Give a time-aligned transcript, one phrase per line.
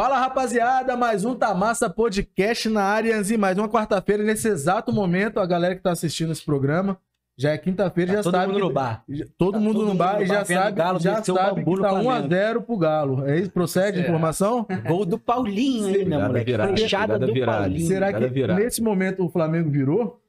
[0.00, 4.22] Fala rapaziada, mais um Tamassa Podcast na área, e mais uma quarta-feira.
[4.22, 6.96] Nesse exato momento, a galera que tá assistindo esse programa,
[7.38, 8.46] já é quinta-feira, Tá já todo sabe.
[8.46, 9.04] mundo que- no bar.
[9.36, 11.80] Todo Tá mundo todo no mundo bar no e já sabe, Galo já sabe que
[11.82, 12.28] tá Flamengo.
[12.28, 13.26] 1x0 pro Galo.
[13.28, 13.50] É isso?
[13.50, 14.66] Procede a informação?
[14.88, 16.56] Gol do Paulinho Cuidado moleque.
[16.56, 17.58] da virada, virada.
[17.58, 17.86] Paulinho.
[17.86, 18.58] Será que virado.
[18.58, 20.19] nesse momento o Flamengo virou?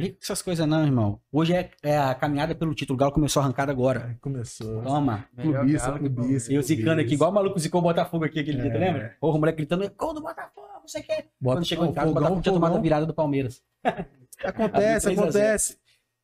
[0.00, 1.20] Brinca com essas coisas não, irmão.
[1.32, 2.96] Hoje é, é a caminhada pelo título.
[2.96, 4.16] O Galo começou a arrancada agora.
[4.20, 4.82] Começou.
[4.82, 5.24] Toma.
[5.40, 6.52] Clubista, clubista.
[6.52, 8.72] E eu zicando aqui, igual o maluco zicou o Botafogo aqui aquele dia, É.
[8.72, 9.16] tu lembra?
[9.20, 11.24] Porra, o moleque gritando, gol do Botafogo, não sei o quê.
[11.40, 13.62] Bota- Quando chegou em o casa, o fogão, Botafogo tinha tomado a virada do Palmeiras.
[14.44, 15.20] Acontece, Abriu 3 a 0.
[15.22, 15.76] acontece.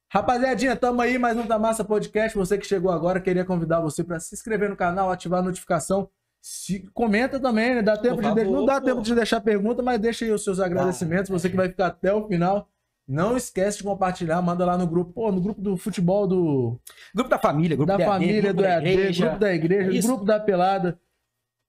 [0.09, 2.37] Rapaziadinha, tamo aí, mais um da Massa Podcast.
[2.39, 6.09] Você que chegou agora, queria convidar você para se inscrever no canal, ativar a notificação.
[6.41, 7.83] Se, comenta também, né?
[7.83, 8.87] Dá tempo Por de favor, não dá pô.
[8.87, 11.29] tempo de deixar pergunta, mas deixa aí os seus agradecimentos.
[11.29, 12.69] Você que vai ficar até o final.
[13.09, 16.79] Não esquece de compartilhar, manda lá no grupo, pô, no grupo do futebol do
[17.15, 20.09] Grupo da família, grupo da do família, grupo do EAD, grupo da igreja, É isso.
[20.09, 20.99] grupo da pelada.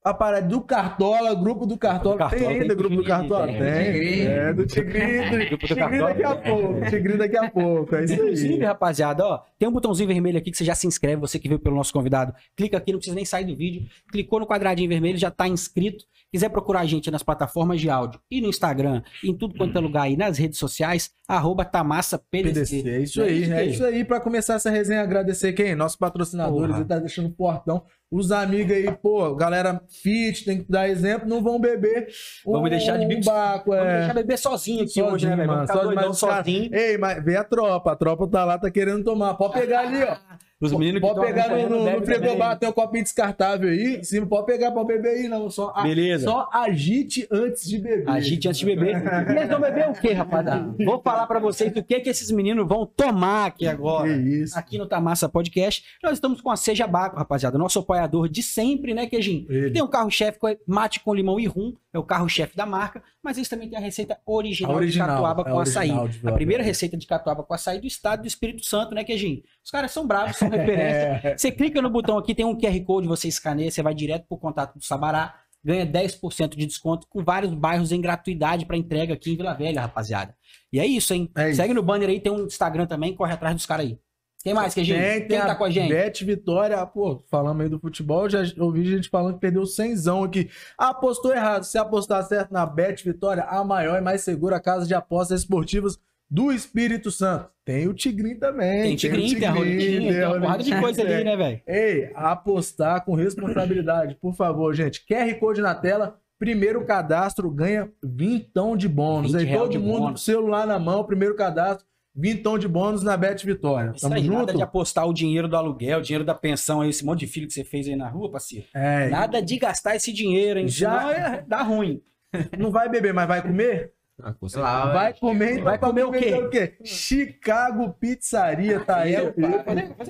[0.03, 2.17] A parada do Cartola, grupo do Cartola.
[2.17, 3.45] Cartola, tem ainda tem grupo do Cartola?
[3.47, 3.57] tem.
[3.57, 4.25] Tem.
[4.25, 5.47] É, do Tigrinho.
[5.49, 6.89] Grupo do Tigrinho daqui a pouco.
[6.89, 7.95] Tigrinho daqui a pouco.
[7.95, 11.19] É isso Inclusive, rapaziada, ó, tem um botãozinho vermelho aqui que você já se inscreve,
[11.19, 12.33] você que veio pelo nosso convidado.
[12.55, 13.85] Clica aqui, não precisa nem sair do vídeo.
[14.09, 16.05] Clicou no quadradinho vermelho, já tá inscrito.
[16.37, 19.81] Quiser procurar a gente nas plataformas de áudio e no Instagram, em tudo quanto é
[19.81, 22.87] lugar aí, nas redes sociais, arroba Tamassa PDC.
[22.87, 24.05] É isso aí, é isso aí.
[24.05, 25.73] Pra começar essa resenha, agradecer quem?
[25.73, 26.77] Nossos patrocinadores, Porra.
[26.79, 27.83] ele tá deixando o portão.
[28.11, 32.07] Os amigos aí, pô, galera fit, tem que dar exemplo, não vão beber.
[32.45, 33.97] Vamos deixar de um bico- baco, Vamos é.
[33.97, 35.47] deixar beber sozinho aqui Sozinho, hoje, né, velho?
[35.47, 35.65] mano.
[35.67, 35.71] Vamos
[36.19, 36.79] ficar Sozinho, doidão.
[36.79, 37.91] Ei, mas vem a tropa.
[37.91, 39.33] A tropa tá lá, tá querendo tomar.
[39.33, 40.15] Pode pegar ali, ó.
[40.59, 44.03] Os meninos que Pode pegar no, no, no frigobar, tem um copinho descartável aí.
[44.03, 45.51] Cima, pode pegar, pode beber aí, não.
[45.51, 46.25] Só, Beleza.
[46.25, 48.09] só agite antes de beber.
[48.09, 48.97] Agite antes de beber.
[49.27, 50.73] E eles vão beber o quê, rapaziada?
[50.83, 54.07] Vou falar pra vocês o que que esses meninos vão tomar aqui agora.
[54.07, 54.57] Que isso.
[54.57, 58.93] Aqui no Tamassa Podcast, nós estamos com a Seja Baco, rapaziada, nosso apoiador de sempre,
[58.93, 59.45] né, Queijinho?
[59.49, 59.71] Ele.
[59.71, 63.37] Tem o carro-chefe com mate com limão e rum, é o carro-chefe da marca, mas
[63.37, 65.91] eles também têm a receita original, A original, de catuaba é com a açaí.
[66.25, 69.43] A primeira receita de catuaba com açaí do estado do Espírito Santo, né, Queijinho?
[69.61, 70.55] Os caras são bravos, são É.
[70.55, 71.37] referência.
[71.37, 74.37] Você clica no botão aqui, tem um QR Code, você escaneia, você vai direto pro
[74.37, 79.33] contato do Sabará, ganha 10% de desconto com vários bairros em gratuidade para entrega aqui
[79.33, 80.33] em Vila Velha, rapaziada.
[80.71, 81.29] E é isso, hein?
[81.35, 81.57] É isso.
[81.57, 83.99] Segue no banner aí, tem um Instagram também, corre atrás dos caras aí.
[84.43, 84.99] Quem mais, Queijinho?
[84.99, 85.89] Tem, Quem tem tá com a gente?
[85.89, 90.49] Bet Vitória, pô, falando aí do futebol, já ouvi gente falando que perdeu 100 aqui.
[90.77, 91.63] Apostou errado.
[91.63, 95.99] Se apostar certo na Bet Vitória, a maior e mais segura casa de apostas esportivas
[96.29, 97.49] do Espírito Santo.
[97.65, 98.83] Tem o Tigrinho também.
[98.83, 101.61] Tem Tigrinho, tem a Roletinha, tem uma porrada de coisa ali, né, velho?
[101.67, 105.05] Ei, apostar com responsabilidade, por favor, gente.
[105.05, 106.17] QR Code na tela.
[106.39, 109.31] Primeiro cadastro ganha vintão de bônus.
[109.33, 110.23] 20 Aí todo mundo bônus.
[110.23, 111.83] celular na mão, primeiro cadastro,
[112.17, 113.91] vintão de bônus na Bet Vitória.
[113.91, 114.37] Isso Tamo aí, junto?
[114.39, 117.27] nada de apostar o dinheiro do aluguel, o dinheiro da pensão aí, esse monte de
[117.27, 118.65] filho que você fez aí na rua, parceiro.
[118.73, 120.67] É, Nada de gastar esse dinheiro, hein?
[120.67, 122.01] Já- é, dá ruim.
[122.57, 123.93] não vai beber, mas vai comer?
[124.19, 124.33] Ah.
[124.55, 126.33] Lá, Vai comer, Vai comer o quê?
[126.33, 126.73] o quê?
[126.83, 129.13] Chicago Pizzaria, tá aí.
[129.13, 129.31] Eu,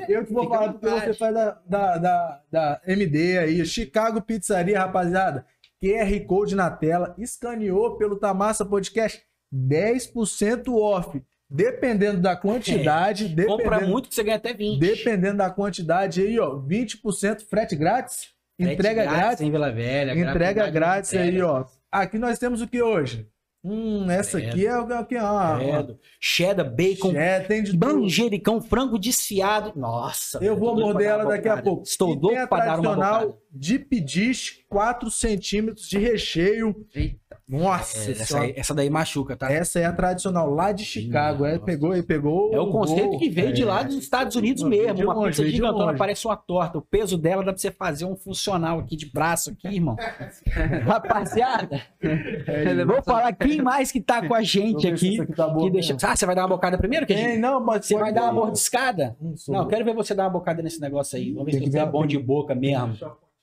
[0.07, 1.05] eu que vou falar porque vontade.
[1.07, 3.65] você faz da, da, da, da MD aí.
[3.65, 5.45] Chicago Pizzaria, rapaziada.
[5.83, 9.21] QR Code na tela, escaneou pelo Tamassa Podcast,
[9.53, 11.21] 10% off.
[11.49, 14.79] Dependendo da quantidade, Compra dependendo, muito que você ganha até 20.
[14.79, 20.13] dependendo da quantidade aí, ó, 20% frete grátis, Frete entrega grátis, em Vila Velha.
[20.13, 21.63] Entrega grátis aí, ó.
[21.91, 23.27] Aqui nós temos o que hoje?
[23.63, 24.49] Hum, essa Credo.
[24.51, 25.17] aqui é o que?
[25.17, 25.99] Ah, Credo.
[26.19, 29.73] Cheddar, bacon, é, tem de manjericão, frango desfiado.
[29.75, 30.37] Nossa.
[30.37, 31.83] Eu velho, vou doido morder ela daqui a pouco.
[31.83, 33.33] Estou E louco a pra dar uma bocada.
[33.59, 36.75] Deep Dish, 4 centímetros de recheio.
[36.93, 37.17] Eita.
[37.49, 39.49] Nossa É, essa, aí- essa daí machuca, tá?
[39.49, 41.45] Essa é a tradicional lá de Chicago.
[41.45, 42.53] É, pegou e pegou.
[42.53, 43.19] É o conceito gol.
[43.19, 43.83] que veio de lá É.
[43.85, 45.05] dos Estados Unidos Veio mesmo.
[45.05, 46.77] Uma longe, pizza gigantona, parece uma torta.
[46.77, 49.95] O peso dela dá pra você fazer um funcional aqui de braço aqui, irmão.
[50.85, 51.81] Rapaziada,
[52.85, 55.25] vou falar quem mais que tá com a gente aqui.
[55.27, 55.95] tá Que deixa...
[56.03, 57.39] Ah, você vai dar uma bocada primeiro, Tem, Queijinho?
[57.41, 59.15] não, mas Você vai dar uma mordiscada?
[59.47, 59.67] Não, bom.
[59.69, 61.31] quero ver você dar uma bocada nesse negócio aí.
[61.31, 62.93] Vamos ver se que você é bom de que- boca mesmo.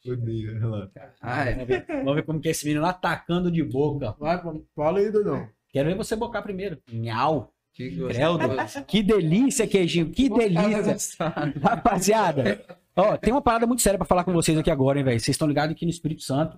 [0.07, 1.15] Odeio, relaxa.
[1.21, 1.53] Ah, é.
[1.53, 4.15] Vamos ver, vamos ver como que esse menino lá atacando de boca.
[4.19, 4.41] Vai,
[4.75, 5.49] fala aí, Dodão.
[5.71, 6.79] Quero ver você bocar primeiro.
[6.93, 7.53] Miau.
[7.73, 7.91] Que.
[8.87, 10.11] Que delícia, queijinho.
[10.11, 11.17] Que delícia.
[11.61, 12.65] Rapaziada,
[12.95, 15.19] ó, tem uma parada muito séria pra falar com vocês aqui agora, hein, velho.
[15.19, 16.57] Vocês estão ligados que no Espírito Santo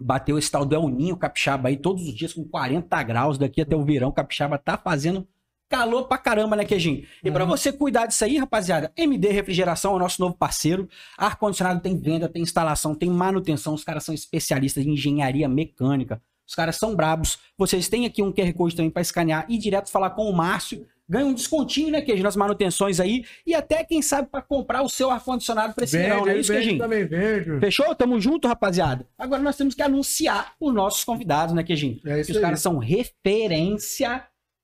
[0.00, 3.60] bateu esse tal do El Ninho Capixaba aí todos os dias com 40 graus daqui
[3.60, 4.10] até o verão.
[4.10, 5.28] Capixaba tá fazendo
[5.68, 7.04] calor pra caramba, né, Queijinho?
[7.22, 7.50] E pra Uhum.
[7.50, 10.88] você cuidar disso aí, rapaziada, MD Refrigeração é o nosso novo parceiro.
[11.16, 13.74] Ar-condicionado tem venda, tem instalação, tem manutenção.
[13.74, 16.20] Os caras são especialistas em engenharia mecânica.
[16.46, 17.38] Os caras são brabos.
[17.58, 20.86] Vocês têm aqui um QR Code também pra escanear e direto falar com o Márcio
[21.10, 23.24] ganha um descontinho, né, Queijo, nas manutenções aí.
[23.46, 26.52] E até, quem sabe, pra comprar o seu ar-condicionado pra esse verão, não é isso,
[26.52, 26.76] Queijinho?
[26.78, 27.58] também vende.
[27.60, 27.94] Fechou?
[27.94, 29.06] Tamo junto, rapaziada.
[29.16, 31.98] Agora nós temos que anunciar os nossos convidados, né, Queijinho?
[32.04, 32.42] É Que isso os aí.
[32.42, 34.22] caras são referência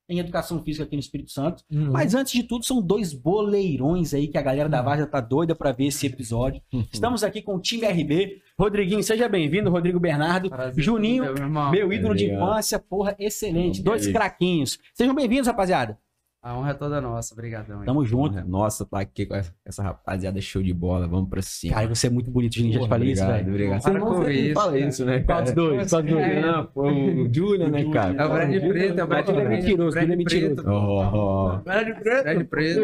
[0.08, 1.62] em educação física aqui no Espírito Santo.
[1.70, 1.90] Uhum.
[1.90, 5.54] Mas antes de tudo, são dois boleirões aí que a galera da Várzea tá doida
[5.54, 6.60] pra ver esse episódio.
[6.92, 8.42] Estamos aqui com o time RB.
[8.58, 9.70] Rodriguinho, seja bem-vindo.
[9.70, 10.50] Rodrigo Bernardo.
[10.50, 12.50] Prazer, Juninho, meu meu ídolo de Obrigado.
[12.50, 12.78] infância.
[12.78, 13.82] Porra, excelente.
[13.82, 14.78] Dois craquinhos.
[14.94, 15.98] Sejam bem-vindos, rapaziada.
[16.44, 17.80] A honra é toda nossa, obrigadão.
[17.80, 17.86] aí.
[17.86, 18.38] Tamo junto.
[18.46, 21.08] Nossa, tá aqui com essa rapaziada show de bola.
[21.08, 21.72] Vamos pra cima.
[21.72, 22.74] Cara, você é muito bonito, Juninho.
[22.74, 23.48] Já te falei isso, velho.
[23.48, 23.80] Obrigado.
[23.80, 24.86] Você não isso, fala cara.
[24.86, 25.90] isso, né, Qual dos dois?
[25.90, 26.22] Dos dois?
[26.26, 26.40] É.
[26.42, 28.14] Não, foi o Julian, né, cara?
[28.22, 29.56] É o Brad Preto, é o Brad Ele é Preto.
[29.62, 30.54] mentiroso, Brad ele é mentiroso.
[30.56, 30.68] Preto.
[30.70, 32.24] Ó, ó, Brad Preto.
[32.24, 32.80] Brad Preto.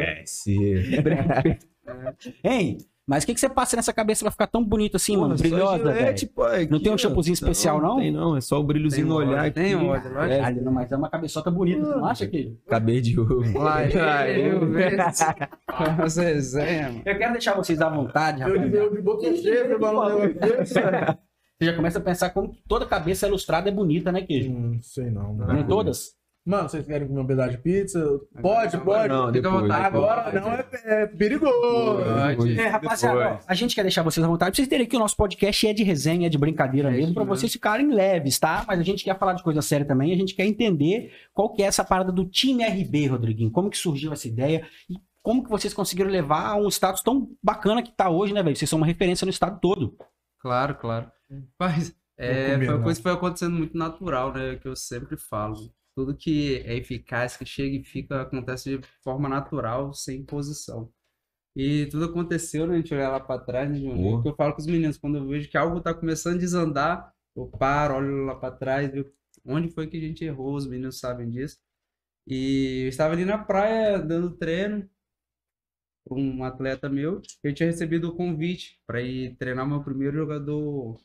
[0.00, 0.56] Esquece.
[2.42, 2.78] Hein?
[3.08, 5.30] Mas o que, que você passa nessa cabeça pra ficar tão bonito assim, mano?
[5.30, 6.10] Pô, só Brilhosa, velho.
[6.10, 6.30] aqui,
[6.70, 7.88] Não tem um shampoozinho especial, não?
[7.94, 9.54] Não tem não, é só o brilhozinho Tem no olhar aqui.
[9.60, 9.72] tem.
[9.90, 12.58] É, Caralho, não, mas é uma cabeçota bonita, você não acha, Queijo?
[12.68, 13.58] cabelo de ovo.
[13.58, 13.80] Lá,
[14.28, 14.60] eu,
[16.04, 17.02] As resenhas, mano.
[17.06, 18.76] Eu quero deixar vocês à vontade, rapaziada.
[18.76, 20.74] eu de boca cheia, negócio desse.
[20.74, 24.50] Você já começa a pensar como que toda cabeça ilustrada é bonita, né, Queijo?
[24.50, 25.66] Hum, Não sei não, Nem mano.
[25.66, 26.10] todas?
[26.48, 28.00] Mano, vocês querem comer um pedaço de pizza?
[28.40, 29.08] Pode, Agora pode.
[29.08, 29.84] não, Fica à vontade.
[29.84, 30.66] Agora não é,
[31.02, 32.02] é perigoso.
[32.36, 32.58] Pode.
[32.58, 34.50] É, rapaziada, a gente quer deixar vocês à vontade.
[34.52, 37.12] Pra vocês terem que o nosso podcast é de resenha, é de brincadeira É mesmo,
[37.12, 37.36] pra mesmo.
[37.36, 38.64] vocês ficarem leves, tá?
[38.66, 41.62] Mas a gente quer falar de coisa séria também, a gente quer entender qual que
[41.62, 43.50] é essa parada do time RB, Rodriguinho.
[43.50, 47.28] Como que surgiu essa ideia e como que vocês conseguiram levar a um status tão
[47.42, 48.56] bacana que tá hoje, né, velho?
[48.56, 49.94] Vocês são uma referência no estado todo.
[50.40, 51.12] Claro, claro.
[51.60, 54.56] Mas é, comer, foi uma coisa que foi acontecendo muito natural, né?
[54.56, 55.70] Que eu sempre falo.
[55.98, 60.92] Tudo que é eficaz, que chega e fica, acontece de forma natural, sem imposição.
[61.56, 62.74] E tudo aconteceu, né?
[62.74, 64.22] A gente olhar lá pra trás, né, Júnior?
[64.22, 67.12] Que eu falo com os meninos, quando eu vejo que algo tá começando a desandar,
[67.34, 69.12] eu paro, olho lá pra trás, vejo
[69.44, 71.58] onde foi que a gente errou, os meninos sabem disso.
[72.28, 74.88] E eu estava ali na praia dando treino
[76.08, 77.20] para um atleta meu.
[77.42, 80.96] Eu tinha recebido o convite para ir treinar meu primeiro jogador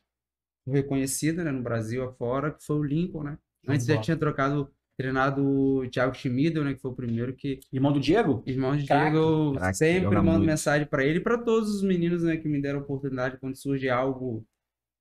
[0.68, 3.40] reconhecido, né, no Brasil afora, que foi o Lincoln, né?
[3.68, 7.92] Antes já tinha trocado, treinado o Thiago Schmidl, né, que foi o primeiro que Irmão
[7.92, 8.44] do Diego?
[8.46, 9.12] Irmão de Craque.
[9.12, 10.46] Diego, eu Craque, sempre mando muito.
[10.46, 13.90] mensagem para ele e para todos os meninos, né, que me deram oportunidade quando surge
[13.90, 14.46] algo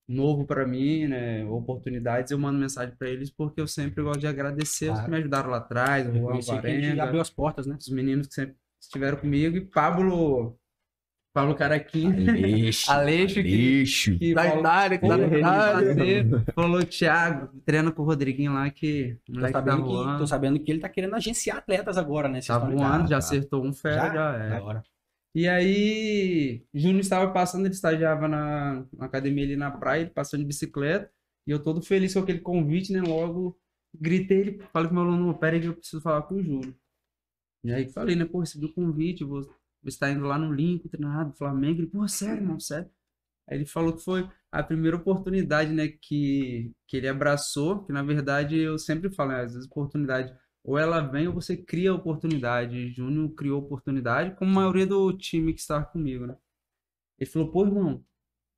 [0.09, 4.27] novo para mim, né, oportunidades, eu mando mensagem para eles porque eu sempre gosto de
[4.27, 5.05] agradecer os Claro.
[5.05, 7.77] que me ajudaram lá atrás, o Juan Varenga, abriu as portas, né?
[7.79, 10.59] os meninos que sempre estiveram comigo e Pablo,
[11.33, 12.91] Pablo Caraquinho, Lixo.
[12.93, 14.19] Aleixo que, Lixo.
[14.19, 16.45] que Da Itália, que tá na Porra, ele Itália.
[16.55, 20.27] falou Thiago, treina com o Rodriguinho lá que o Tô moleque tá sabendo, que, tô
[20.27, 22.41] sabendo que ele tá querendo agenciar atletas agora, né?
[22.47, 23.17] Tá voando, já tá.
[23.19, 24.15] acertou um fera, Já?
[24.15, 24.49] já, é.
[24.51, 24.83] Da hora.
[25.35, 30.39] E aí, Júnior estava passando, ele estagiava na, na academia ali na praia, ele passou
[30.39, 31.11] de bicicleta,
[31.47, 33.01] e eu todo feliz com aquele convite, né?
[33.01, 33.59] Logo,
[33.99, 36.43] gritei, ele falei com o meu aluno, pera aí que eu preciso falar com o
[36.43, 36.75] Júnior.
[37.65, 39.41] E aí falei, né, pô, recebi o convite, vou,
[39.85, 41.81] estar indo lá no Lincoln, treinado do Flamengo.
[41.81, 42.91] Ele, pô, sério, irmão, sério.
[43.49, 48.03] Aí ele falou que foi a primeira oportunidade, né, que, que ele abraçou, que na
[48.03, 50.35] verdade eu sempre falo, né, às vezes oportunidade
[50.65, 52.93] ou ela vem ou você cria oportunidade.
[52.93, 56.37] Júnior criou oportunidade, como a maioria do time que estava comigo, né?
[57.19, 58.05] Ele falou, pô, irmão,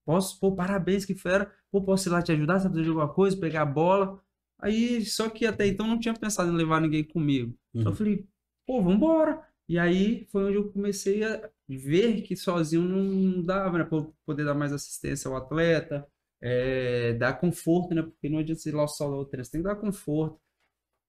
[0.05, 3.13] posso, pô, parabéns, que fera, pô, posso ir lá te ajudar, você precisa de alguma
[3.13, 4.23] coisa, pegar a bola.
[4.59, 7.57] Aí, só que até então não tinha pensado em levar ninguém comigo.
[7.73, 7.83] Uhum.
[7.83, 8.27] Eu falei,
[8.67, 9.43] pô, vambora.
[9.69, 13.85] E aí foi onde eu comecei a ver que sozinho não dava, né?
[13.85, 16.07] Pra poder dar mais assistência ao atleta,
[16.43, 18.03] é, dar conforto, né?
[18.03, 20.39] Porque não adianta você ir lá só o treino, você tem que dar conforto.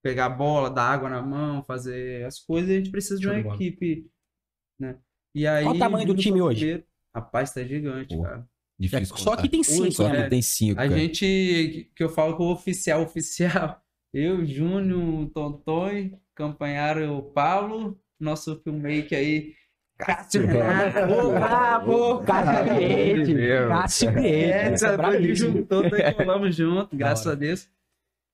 [0.02, 3.28] Pegar a bola, dar água na mão, fazer as coisas, e a gente precisa de
[3.28, 4.08] uma equipe,
[4.80, 5.00] né?
[5.34, 6.60] E aí, Qual o tamanho do time hoje?
[6.60, 6.86] primeiro.
[7.14, 8.24] Rapaz, tá gigante, Pô.
[8.24, 8.48] cara.
[8.78, 10.24] Difícil Só que tem cinco, Só né?
[10.24, 11.00] que tem cinco, A cara.
[11.00, 13.82] gente, que eu falo que o oficial, oficial,
[14.14, 19.54] eu, Júnior, Tonton, acompanharam o Paulo, nosso filmmaker aí,
[19.98, 22.24] Cássio Renato, ô, bravo!
[22.24, 23.34] Cássio Priete.
[23.34, 23.68] Meu.
[23.70, 25.54] Cássio É, sabe, bravíssimo.
[25.54, 25.84] juntou,
[26.18, 27.70] colamos junto, graças a Deus.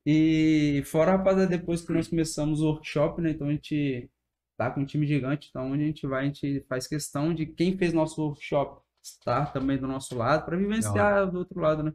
[0.05, 4.09] E fora, rapaziada, depois que nós começamos o workshop, né, então a gente
[4.57, 7.45] tá com um time gigante, então onde a gente vai, a gente faz questão de
[7.45, 11.93] quem fez nosso workshop estar também do nosso lado, para vivenciar do outro lado, né.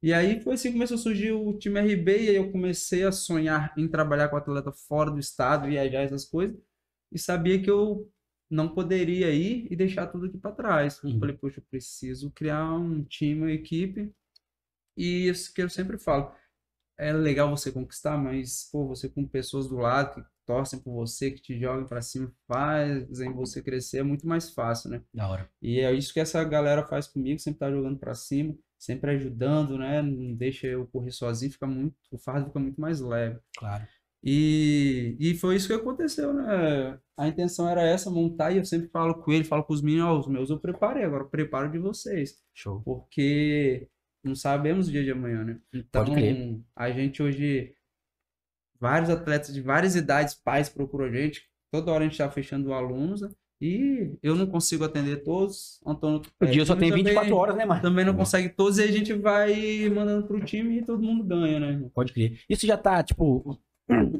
[0.00, 3.02] E aí foi assim que começou a surgir o time RB, e aí eu comecei
[3.02, 6.56] a sonhar em trabalhar com atleta fora do estado, viajar essas coisas,
[7.12, 8.10] e sabia que eu
[8.50, 11.02] não poderia ir e deixar tudo aqui para trás.
[11.02, 11.18] Uhum.
[11.18, 14.12] Falei, poxa, eu preciso criar um time, uma equipe,
[14.96, 16.32] e isso que eu sempre falo,
[16.98, 21.30] é legal você conquistar, mas, pô, você com pessoas do lado que torcem por você,
[21.30, 25.02] que te jogam para cima, fazem você crescer, é muito mais fácil, né?
[25.14, 25.48] Da hora.
[25.62, 29.78] E é isso que essa galera faz comigo, sempre tá jogando pra cima, sempre ajudando,
[29.78, 30.02] né?
[30.02, 33.38] Não deixa eu correr sozinho, fica muito, o fardo fica muito mais leve.
[33.56, 33.86] Claro.
[34.22, 36.98] E, e foi isso que aconteceu, né?
[37.16, 40.06] A intenção era essa, montar, e eu sempre falo com ele, falo com os meninos,
[40.06, 42.38] ó, os meus eu preparei, agora eu preparo de vocês.
[42.54, 42.80] Show.
[42.82, 43.88] Porque
[44.24, 45.60] não sabemos o dia de amanhã, né?
[45.72, 46.04] Então,
[46.76, 47.74] a gente hoje,
[48.80, 52.72] vários atletas de várias idades, pais procuram a gente, toda hora a gente tá fechando
[52.72, 53.30] alunos, né?
[53.60, 56.22] E eu não consigo atender todos, Antônio...
[56.40, 57.82] O é, dia só tem também- 24 horas, né, mano?
[57.82, 61.58] Também não consegue todos, e a gente vai mandando pro time e todo mundo ganha,
[61.58, 61.90] né?
[61.92, 62.40] Pode crer.
[62.48, 63.58] Isso já tá, tipo,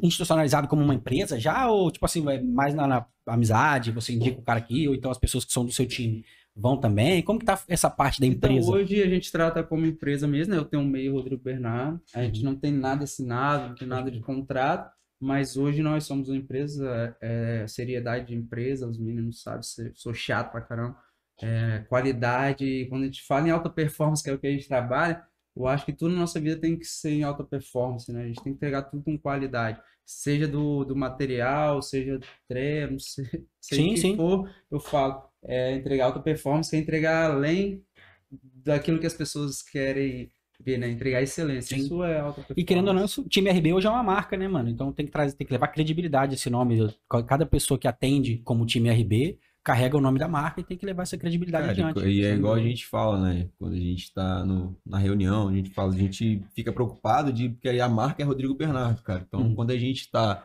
[0.01, 1.69] institucionalizado como uma empresa já?
[1.69, 5.11] Ou, tipo assim, vai mais na, na amizade, você indica o cara aqui, ou então
[5.11, 7.21] as pessoas que são do seu time vão também?
[7.21, 8.59] Como que tá essa parte da empresa?
[8.59, 10.59] Então, hoje a gente trata como empresa mesmo, né?
[10.59, 12.25] Eu tenho um meio Rodrigo Bernardo, a Uhum.
[12.25, 16.37] gente não tem nada assinado, não tem nada de contrato, mas hoje nós somos uma
[16.37, 19.61] empresa, é, seriedade de empresa, os meninos sabem,
[19.93, 20.97] sou chato pra caramba,
[21.41, 24.67] é, qualidade, quando a gente fala em alta performance, que é o que a gente
[24.67, 25.23] trabalha,
[25.59, 28.23] eu acho que tudo na nossa vida tem que ser em alta performance, né?
[28.23, 32.99] A gente tem que entregar tudo com qualidade, seja do, do material, seja do treino,
[33.01, 33.23] se-
[33.61, 34.15] seja Sim, que sim.
[34.15, 37.83] for, eu falo, é entregar alta performance, é entregar além
[38.31, 40.89] daquilo que as pessoas querem ver, né?
[40.89, 41.75] Entregar excelência.
[41.77, 41.83] Sim.
[41.83, 42.61] Isso é alta performance.
[42.61, 44.69] E querendo ou não, o time RB hoje é uma marca, né, mano?
[44.69, 46.93] Então tem que trazer, tem que levar credibilidade esse nome.
[47.27, 50.85] Cada pessoa que atende como time RB carrega o nome da marca e tem que
[50.85, 52.07] levar essa credibilidade Cara, adiante.
[52.09, 53.49] e é igual a gente fala, né?
[53.57, 57.49] Quando a gente tá no, na reunião, a gente fala, a gente fica preocupado de
[57.49, 59.23] porque a marca é Rodrigo Bernardo, cara.
[59.27, 59.55] Então, Uhum.
[59.55, 60.43] quando a gente tá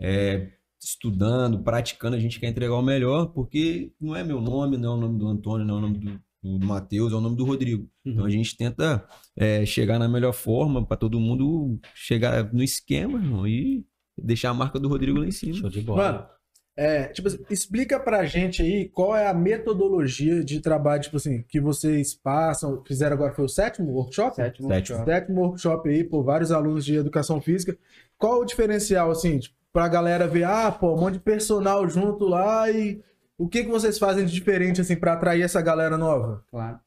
[0.00, 0.48] é,
[0.82, 4.96] estudando, praticando, a gente quer entregar o melhor, porque não é meu nome, não é
[4.96, 6.10] o nome do Antônio, não é o nome do,
[6.42, 7.82] do, do Matheus, é o nome do Rodrigo.
[8.04, 8.12] Uhum.
[8.12, 13.18] Então a gente tenta é, chegar na melhor forma para todo mundo chegar no esquema,
[13.18, 13.84] irmão, e
[14.16, 15.54] deixar a marca do Rodrigo lá em cima.
[15.54, 16.12] Show de bola.
[16.12, 16.26] Mano,
[16.76, 21.42] é, tipo assim, explica pra gente aí qual é a metodologia de trabalho, tipo assim,
[21.42, 24.36] que vocês passam, fizeram agora, foi o sétimo workshop?
[24.36, 24.98] Sétimo Sétimo.
[24.98, 25.10] workshop.
[25.10, 27.76] Sétimo workshop aí, por vários alunos de educação física.
[28.16, 32.24] Qual o diferencial, assim, tipo, pra galera ver, ah, pô, um monte de personal junto
[32.24, 33.02] lá e
[33.36, 36.44] o que que vocês fazem de diferente, assim, pra atrair essa galera nova?
[36.50, 36.80] Claro.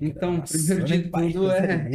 [0.00, 1.88] Então, Nossa, primeiro de tudo é,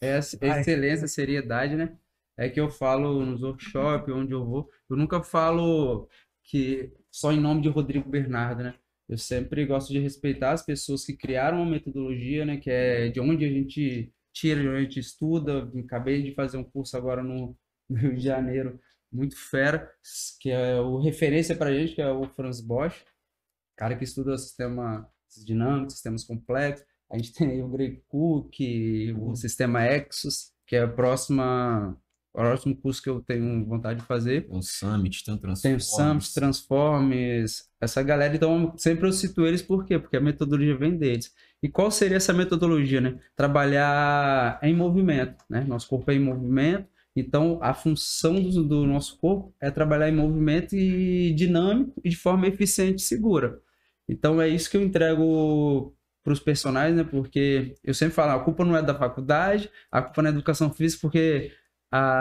[0.00, 0.60] é, é Vai.
[0.60, 1.92] excelência, seriedade, né?
[2.36, 6.06] É que eu falo nos workshops, onde eu vou, eu nunca falo
[6.46, 8.74] que só em nome de Rodrigo Bernardo, né?
[9.08, 12.56] Eu sempre gosto de respeitar as pessoas que criaram uma metodologia, né?
[12.56, 15.70] Que é de onde a gente tira, de onde a gente estuda.
[15.84, 17.56] Acabei de fazer um curso agora no
[17.90, 18.80] Rio de Janeiro,
[19.12, 19.88] muito fera,
[20.40, 23.04] que é o referência pra gente, que é o Franz Bosch,
[23.76, 25.08] cara que estuda sistema
[25.44, 26.86] dinâmico, sistemas complexos.
[27.10, 28.54] A gente tem aí o Greg Cook,
[29.20, 31.96] o sistema Exos, que é a próxima,
[32.42, 34.46] o próximo curso que eu tenho vontade de fazer.
[34.50, 35.86] O Summit, Tem o Transformers.
[35.86, 39.98] Sams, Transformers, essa galera, então sempre eu cito eles por quê?
[39.98, 41.32] Porque a metodologia vem deles.
[41.62, 43.18] E qual seria essa metodologia, né?
[43.34, 45.64] Trabalhar em movimento, né?
[45.66, 50.14] Nosso corpo é em movimento, então a função do, do nosso corpo é trabalhar em
[50.14, 53.58] movimento e dinâmico e de forma eficiente e segura.
[54.06, 57.04] Então é isso que eu entrego para os personagens, né?
[57.04, 60.38] Porque eu sempre falo, a culpa não é da faculdade, a culpa não é da
[60.38, 61.52] educação física, porque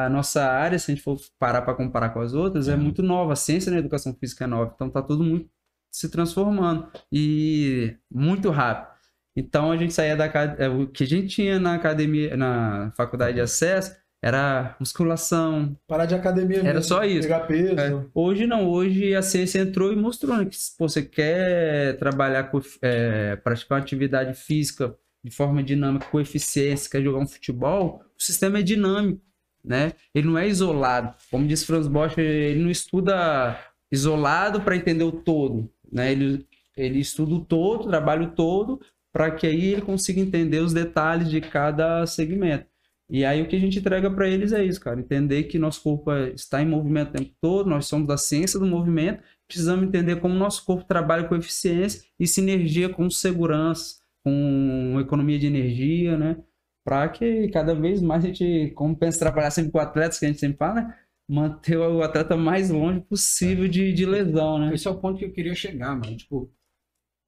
[0.06, 2.76] a nossa área, se a gente for parar para comparar com as outras, é É.
[2.76, 3.34] muito nova.
[3.34, 5.50] A ciência na educação física é nova, então tá tudo muito
[5.92, 8.94] se transformando e muito rápido.
[9.38, 13.36] Então a gente saía da é, o que a gente tinha na academia, na faculdade
[13.36, 15.78] de acesso era musculação.
[15.88, 17.22] Parar de academia Era mesmo, só isso.
[17.28, 17.80] Pegar peso.
[17.80, 22.46] É, Hoje não, hoje a ciência entrou e mostrou né, que se você quer trabalhar
[22.46, 28.02] com, é, praticar uma atividade física de forma dinâmica, com eficiência, quer jogar um futebol,
[28.18, 29.22] o sistema é dinâmico,
[29.66, 29.94] né?
[30.14, 31.16] Ele não é isolado.
[31.32, 33.60] Como disse Franz Bosch, ele não estuda
[33.92, 36.12] isolado para entender o todo, né?
[36.12, 36.46] Ele,
[36.76, 38.80] ele estuda o todo, trabalha o todo,
[39.14, 42.68] para que aí ele consiga entender os detalhes de cada segmento.
[43.10, 45.82] E aí o que a gente entrega para eles é isso, cara, entender que nosso
[45.84, 49.86] corpo é- está em movimento o tempo todo, nós somos da ciência do movimento, precisamos
[49.88, 56.18] entender como nosso corpo trabalha com eficiência e sinergia com segurança, com economia de energia,
[56.18, 56.38] né?
[56.86, 60.28] Para que cada vez mais a gente, como pensa trabalhar sempre com atletas, que a
[60.30, 60.96] gente sempre fala, né?
[61.28, 64.74] Manter o atleta mais longe possível de, de lesão, né?
[64.74, 66.16] Esse é o ponto que eu queria chegar, mano.
[66.16, 66.52] Tipo,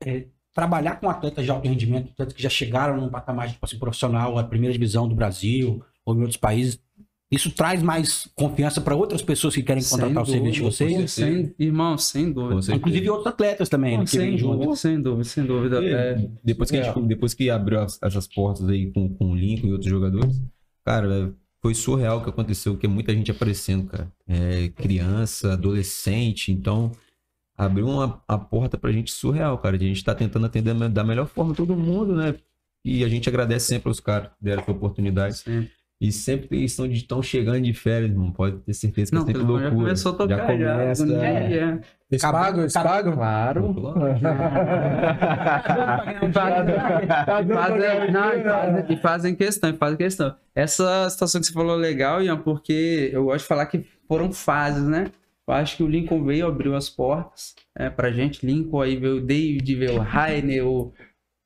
[0.05, 3.79] é, trabalhar com atletas de alto rendimento, atletas que já chegaram num patamar tipo assim,
[3.79, 6.79] profissional, a primeira divisão do Brasil ou em outros países,
[7.29, 11.11] isso traz mais confiança para outras pessoas que querem Sem contratar o serviço de vocês,
[11.11, 12.73] Sem, irmão, sem dúvida.
[12.75, 15.81] Inclusive outros atletas também, né, que sem, dúvida sem dúvida, sem dúvida.
[15.83, 19.31] E É, depois, que a gente- depois que abriu as- essas portas aí com, com
[19.31, 20.41] o Lincoln e outros jogadores,
[20.85, 24.09] cara, foi surreal o que aconteceu, porque muita gente aparecendo, cara.
[24.27, 26.91] É, criança, adolescente, então
[27.57, 29.75] abriu uma, a porta pra gente surreal, cara.
[29.75, 32.35] A gente tá tentando atender da melhor forma todo mundo, né?
[32.85, 35.39] E a gente agradece sempre aos caras que deram essa oportunidade.
[35.39, 35.71] sempre.
[35.99, 38.31] E sempre eles estão estão chegando de férias, irmão.
[38.31, 39.85] Pode ter certeza que Não, é sempre telefone já loucura.
[39.85, 40.73] começou a tocar, já.
[40.73, 41.03] começa.
[41.03, 41.53] agonia, É.
[41.57, 41.79] é.
[42.09, 43.13] Eles pagam, eles pagam?
[43.13, 43.73] Claro.
[48.89, 50.35] E fazem, não, questão, e fazem questão.
[50.55, 54.31] Essa situação que você falou é legal, Ian, porque eu gosto de falar que foram
[54.31, 55.07] fases, né?
[55.47, 58.45] Eu acho que o Lincoln veio, abriu as portas é, pra gente.
[58.45, 60.93] Lincoln aí veio o David, veio o Rainer, o,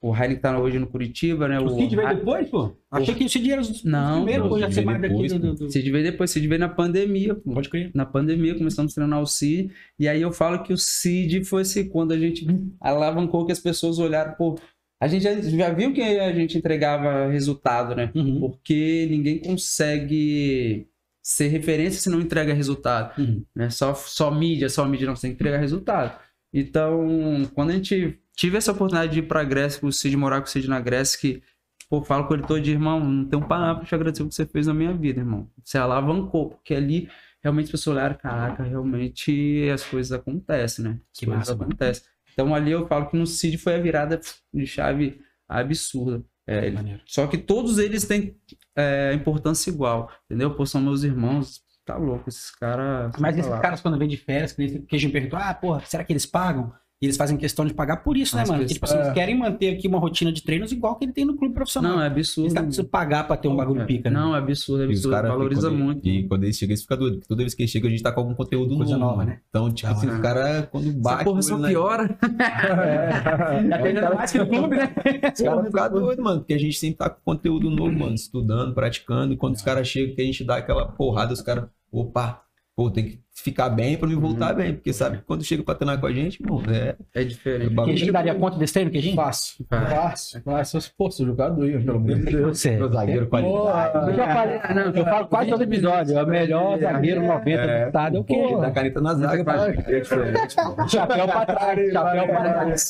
[0.02, 1.60] o que tá hoje no Curitiba, né?
[1.60, 2.76] O Cid veio depois, pô?
[2.90, 5.54] Achei que o Cid era os Não, primeiros, pô, o já mais daqui do...
[5.54, 5.72] do...
[5.72, 7.54] Cid veio depois, Cid veio na pandemia, pô.
[7.54, 7.92] Pode crer.
[7.94, 11.62] na pandemia, começamos a treinar o CID, e aí eu falo que o CID foi
[11.62, 12.48] assim, quando a gente
[12.80, 14.58] alavancou que as pessoas olharam, pô,
[15.00, 18.12] a gente já, já viu que a gente entregava resultado, né?
[18.16, 18.40] Uhum.
[18.40, 20.88] Porque ninguém consegue
[21.24, 23.44] ser referência se não entrega resultado, Uhum.
[23.56, 23.70] né?
[23.70, 26.20] Só, só mídia, só mídia não, você tem que entregar resultado.
[26.54, 30.42] Então, quando a gente tive essa oportunidade de ir pra Grécia, com o Cid, morar
[30.42, 31.44] com o Cid na Grécia, que,
[31.90, 34.28] pô, falo com ele todo dia, irmão, não tem um palavra pra te agradecer o
[34.28, 35.48] que você fez na minha vida, irmão.
[35.64, 37.08] Você alavancou, porque ali
[37.44, 41.00] realmente as pessoas olharam, caraca, realmente as coisas acontecem, né?
[41.14, 41.64] As Que coisas massa, mano.
[41.66, 42.04] acontecem.
[42.34, 44.20] Então ali eu falo que no Cid foi a virada
[44.54, 46.24] de chave absurda.
[46.48, 47.02] É, ele- Maneiro.
[47.06, 48.36] só que todos eles têm
[48.76, 50.56] é, importância igual, entendeu?
[50.56, 53.12] Pô, são meus irmãos, tá louco, esses caras...
[53.20, 56.04] Mas esses caras, quando vêm de férias, que nem- a gente perguntou, ah, porra, será
[56.04, 56.74] que eles pagam?
[57.02, 58.62] E eles fazem questão de pagar por isso, né, As mano?
[58.62, 61.26] Porque, tipo assim, eles querem manter aqui uma rotina de treinos igual que ele tem
[61.26, 61.94] no clube profissional.
[61.94, 62.46] Não, é absurdo.
[62.46, 64.20] Eles não precisam pagar pra ter um bagulho É, pica, né?
[64.20, 65.14] Não, é absurdo, é os absurdo.
[65.16, 66.08] caras Valoriza muito.
[66.08, 67.18] E quando eles chegam, eles ficam doidos.
[67.18, 69.06] porque Toda vez que eles chegam, a gente tá com algum conteúdo Coisa novo.
[69.12, 69.40] nova, né?
[69.50, 70.16] Então, tipo Da assim, hora.
[70.16, 71.16] os caras, quando bate.
[71.16, 72.18] Essa porra o só na- piora.
[73.70, 74.94] Já tem nada mais que no clube, né?
[75.34, 78.74] Os caras ficam doidos, mano, porque a gente sempre tá com conteúdo novo, mano, estudando,
[78.74, 79.34] praticando.
[79.34, 82.42] E quando os caras chegam, que a gente dá aquela porrada, os caras, opa,
[82.82, 84.74] pô, tem que ficar bem pra me voltar bem.
[84.74, 86.96] Porque sabe que quando chega pra treinar com a gente, pô, é.
[87.14, 87.74] É é diferente.
[87.74, 87.96] bagulho.
[87.96, 89.16] Quem daria conta desse treino, Queijinho?
[89.16, 89.66] Fácil.
[89.70, 89.86] Cara.
[89.86, 90.42] Fácil.
[90.42, 90.82] Fácil.
[90.98, 92.58] Pô, sou jogador, pelo amor de Deus.
[92.60, 92.78] Você.
[92.78, 94.10] Meu zagueiro qualidade.
[94.10, 96.18] Eu já falei, não, eu falo quase todo episódio.
[96.18, 98.18] É o melhor zagueiro 90 do estado.
[98.18, 98.58] É o quê?
[98.60, 99.52] Dá caneta na zaga.
[99.88, 100.02] É.
[100.90, 102.90] Chapéu pra trás, chapéu pra trás.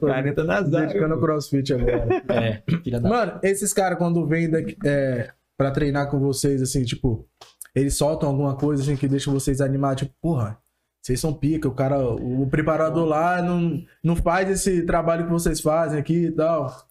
[0.00, 0.86] Caneta na zaga.
[0.86, 2.08] dedicando ao crossfit agora.
[2.28, 3.08] É, filha da.
[3.08, 7.26] Mano, esses caras quando vêm daqui, é, pra treinar com vocês, assim, tipo,
[7.74, 10.60] eles soltam alguma coisa assim que deixa vocês animados, tipo, porra,
[11.02, 15.60] vocês são pica, o cara, o preparador lá não, não faz esse trabalho que vocês
[15.60, 16.86] fazem aqui e tal.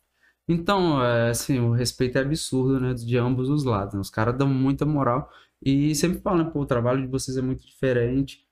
[0.47, 2.93] Então, é, assim, o respeito é absurdo, né?
[2.93, 3.93] De ambos os lados.
[3.95, 3.99] né?
[3.99, 5.29] Os caras dão muita moral.
[5.63, 8.47] E sempre falam, né, pô, o trabalho de vocês é muito diferente.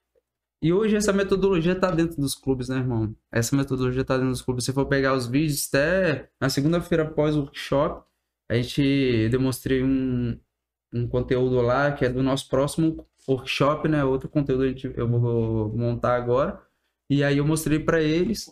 [0.61, 3.15] E hoje essa metodologia tá dentro dos clubes, né, irmão?
[3.31, 4.65] Essa metodologia tá dentro dos clubes.
[4.65, 8.05] Se for pegar os vídeos, até na segunda-feira após o workshop,
[8.49, 10.39] a gente demonstrei um,
[10.95, 14.03] um conteúdo lá que é do nosso próximo workshop, né?
[14.03, 16.59] Outro conteúdo a gente, eu vou montar agora.
[17.09, 18.49] E aí eu mostrei para eles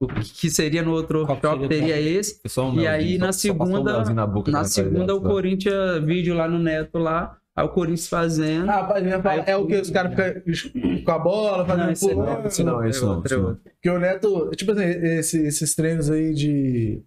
[0.00, 2.40] o que seria no outro workshop, teria esse.
[2.46, 6.48] Só um E aí, na um segunda- na boca Na segunda, o Corinthians, vídeo lá
[6.48, 8.68] no Neto lá, aí o Corinthians fazendo.
[8.68, 11.92] Ah, rapaz, minha fala, é o que os caras ficam com a bola, fazendo Não,
[11.92, 12.26] esse pulando.
[12.40, 13.54] não, esse não, esse não, outro, esse é não.
[13.56, 17.02] Porque o Neto, tipo assim, esse- esses treinos aí de.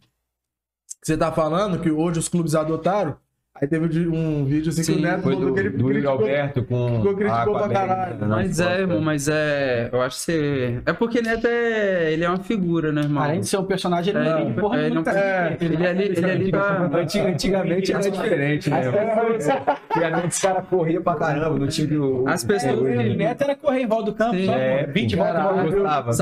[1.02, 3.18] Que você tá falando, que hoje os clubes adotaram.
[3.60, 5.86] Aí teve um vídeo assim que Sim, o Neto Foi falou do, que ele do
[5.88, 6.98] criticou- Alberto com.
[6.98, 8.16] ficou criticou pra caralho.
[8.18, 9.90] né, Mas é, irmão, mas é.
[9.92, 10.82] Eu acho que você.
[10.86, 12.12] É porque Neto é.
[12.14, 13.24] Ele é uma figura, né, irmão?
[13.24, 15.02] Além de ser um personagem, ele É, não tem porra é, nenhuma.
[15.02, 15.66] não- é, aqui.
[15.66, 16.90] Ele ali, ele ali tá.
[16.94, 18.78] Antiga- Antigamente era diferente, né?
[18.88, 22.28] Antigamente os caras corriam pra caramba, não tinha que o.
[22.28, 24.46] As pessoas- O Neto era correr em volta do campo, Sim.
[24.46, 26.14] só, É, pô, 20 pô, voltas no no bola, carro,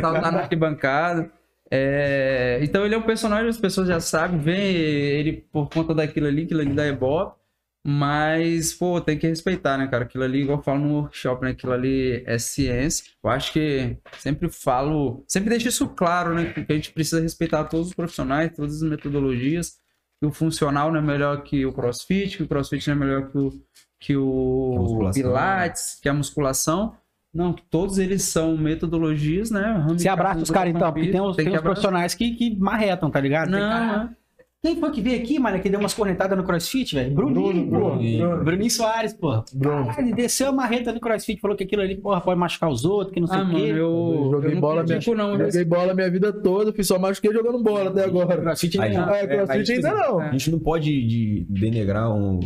[0.00, 1.30] saltar na arquibancada.
[1.72, 6.26] É, então ele é um personagem, as pessoas já sabem, vem ele por conta daquilo
[6.26, 7.36] ali, aquilo ali da Ebola.
[7.82, 10.04] Mas, pô, tem que respeitar, né, cara?
[10.04, 11.52] Aquilo ali, igual eu falo no workshop, né?
[11.52, 13.04] Aquilo ali é ciência.
[13.24, 16.52] Eu acho que sempre falo, sempre deixo isso claro, né?
[16.52, 19.78] Que a gente precisa respeitar todos os profissionais, todas as metodologias.
[20.20, 23.30] Que o funcional não é melhor que o crossfit, que o crossfit não é melhor
[23.30, 23.50] que o,
[23.98, 25.22] que o musculação.
[25.22, 26.94] pilates, que a musculação.
[27.32, 29.84] Não, que todos eles são metodologias, né?
[29.90, 31.62] Você abraça os caras então, porque tem uns, tem que uns abraçar.
[31.62, 33.50] profissionais que, que marretam, tá ligado?
[33.52, 34.16] Tem Não, cara-.
[34.62, 37.14] Quem foi que veio aqui, mano, que deu umas cornetadas no crossfit, velho?
[37.14, 37.90] Bruninho, Bruno, pô.
[37.92, 38.28] Bruninho.
[38.28, 38.44] Bruno.
[38.44, 39.42] Bruninho Soares, pô.
[39.54, 39.86] Bruno.
[39.86, 42.84] Caralho, ele desceu a marreta no crossfit, falou que aquilo ali, porra, pode machucar os
[42.84, 43.70] outros, que não sei Ah, o mano, quê.
[43.70, 45.30] eu, Joguei eu não bola critico, não.
[45.38, 48.36] mas- Joguei bola minha vida toda, fiz só machuquei jogando bola até agora.
[48.38, 49.08] Crossfit Aí, não.
[49.08, 50.20] É, crossfit aí, ainda não.
[50.20, 52.40] A gente não pode de- denegrar um-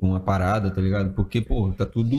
[0.00, 1.14] uma parada, tá ligado?
[1.14, 2.16] Porque, pô, tá tudo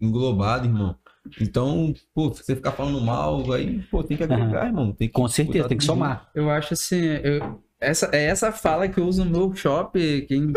[0.00, 0.94] englobado, irmão.
[1.40, 4.92] Então, pô, se você ficar falando mal, aí, pô, tem que agregar, irmão.
[4.92, 6.30] Tem que Com certeza, tem que somar.
[6.34, 10.52] Eu acho assim, eu- essa, é essa fala que eu uso no meu workshop, quem,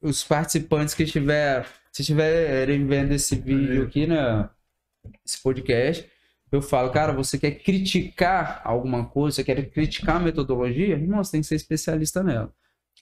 [0.00, 4.48] os participantes que estiver, se estiverem vendo esse vídeo aqui, né,
[5.24, 6.08] esse podcast,
[6.52, 10.94] eu falo, cara, você quer criticar alguma coisa, você quer criticar a metodologia?
[10.94, 12.52] Irmão, você tem que ser especialista nela.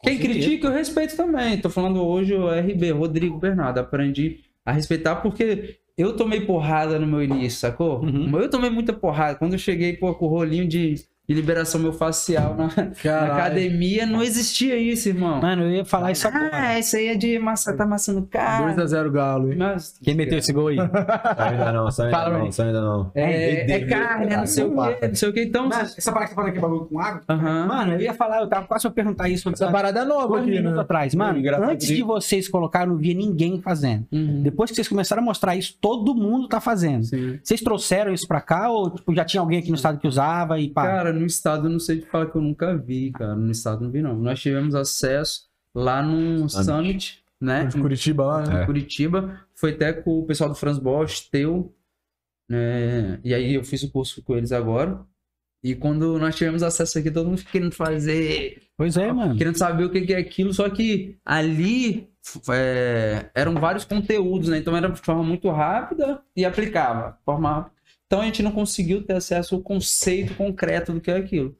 [0.03, 0.38] Quem certeza.
[0.40, 1.61] critica, eu respeito também.
[1.61, 3.79] Tô falando hoje o RB, Rodrigo Bernardo.
[3.79, 8.00] Aprendi a respeitar porque eu tomei porrada no meu início, sacou?
[8.02, 8.37] Uhum.
[8.38, 9.38] Eu tomei muita porrada.
[9.38, 10.94] Quando eu cheguei, pô, com o rolinho de,
[11.27, 12.69] de liberação meu facial na,
[13.27, 15.41] na academia, não existia isso, irmão.
[15.41, 16.51] Mano, eu ia falar isso agora.
[16.53, 18.75] Ah, isso aí é de massa, tá amassando cara.
[18.75, 19.59] 2x0 Galo, hein?
[19.59, 20.77] Mas, Quem meteu esse gol aí?
[20.79, 23.11] Ainda não, só ainda Fala, não, só ainda não.
[23.15, 25.43] é, é Deus, carne, é não sei o quê, não sei o que.
[25.45, 27.23] Então, Mano, essa parada que você falou aqui, bagulho com água?
[27.29, 27.67] Aham.
[27.67, 29.49] Mano, eu ia falar, eu tava quase pra perguntar isso.
[29.49, 30.83] Essa parada é nova aqui, minutos né?
[30.83, 31.15] atrás.
[31.15, 34.05] Mano, Engraçado antes que- de vocês colocarem, eu não via ninguém fazendo.
[34.13, 34.43] Uhum.
[34.43, 37.05] Depois que vocês começaram a mostrar isso, todo mundo tá fazendo.
[37.05, 37.39] Sim.
[37.43, 40.59] Vocês trouxeram isso pra cá ou tipo, já tinha alguém aqui no estado que usava
[40.61, 40.83] e pá?
[40.87, 43.35] Cara, no estado eu não sei te falar que eu nunca vi, cara.
[43.35, 44.16] No estado não vi, não.
[44.16, 46.66] Nós tivemos acesso lá num Summit.
[46.66, 47.64] summit, né?
[47.66, 48.61] De Curitiba lá, né?
[48.61, 48.62] É.
[48.62, 49.40] Em Curitiba.
[49.55, 51.74] Foi até com o pessoal do Franz Bosch, teu.
[52.48, 53.18] né?
[53.24, 55.00] E aí eu fiz o curso com eles agora.
[55.62, 59.35] E quando nós tivemos acesso aqui, todo mundo querendo fazer, Pois é, mano.
[59.35, 60.53] querendo saber o que que é aquilo.
[60.53, 62.11] Só que ali
[62.50, 64.59] é, eram vários conteúdos, né?
[64.59, 67.18] Então era de forma muito rápida e aplicava.
[67.24, 67.74] Forma rápida.
[68.07, 71.57] Então a gente não conseguiu ter acesso ao conceito concreto do que é aquilo.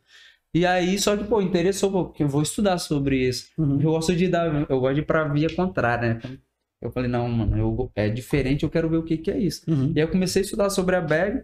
[0.53, 3.49] E aí, só que, pô, interessou, pô, porque eu vou estudar sobre isso.
[3.59, 3.81] Uhum.
[3.81, 6.39] Eu gosto de dar, eu gosto de ir pra via contrária, né?
[6.81, 9.63] Eu falei, não, mano, eu, é diferente, eu quero ver o que que é isso.
[9.69, 9.93] Uhum.
[9.97, 11.43] E aí eu comecei a estudar sobre a bag,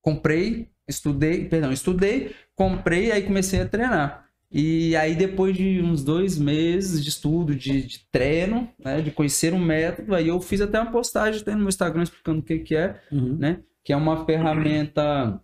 [0.00, 4.28] comprei, estudei, perdão, estudei, comprei, aí comecei a treinar.
[4.50, 9.52] E aí depois de uns dois meses de estudo, de, de treino, né, de conhecer
[9.54, 12.58] um método, aí eu fiz até uma postagem até no meu Instagram explicando o que
[12.58, 13.36] que é, Uhum.
[13.36, 13.60] né?
[13.84, 15.40] Que é uma ferramenta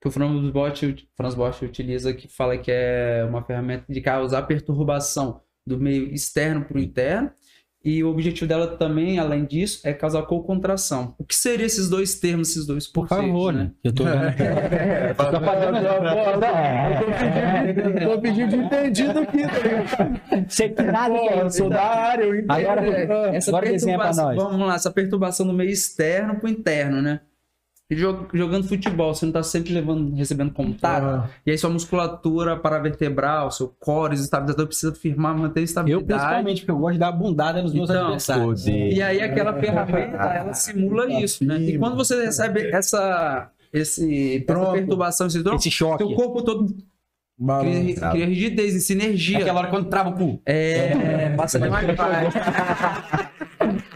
[0.00, 0.80] que o Franz Bosch,
[1.16, 6.64] Franz Bosch utiliza que fala que é uma ferramenta de causar perturbação do meio externo
[6.64, 7.30] para o interno.
[7.84, 11.16] E o objetivo dela também, além disso, é causar co-contração.
[11.18, 13.72] O que seriam esses dois termos, esses dois Por favor, né?
[13.82, 14.16] Eu tô vendo.
[14.40, 15.24] É, Tá
[18.00, 20.44] Eu tô pedindo de entendido aqui, tá?
[20.48, 22.52] Você que nada Pô, é eu sou da área, eu entendo.
[22.52, 23.36] Agora- É.
[23.36, 24.36] Essa Agora desenha pra nós.
[24.36, 27.20] vamos lá, essa perturbação do meio externo para o interno, né?
[27.92, 31.04] E jo- jogando futebol, você não tá sempre levando, recebendo contato.
[31.04, 36.06] Ah, E aí sua musculatura paravertebral, seu core, estabilizador precisa firmar, manter a Eu, estabilidade.
[36.06, 38.62] principalmente, porque eu gosto de dar bundada nos meus Então, adversários.
[38.64, 38.92] Poder.
[38.92, 41.60] E aí aquela ferramenta, ela simula isso, né?
[41.60, 44.72] E quando você recebe essa, esse, essa Tronco.
[44.72, 46.04] perturbação, esse tronco, Esse choque.
[46.04, 46.74] seu corpo todo
[47.60, 49.38] cria, cria rigidez e sinergia.
[49.40, 50.40] Aquela hora quando trava o cu.
[50.46, 51.86] É, passa demais.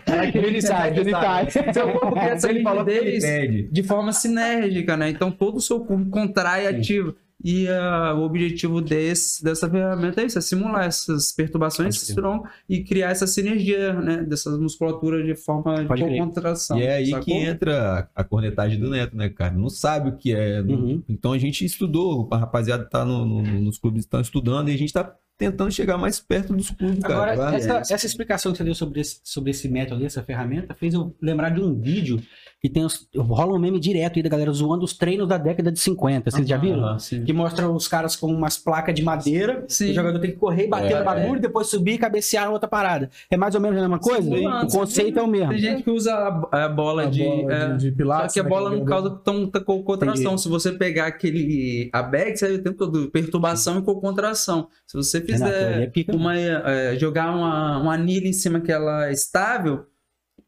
[0.06, 1.50] Sai, ele sai.
[1.50, 3.24] Seu corpo cria essa rigidez
[3.72, 5.10] de forma sinérgica, né?
[5.10, 7.14] Então todo o seu corpo contrai e ativa.
[7.44, 12.08] E ah, o objetivo desse, dessa ferramenta é isso, é simular essas perturbações, Pode esses
[12.14, 12.16] crer.
[12.22, 14.22] troncos e criar essa sinergia, né?
[14.22, 16.78] Dessas musculaturas de forma Pode de contração.
[16.78, 17.24] E é aí sacou?
[17.24, 19.52] que entra a cornetagem do Neto, né, cara?
[19.54, 20.62] Não sabe o que é.
[20.62, 21.02] Uhum.
[21.08, 24.78] Então a gente estudou, a rapaziada tá no- no- nos clubes estão estudando e a
[24.78, 27.32] gente tá tentando chegar mais perto dos clubes, cara.
[27.32, 30.94] Agora, essa, essa explicação que você deu sobre esse, sobre esse método, essa ferramenta, fez
[30.94, 32.22] eu lembrar de um vídeo
[32.68, 35.70] que tem os, rola um meme direto aí da galera zoando os treinos da década
[35.70, 36.30] de 50.
[36.30, 36.84] Vocês já viram?
[36.84, 36.98] Aham.
[36.98, 37.24] Sim.
[37.24, 39.90] Que mostra os caras com umas placas de madeira, Sim.
[39.90, 42.68] o jogador tem que correr e bater É, no bagulho, depois subir e cabecear outra
[42.68, 43.10] parada.
[43.30, 44.22] É mais ou menos a mesma coisa?
[44.22, 45.48] Simulando, o conceito é o mesmo.
[45.50, 47.22] Tem gente que usa a, a bola A de.
[47.24, 49.82] bola é, de, de pilates, Só que a né, bola é não causa tanta co-
[49.82, 50.22] contração.
[50.32, 50.42] Entendi.
[50.42, 51.90] Se você pegar aquele.
[51.92, 54.68] A bag, você vai o tempo todo perturbação e co-contração.
[54.86, 58.70] Se você Renato, ele é fizer uma, é, jogar uma, uma anilha em cima que
[58.72, 59.84] ela é estável,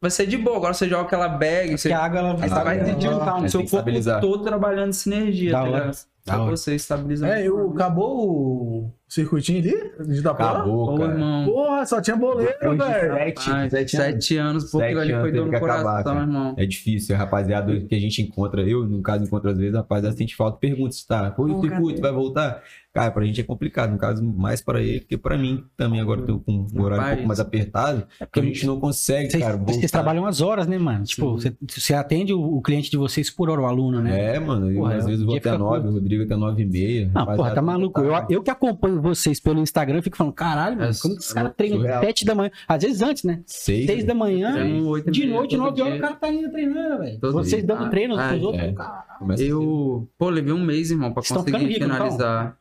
[0.01, 0.57] vai ser de boa.
[0.57, 3.65] Agora você joga aquela bag, você Porque a água ela você vai o é, seu
[3.65, 3.89] corpo
[4.21, 5.51] todo trabalhando sinergia.
[5.51, 5.97] Da tá ligado?
[6.25, 6.51] Pra hora.
[6.51, 7.31] você estabilizar.
[7.31, 10.49] É, eu, acabou o circuitinho ali de Itapuã?
[10.49, 11.11] Acabou, Pô, cara.
[11.13, 11.45] irmão.
[11.45, 13.13] Porra, só tinha boleiro, velho.
[13.15, 14.63] sete, sete sete, anos.
[14.63, 16.55] anos, pô, aquilo ali foi dor no coração, acabar, irmão.
[16.57, 20.35] É difícil, rapaziada, que a gente encontra, eu, no caso, encontro às vezes, rapaziada, sente
[20.35, 22.01] falta, pergunta se tá, pô, o circuito cadê?
[22.01, 22.61] vai voltar?
[22.91, 26.21] Cara, pra gente é complicado, no caso, mais pra ele, porque pra mim também agora
[26.21, 29.43] eu tô com um horário um pouco mais apertado, porque a gente não consegue, Vocês,
[29.43, 29.89] cara, vocês voltar.
[29.89, 31.03] trabalham as horas, né, mano?
[31.03, 34.35] Tipo, você, atende o, o cliente de vocês por hora, o aluno, né?
[34.35, 35.89] É, mano, eu Porra, às o vezes vou até nove, curto.
[35.89, 37.05] o Rodrigo até nove e meia.
[37.05, 38.01] Não, porra, rapaziada, tá maluco.
[38.01, 41.29] Eu, eu que acompanho vocês pelo Instagram, fico falando, caralho, mano, É como que esse
[41.29, 42.03] su- cara treina surreal.
[42.03, 42.49] sete da manhã?
[42.67, 43.41] Às vezes antes, né?
[43.45, 46.97] Seis, Seis da manhã, Treino oito de noite, nove horas, o cara tá indo treinando,
[46.97, 47.19] velho.
[47.21, 48.71] Vocês dando treino Ah, pros outros, é.
[48.73, 49.05] cara.
[49.19, 52.57] começa Eu, pô, levei um mês, irmão, pra Vocês conseguir ricos, finalizar.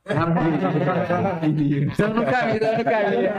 [1.91, 3.31] Estamos no caminho, estamos no caminho.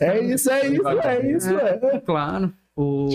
[0.00, 2.00] É isso, é isso, é isso, é.
[2.04, 2.52] Claro.
[2.74, 3.06] O,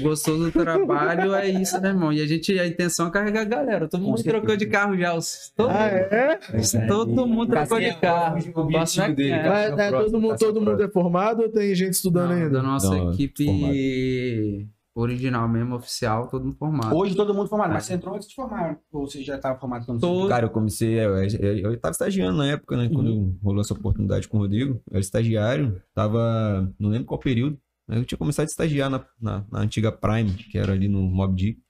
[0.00, 2.12] gostoso do trabalho é isso, né, irmão?
[2.12, 3.88] E a gente, a intenção é carregar a galera.
[3.88, 5.12] Todo mundo trocou de carro já.
[5.16, 6.38] os- Todo, Ah, é?
[6.86, 8.38] todo mundo trocou de carro.
[8.54, 12.36] o objetivo dele, É, todo, mundo, todo mundo é formado ou tem gente estudando Não,
[12.36, 12.50] ainda?
[12.50, 14.68] da nossa Não, equipe.
[14.94, 16.94] Original mesmo, oficial, todo mundo formado.
[16.96, 18.78] Hoje todo mundo formado, mas você entrou antes de formar.
[18.92, 22.38] Ou você já estava formado quando Tô- Cara, eu comecei, eu, eu, eu tava estagiando
[22.38, 22.88] na época, né?
[22.92, 24.74] Quando rolou essa oportunidade com o Rodrigo.
[24.90, 27.58] Eu era estagiário, tava, não lembro qual período.
[27.88, 31.00] mas Eu tinha começado a estagiar na, na, na antiga Prime, que era ali no
[31.02, 31.60] Mob Dick.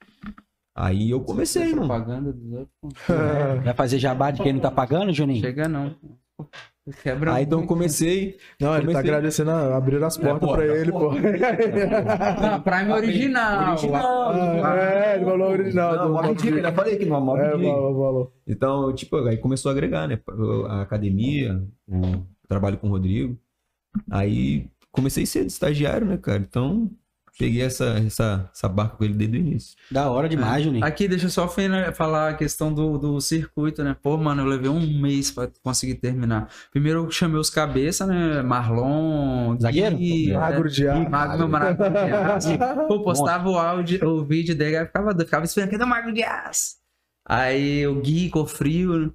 [0.75, 1.87] Aí eu comecei, mano.
[1.87, 2.93] Propaganda dos outros.
[3.63, 5.41] Vai fazer jabá de quem não tá pagando, Juninho?
[5.41, 5.95] Chega não.
[7.03, 8.37] Quebra Aí então comecei.
[8.61, 11.13] Não, ele tá Comecei- agradecendo, a- abrir as portas porra, pra ele, pô.
[11.13, 13.77] Não, Prime original.
[14.65, 15.95] Ah, é, ele falou original.
[15.97, 16.61] Não, Mob Dick.
[16.61, 18.33] já falei que Mob É, falou.
[18.47, 20.19] Então, tipo, aí começou a agregar, né?
[20.69, 23.39] A academia, o trabalho com o Rodrigo.
[24.11, 26.39] Aí comecei cedo, estagiário, né, cara?
[26.41, 26.91] Então,
[27.43, 29.77] peguei essa, essa, essa barca com ele desde o início.
[29.91, 30.85] Da hora demais, Juninho.
[30.85, 31.49] Aqui, deixa eu só
[31.93, 33.97] falar a questão do, do circuito, né?
[34.01, 36.49] Pô, mano, eu levei um mês pra conseguir terminar.
[36.71, 38.43] Primeiro eu chamei os cabeça, né?
[38.43, 39.97] Marlon, Zagueiro?
[39.97, 41.11] Gui, Magro de ar.
[41.11, 42.51] Mago, meu maravilhoso.
[42.87, 46.77] Pô, postava o áudio, o vídeo dele, ficava, ficava esperando, cadê o Mago de Aço?
[47.25, 49.13] Aí o Gui ficou frio,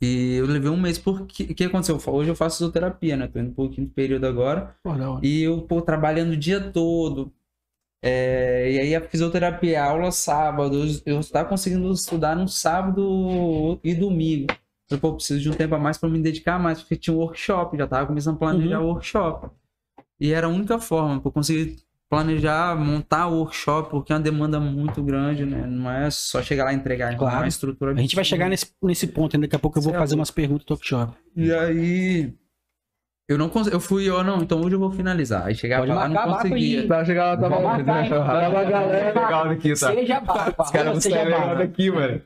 [0.00, 2.00] e eu levei um mês, porque o que aconteceu?
[2.06, 3.28] Hoje eu faço fisioterapia, né?
[3.28, 4.90] Tô indo pro quinto período agora, Pô,
[5.22, 7.32] e eu, pô, trabalhando o dia todo.
[8.02, 13.94] É, e aí a fisioterapia, a aula sábado, eu, estava conseguindo estudar no sábado e
[13.94, 14.48] domingo.
[14.90, 17.20] Eu, pô, preciso de um tempo a mais para me dedicar mais, porque tinha um
[17.20, 19.50] workshop, já tava começando a planejar o workshop.
[20.20, 21.82] E era a única forma eu conseguir
[22.14, 25.66] planejar, montar o workshop, porque é uma demanda muito grande, né?
[25.66, 27.38] Não é só chegar lá e entregar, é Claro.
[27.38, 29.96] uma estrutura A gente vai chegar nesse, nesse ponto, daqui a pouco eu vou Cê
[29.96, 31.12] é fazer umas perguntas do talk shop.
[31.36, 32.34] E aí.
[33.26, 33.74] Eu não consegui.
[33.74, 35.46] Eu fui, eu não, então hoje eu vou finalizar.
[35.46, 36.80] Aí chegava Pode lá, não marcar, marca conseguia.
[36.82, 36.86] aí.
[36.88, 38.08] Tá, chegava, tava Vamos marcar?
[38.10, 39.06] Tava a galera.
[39.20, 39.76] Legal aqui, tá?
[39.94, 41.54] Seja barba, Os caras barba.
[41.54, 42.20] daqui, mano.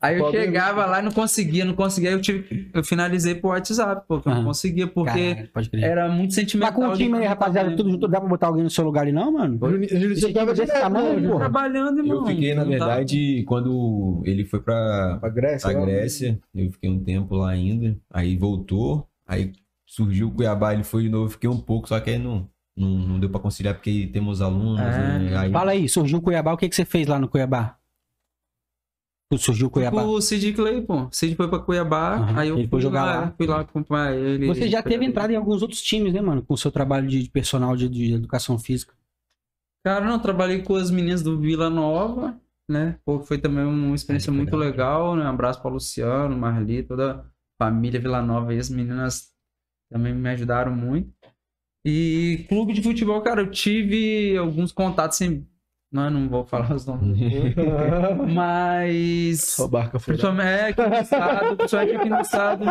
[0.00, 2.08] Aí eu Pode chegava lá e não conseguia, não conseguia.
[2.08, 2.70] Aí eu tive.
[2.72, 6.72] Eu finalizei pro WhatsApp, porque eu não conseguia, porque era muito Mas sentimental.
[6.72, 9.12] com o time aí, rapaziada, tudo junto, dá pra botar alguém no seu lugar ali,
[9.12, 9.58] não, mano?
[9.58, 11.36] Você tava desse tamanho, né, pô.
[11.36, 12.20] Trabalhando, irmão.
[12.20, 15.68] Eu fiquei, na Não tá- verdade, quando ele foi pra, Pra Grécia?
[15.70, 15.84] pra lá?
[15.84, 17.94] Grécia, eu fiquei um tempo lá ainda.
[18.10, 19.52] Aí voltou, aí
[19.88, 22.88] surgiu o Cuiabá, ele foi de novo, fiquei um pouco, só que aí não, não,
[22.90, 25.18] não deu pra conciliar porque temos alunos, É.
[25.18, 25.36] né?
[25.38, 27.76] Aí, Fala aí, surgiu o Cuiabá, o que, que você fez lá no Cuiabá?
[29.38, 30.02] Surgiu o Cuiabá.
[30.04, 31.02] O Sid Clay, pô.
[31.04, 33.34] O Sid foi pra Cuiabá, Aham, aí eu ele fui foi jogar lá, lá.
[33.36, 34.46] fui lá acompanhar ele.
[34.46, 36.42] Você já teve entrada em alguns outros times, né, mano?
[36.42, 38.94] Com o seu trabalho de personal de, de educação física.
[39.84, 42.98] Cara, não, trabalhei com as meninas do Vila Nova, né?
[43.04, 45.14] Pô, foi também uma experiência Ah, que muito legal.
[45.14, 45.24] né?
[45.24, 47.24] Um abraço para Luciano, Marli, toda a
[47.64, 49.28] família Vila Nova e as meninas
[49.90, 51.10] também me ajudaram muito.
[51.86, 55.46] E clube de futebol, cara, eu tive alguns contatos sem.
[55.90, 57.18] Não, não vou falar os nomes.
[58.34, 59.40] Mas.
[59.42, 60.14] Só barca foi.
[60.14, 62.64] Principalmente, é, aqui no estado, principalmente aqui no estado.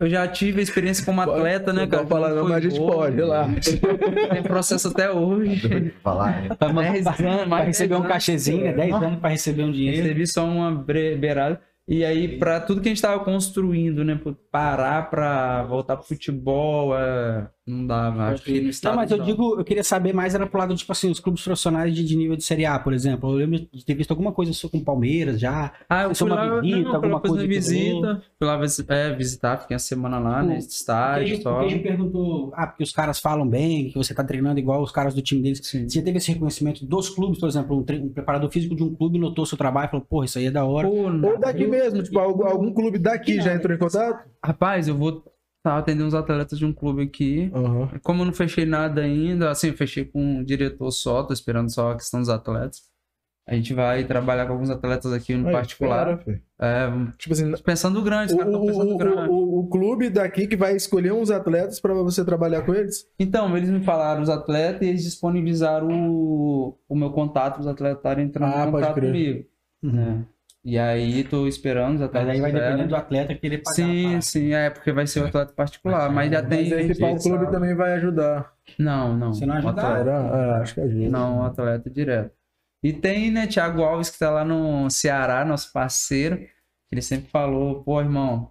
[0.00, 2.04] Eu já tive experiência como atleta, né, Não cara?
[2.06, 3.76] pode falar, não, mas a gente gol, pode, relaxa.
[4.30, 5.92] Tem processo até hoje.
[6.04, 6.48] falar, né?
[6.54, 8.72] Pra, Dez pra- anos, pra mais receber um cachezinho, né?
[8.74, 10.02] 10 anos pra receber um dinheiro.
[10.04, 11.60] Recebi só uma beirada.
[11.88, 14.20] E aí, pra tudo que a gente tava construindo, né?
[14.50, 18.28] Parar pra voltar pro futebol, é, não dava.
[18.28, 18.92] Acho que no estado.
[18.92, 19.24] Não, mas eu não.
[19.24, 22.16] digo, eu queria saber mais era pro lado, tipo assim, os clubes profissionais de, de
[22.16, 23.30] nível de Série A, por exemplo.
[23.30, 25.72] Eu lembro de ter visto alguma coisa sua com o Palmeiras já.
[25.88, 28.22] Ah, eu fui uma lá, visita, não, fui lá alguma coisa visita.
[28.38, 30.58] Fui lá é, visitar, fiquei uma semana lá, né?
[30.58, 31.60] Estágio o só.
[31.60, 35.14] Queijo perguntou, ah, porque os caras falam bem, que você tá treinando igual os caras
[35.14, 35.60] do time deles.
[35.62, 35.88] Sim.
[35.88, 38.94] Você teve esse reconhecimento dos clubes, por exemplo, um, tre- um preparador físico de um
[38.94, 40.88] clube notou seu trabalho e falou, porra, isso aí é da hora.
[40.88, 44.28] Pô, Ou daqui mesmo, tipo, algum, algum clube daqui já entrou em contato?
[44.44, 45.24] Rapaz, eu vou
[45.62, 47.50] tá, atender uns atletas de um clube aqui.
[47.54, 47.90] Aham.
[48.02, 51.72] Como eu não fechei nada ainda, assim, eu fechei com um diretor só, tô esperando
[51.72, 52.82] só a questão dos atletas.
[53.46, 56.18] A gente vai trabalhar com alguns atletas aqui no Aí, particular.
[56.22, 56.38] filho.
[56.60, 59.30] É, Tipo assim, pensando grande, o, pensando o, grande.
[59.30, 63.06] o, o, clube daqui que vai escolher uns atletas pra você trabalhar com eles?
[63.18, 67.96] Então, eles me falaram os atletas e eles disponibilizaram o, o meu contato, os atletas
[68.00, 69.44] estarem entrando Ah, em contato comigo.
[69.82, 70.26] né?
[70.64, 72.70] E aí, tô esperando os Mas aí vai esperam.
[72.70, 73.74] depender do atleta querer pagar.
[73.76, 76.68] Sim, sim, é, porque vai ser o atleta particular, mas já tem.
[76.68, 77.52] Mas esse pau clube sabe?
[77.52, 78.52] também vai ajudar.
[78.78, 79.32] Não, não.
[79.32, 79.80] Você não o ajuda?
[79.82, 80.04] atleta.
[80.04, 80.36] Será?
[80.36, 81.08] É, acho que ajuda.
[81.10, 82.32] Não, um atleta direto.
[82.82, 86.38] E tem, né, Thiago Alves, que tá lá no Ceará, nosso parceiro.
[86.90, 88.50] Ele sempre falou, pô, irmão,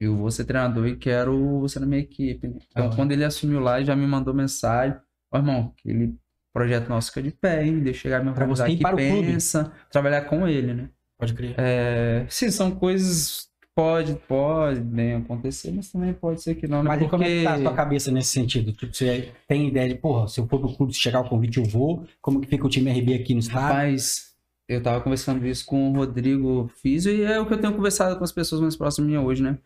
[0.00, 2.48] eu vou ser treinador e quero você na minha equipe.
[2.48, 2.54] né?
[2.70, 2.96] Então, Ah, é.
[2.96, 4.96] quando ele assumiu lá, ele já me mandou mensagem.
[5.32, 6.16] Ó, irmão, aquele
[6.52, 7.80] projeto nosso fica de pé, hein?
[7.80, 9.26] Deixa eu chegar e me Pra você que para o clube.
[9.26, 10.90] pensa, trabalhar com ele, né?
[11.20, 11.54] Pode crer.
[11.58, 16.82] É, sim, são coisas que pode, pode bem acontecer, mas também pode ser que não,
[16.82, 16.88] né?
[16.88, 18.72] Mas e como é que Porque- tá a sua cabeça nesse sentido?
[18.72, 21.58] Tipo, você tem ideia de, porra, se eu for pro clube, se chegar o convite,
[21.58, 22.04] eu vou.
[22.20, 23.60] Como que fica o time RB aqui no estado?
[23.60, 24.30] Rapaz,
[24.68, 28.16] eu tava conversando isso com o Rodrigo Fizio e é o que eu tenho conversado
[28.16, 29.58] com as pessoas mais próximas mim hoje, né?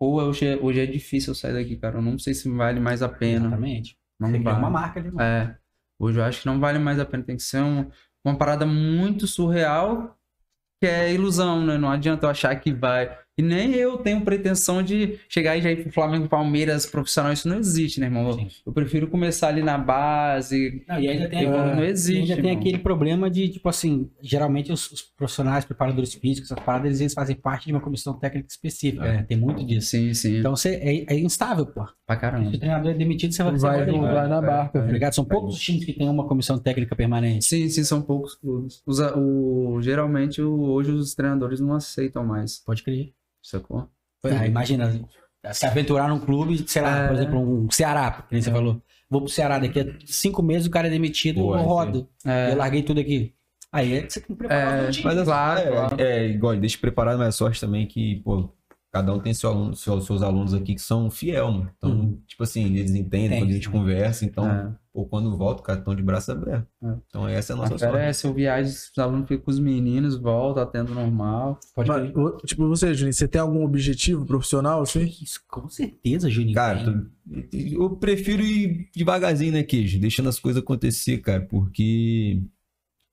[0.00, 1.98] Ou hoje é, hoje é difícil eu sair daqui, cara.
[1.98, 3.46] Eu não sei se vale mais a pena.
[3.46, 3.96] Exatamente.
[4.20, 4.58] Não Você vale.
[4.58, 5.20] uma marca de novo.
[5.20, 5.56] É.
[5.98, 7.24] Hoje eu acho que não vale mais a pena.
[7.24, 7.90] Tem que ser um-
[8.24, 10.16] uma parada muito surreal,
[10.80, 11.76] que é ilusão, né?
[11.76, 13.16] Não adianta eu achar que vai.
[13.38, 17.32] E nem eu tenho pretensão de chegar e já ir pro Flamengo e Palmeiras profissional.
[17.32, 18.32] Isso não existe, né, irmão?
[18.32, 18.48] Sim.
[18.66, 20.82] Eu prefiro começar ali na base.
[20.88, 22.26] Não, e ainda tem, Não ainda existe.
[22.34, 22.52] tem irmão.
[22.60, 27.14] aquele problema de, tipo assim, geralmente os, os profissionais, preparadores físicos, essas paradas, eles, eles
[27.14, 29.12] fazem parte de uma comissão técnica específica, É.
[29.18, 29.22] né?
[29.22, 29.88] Tem muito disso.
[29.90, 30.38] Sim, sim.
[30.38, 31.86] Então você é, é instável, pô.
[32.06, 32.48] pra Se caramba.
[32.48, 35.14] o treinador é demitido, você vai, você Vai, vai, vai na barca, Tá ligado?
[35.14, 37.44] São poucos os times que têm uma comissão técnica permanente.
[37.44, 38.82] Sim, sim, são poucos clubes.
[38.84, 42.58] Os, o, geralmente, o- hoje os treinadores não aceitam mais.
[42.64, 43.12] Pode crer.
[43.48, 43.88] Sacou?
[44.24, 44.92] Ah, imagina,
[45.52, 47.06] se aventurar num clube, sei lá, É.
[47.08, 48.82] por exemplo, um Ceará, que nem você falou.
[49.08, 52.08] Vou pro Ceará, daqui a cinco meses o cara é demitido, Pô, eu é, rodo.
[52.26, 53.34] É, Eu larguei tudo aqui.
[53.72, 55.04] Aí é que você tem que preparar É, o time.
[55.04, 56.00] Mas assim, Claro, é, claro.
[56.00, 58.50] é, igual, deixa preparado, mas a sorte também que, pô,
[58.92, 61.70] cada um tem seu aluno, seu- seus alunos aqui que são fiel, mano.
[61.76, 62.22] Então, Uhum.
[62.26, 64.74] tipo assim, eles entendem Entende, quando a gente conversa, então, É.
[64.92, 66.66] pô, quando volta, o cara estão de braço aberto.
[66.82, 66.94] É.
[67.06, 67.96] Então, essa é a nossa A sorte.
[67.98, 71.60] é, se eu viajo, os alunos ficam com os meninos, volta, atendo normal.
[71.74, 75.04] Pode Mas, o- tipo, você, Juninho, você tem algum objetivo profissional, assim?
[75.04, 76.54] Isso, com certeza, Juninho.
[76.54, 77.10] Cara, tu-
[77.52, 80.00] eu prefiro ir devagarzinho, né, Queijo?
[80.00, 82.42] Deixando as coisas acontecer, cara, porque,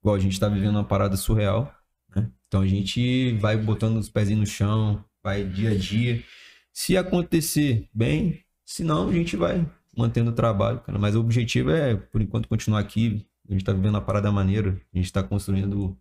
[0.01, 1.69] igual, a gente tá vivendo uma parada surreal,
[2.15, 2.31] né?
[2.47, 6.23] Então a gente vai botando os pezinhos no chão, vai dia a dia.
[6.71, 9.65] Se acontecer, bem, se não, a gente vai
[9.97, 10.99] mantendo o trabalho, cara.
[10.99, 13.25] Mas o objetivo é, por enquanto, continuar aqui.
[13.49, 15.97] A gente tá vivendo uma parada maneira, a gente tá construindo uma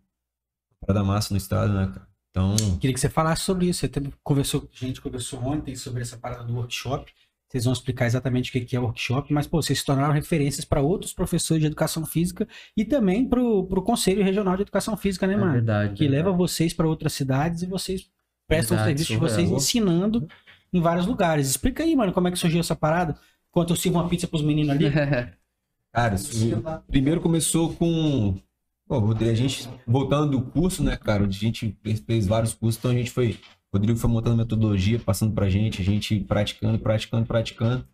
[0.87, 2.07] parada massa no estado, né, cara?
[2.29, 3.79] Então, Queria que você falasse sobre isso.
[3.79, 7.11] Você teve, conversou, a gente conversou ontem sobre essa parada do workshop.
[7.47, 10.65] Vocês vão explicar exatamente o que é o workshop, mas pô, vocês se tornaram referências
[10.65, 15.25] para outros professores de educação física e também para o Conselho Regional de Educação Física,
[15.25, 15.53] né, É mano?
[15.53, 15.93] verdade.
[15.95, 18.09] que leva vocês para outras cidades e vocês
[18.47, 19.57] prestam o Verdade, serviço de vocês surreal.
[19.57, 20.27] ensinando
[20.71, 21.49] em vários lugares.
[21.49, 23.17] Explica aí, mano, como é que surgiu essa parada?
[23.49, 24.85] Enquanto eu sirvo uma pizza pros meninos ali.
[25.93, 28.37] Cara, isso primeiro começou com.
[28.85, 31.23] Pô, Rodrigo, a gente voltando do curso, né, cara?
[31.23, 33.39] A gente fez, vários cursos, então a gente foi.
[33.71, 37.87] O Rodrigo foi montando metodologia, passando pra gente, a gente praticando, praticando, praticando.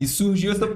[0.00, 0.66] E surgiu essa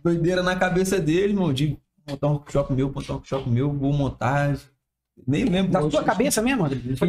[0.00, 1.76] doideira na cabeça dele, irmão, de
[2.08, 4.56] montar um workshop meu, montar um workshop meu, vou montar.
[5.26, 5.72] Nem lembro.
[5.72, 6.96] Na sua cabeça mesmo, Rodrigo?
[6.96, 7.08] Foi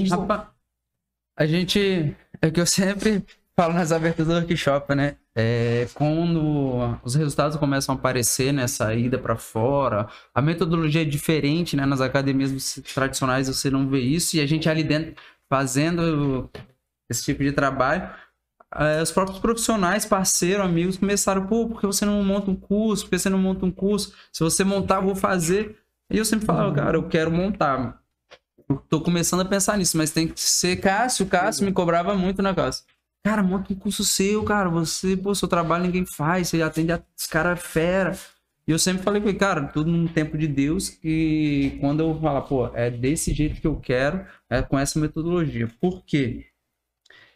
[1.39, 2.15] a gente.
[2.41, 3.25] É que eu sempre
[3.56, 5.17] falo nas aberturas do workshop, né?
[5.36, 8.67] É, quando os resultados começam a aparecer, né?
[8.67, 11.86] Saída para fora, a metodologia é diferente, né?
[11.86, 15.15] Nas academias tradicionais você não vê isso, e a gente ali dentro
[15.49, 16.49] fazendo
[17.10, 18.10] esse tipo de trabalho.
[18.75, 23.06] eh, os próprios profissionais, parceiros, amigos, começaram, pô, por que você não monta um curso?
[23.06, 24.13] Por que você não monta um curso?
[24.32, 25.78] Se você montar, vou fazer.
[26.12, 27.99] E eu sempre falava, cara, eu quero montar.
[28.70, 31.26] Eu tô começando a pensar nisso, mas tem que ser Cássio.
[31.26, 32.84] Cássio me cobrava muito na casa.
[33.26, 34.70] Cara, monta um curso seu, cara.
[34.70, 36.50] Você, pô, seu trabalho ninguém faz.
[36.50, 38.18] Você atende a- os caras fera.
[38.68, 40.98] E eu sempre falei com ele, cara, tudo no tempo de Deus.
[41.04, 45.68] E quando eu falar, pô, é desse jeito que eu quero, é com essa metodologia.
[45.82, 46.46] Por quê?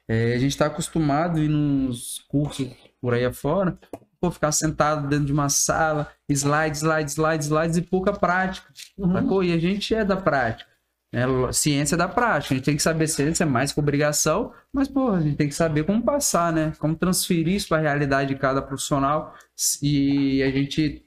[0.08, 2.67] É, a gente tá acostumado a ir nos cursos
[3.02, 3.78] por aí afora,
[4.19, 8.69] pô, ficar sentado dentro de uma sala, slide, slide, slide, slides e pouca prática.
[9.13, 9.43] Sacou?
[9.43, 10.69] E a gente é da prática.
[11.13, 11.21] Né?
[11.52, 12.56] Ciência da prática.
[12.56, 15.47] A gente tem que saber ciência é mais que obrigação, mas, pô, a gente tem
[15.47, 16.73] que saber como passar, né?
[16.80, 19.36] Como transferir isso para a realidade de cada profissional.
[19.82, 21.06] E a gente.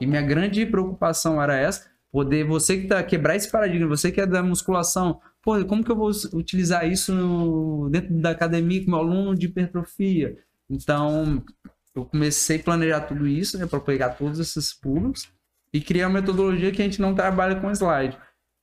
[0.00, 4.20] E minha grande preocupação era essa: poder, você que tá quebrar esse paradigma, você que
[4.20, 8.92] é da musculação, pô, como que eu vou utilizar isso no- dentro da academia com
[8.92, 10.38] meu aluno de hipertrofia?
[10.70, 11.42] Então,
[11.96, 15.28] eu comecei a planejar tudo isso, né, para pegar todos esses pulos
[15.72, 18.16] e criar uma metodologia que a gente não trabalha com slide.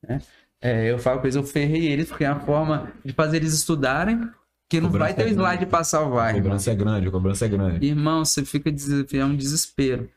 [0.07, 0.21] Né?
[0.61, 3.53] É, eu falo com eles, eu ferrei eles, porque é uma forma de fazer eles
[3.53, 4.29] estudarem,
[4.69, 5.41] que não vai ter o é grande.
[5.41, 6.25] slide para salvar.
[6.25, 6.43] A irmão.
[6.43, 7.85] cobrança é grande, a cobrança é grande.
[7.85, 8.69] Irmão, você fica
[9.13, 10.09] é um desespero.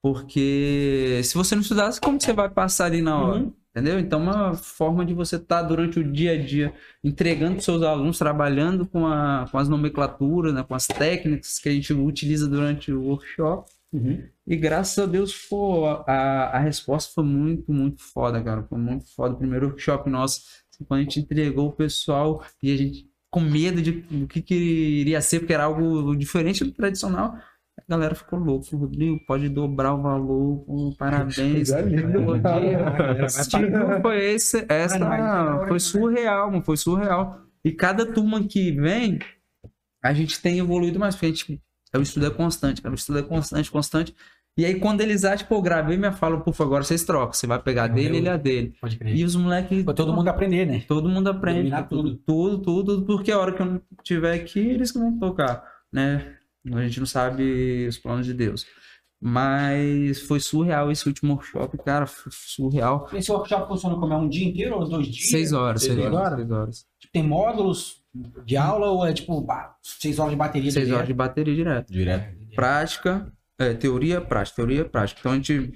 [0.00, 3.40] Porque se você não estudar, como você vai passar ali na hora?
[3.40, 3.52] Uhum.
[3.70, 3.98] Entendeu?
[4.00, 8.86] Então, uma forma de você estar durante o dia a dia entregando seus alunos, trabalhando
[8.86, 13.02] com, a, com as nomenclaturas, né, com as técnicas que a gente utiliza durante o
[13.02, 13.70] workshop.
[13.92, 14.22] Uhum.
[14.46, 18.62] E graças a Deus, pô, a, a resposta foi muito, muito foda, cara.
[18.62, 19.34] Foi muito foda.
[19.34, 20.42] O primeiro workshop nosso,
[20.86, 24.54] quando a gente entregou o pessoal e a gente com medo de do que, que
[24.54, 27.34] iria ser, porque era algo diferente do tradicional.
[27.78, 28.76] A galera ficou louca.
[28.76, 30.64] Rodrigo, pode dobrar o valor.
[30.64, 31.68] pô, parabéns.
[33.48, 37.40] Tipo, foi esse, essa, Ah, foi surreal, mano, foi surreal.
[37.64, 39.18] E cada turma que vem,
[40.02, 41.62] a gente tem evoluído mais, porque a gente,
[41.94, 44.14] o estudo é constante, cara, o estudo é constante, constante.
[44.56, 47.62] E aí quando eles acham, pô, gravei minha fala, favor, agora vocês trocam, você vai
[47.62, 48.74] pegar É, dele, ele é a dele.
[48.80, 49.14] Pode crer.
[49.16, 49.84] E os moleques...
[49.84, 50.84] Pra todo mundo aprender, né?
[50.88, 54.58] Todo mundo aprende, Dominar tudo, tudo, tudo, porque a hora que eu não estiver aqui,
[54.58, 56.34] eles que vão tocar, né?
[56.72, 58.66] A gente não sabe os planos de Deus.
[59.20, 63.08] Mas foi surreal esse último workshop, cara, foi surreal.
[63.12, 65.30] Esse workshop funciona como é um dia inteiro ou dois dias?
[65.30, 66.36] Seis horas, Seis seis horas, horas?
[66.38, 66.86] seis horas.
[67.12, 67.97] Tem módulos
[68.44, 69.46] de aula ou é tipo
[69.82, 70.70] seis horas de bateria?
[70.70, 70.96] Seis direto?
[70.96, 71.92] horas de bateria direto.
[71.92, 72.36] Direto.
[72.54, 75.20] prática, é, teoria, prática, teoria, prática.
[75.20, 75.72] Então a gente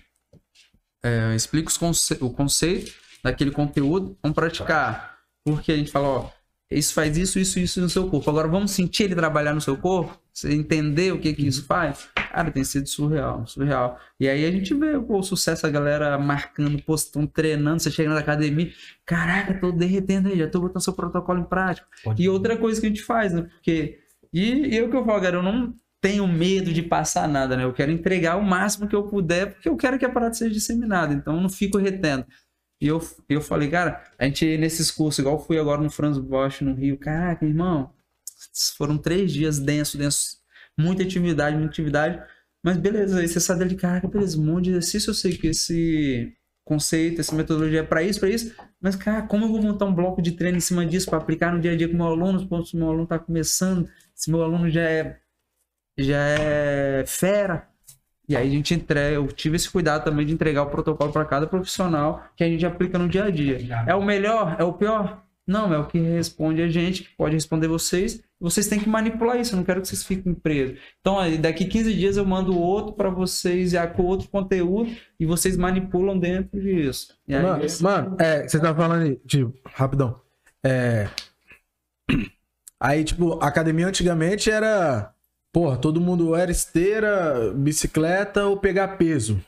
[1.03, 5.18] é, explica os conce- o conceito daquele conteúdo, vamos praticar.
[5.45, 6.30] Porque a gente fala, ó,
[6.79, 8.29] isso faz isso, isso, isso no seu corpo.
[8.29, 12.09] Agora vamos sentir ele trabalhar no seu corpo, você entender o que que isso faz.
[12.14, 13.99] Cara, tem sido surreal, surreal.
[14.18, 18.11] E aí a gente vê pô, o sucesso, a galera marcando, postando, treinando, você chega
[18.11, 18.70] na academia,
[19.05, 21.87] caraca, tô derretendo aí, já tô botando seu protocolo em prática.
[22.03, 23.43] Pode E outra coisa que a gente faz, né?
[23.43, 23.99] Porque.
[24.33, 27.57] E, e é o que eu falo, cara, eu não tenho medo de passar nada,
[27.57, 27.62] né?
[27.62, 30.53] Eu quero entregar o máximo que eu puder, porque eu quero que a parada seja
[30.53, 32.27] disseminada, então eu não fico retendo.
[32.83, 36.62] E eu, eu falei, cara, a gente nesses cursos, igual fui agora no Franz Bosch
[36.62, 37.93] no Rio, caraca, irmão,
[38.76, 40.39] foram três dias denso, denso,
[40.76, 42.20] muita atividade, muita atividade,
[42.61, 45.47] mas beleza, aí você sai dali, caraca, beleza, um monte de exercício, eu sei que
[45.47, 49.85] esse conceito, essa metodologia é para isso, para isso, mas, cara, como eu vou montar
[49.85, 52.07] um bloco de treino em cima disso para aplicar no dia a dia com meu
[52.07, 55.20] aluno, se meu aluno está começando, se meu aluno já é,
[55.97, 57.72] já é fera.
[58.29, 61.25] E aí a gente entrega, eu tive esse cuidado também de entregar o protocolo para
[61.25, 63.59] cada profissional que a gente aplica no dia a dia.
[63.87, 64.57] É o melhor?
[64.59, 65.23] É o pior?
[65.47, 68.23] Não, é o que responde a gente, que pode responder vocês.
[68.41, 70.79] Vocês têm que manipular isso, eu não quero que vocês fiquem presos.
[71.01, 75.57] Então, daqui 15 dias eu mando outro para vocês, já com outro conteúdo, e vocês
[75.57, 77.16] manipulam dentro disso.
[77.27, 80.20] E aí, Mano, mano, é, você tá falando aí, tipo, rapidão.
[80.64, 81.09] É.
[82.85, 85.12] Aí, tipo, a academia antigamente era.
[85.53, 89.38] Porra, todo mundo era esteira, bicicleta ou pegar peso.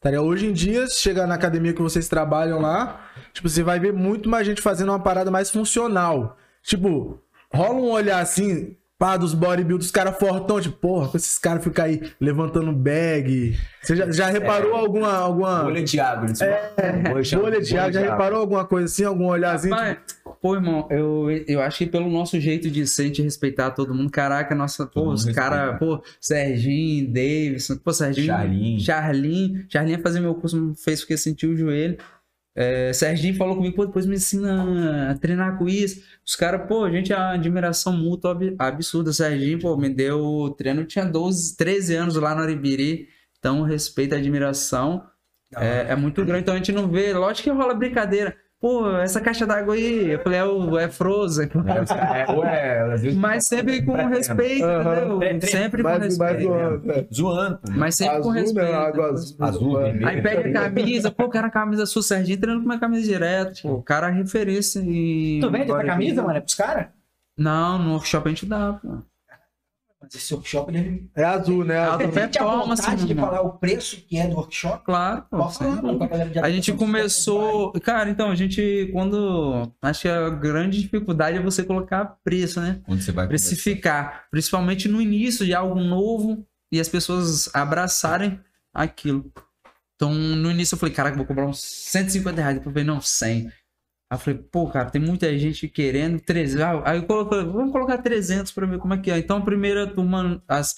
[0.00, 0.10] Tá?
[0.20, 3.92] Hoje em dia, se chegar na academia que vocês trabalham lá, tipo, você vai ver
[3.92, 6.38] muito mais gente fazendo uma parada mais funcional.
[6.62, 7.20] Tipo,
[7.52, 11.62] rola um olhar assim, pá, dos bodybuilders, os caras fortão, tipo, porra, com esses caras
[11.62, 13.56] ficam aí levantando bag.
[13.82, 15.12] Você já, já reparou alguma.
[15.12, 15.64] alguma...
[15.64, 16.26] Bolha de água.
[16.26, 17.02] eles falam.
[17.02, 19.74] Bolha Bolha de água, já reparou alguma coisa assim, algum olharzinho?
[19.74, 19.98] Rapaz,
[20.40, 24.10] pô, irmão, eu, eu acho que pelo nosso jeito de ser, de respeitar todo mundo,
[24.10, 28.80] caraca, nossa, pô, os caras, pô, Serginho, Davidson, pô, Serginho, Charlinho.
[28.80, 31.98] Charlinho, Charlinho ia fazer meu curso, fez porque sentiu o joelho.
[32.56, 36.02] É, Serginho falou comigo, pô, depois me ensina a treinar com isso.
[36.24, 39.12] Os caras, pô, gente, a admiração mútua ab- absurda.
[39.12, 43.08] Serginho, pô, me deu treino, eu tinha 12, 13 anos lá no Aribiri.
[43.38, 45.04] Então, respeito e admiração
[45.56, 46.42] é, é muito grande.
[46.42, 48.36] Então, a gente não vê, lógico que rola brincadeira.
[48.64, 51.50] Pô, essa caixa d'água aí, eu falei, é, o, é Frozen.
[52.14, 55.48] É, ué, às vezes Mas sempre com respeito, entendeu?
[55.50, 57.14] Sempre com Mais, mais respeito.
[57.14, 57.70] zoando, é.
[57.72, 58.72] Mas sempre com respeito.
[58.72, 59.36] Água azul.
[59.38, 59.76] Azul.
[59.78, 63.60] Aí pega a camisa, pô, o cara camisa sua, Serginho treinando com minha camisa direto.
[63.60, 65.40] Pô, o cara é referência em.
[65.40, 66.38] Tu vende essa camisa, mano?
[66.38, 66.86] É pros caras?
[67.36, 68.96] Não, no workshop a gente dá, pô.
[70.04, 71.10] Mas esse workshop, ele...
[71.14, 71.78] É azul, né?
[71.78, 72.12] Alta Azul.
[72.12, 73.26] Você tem a performance, vontade de irmão.
[73.26, 74.84] falar o preço que é do workshop?
[74.84, 75.48] Claro, pô.
[75.48, 77.72] Falar, de A gente começou.
[77.80, 79.72] Cara, então, a gente, quando.
[79.82, 82.80] Acho que a grande dificuldade é você colocar preço, né?
[82.86, 84.24] Quando você vai Precificar.
[84.30, 88.40] Principalmente no início de algo novo e as pessoas abraçarem
[88.72, 89.32] aquilo.
[89.96, 92.58] Então, no início eu falei, caraca, vou cobrar uns 150 reais.
[92.58, 93.50] Depois eu falei, não, 100.
[94.14, 96.60] Aí eu falei, pô, cara, tem muita gente querendo 300.
[96.62, 99.18] Ah, Aí eu coloquei, vamos colocar 300 pra ver como é que é.
[99.18, 100.76] Então, a primeira turma, as,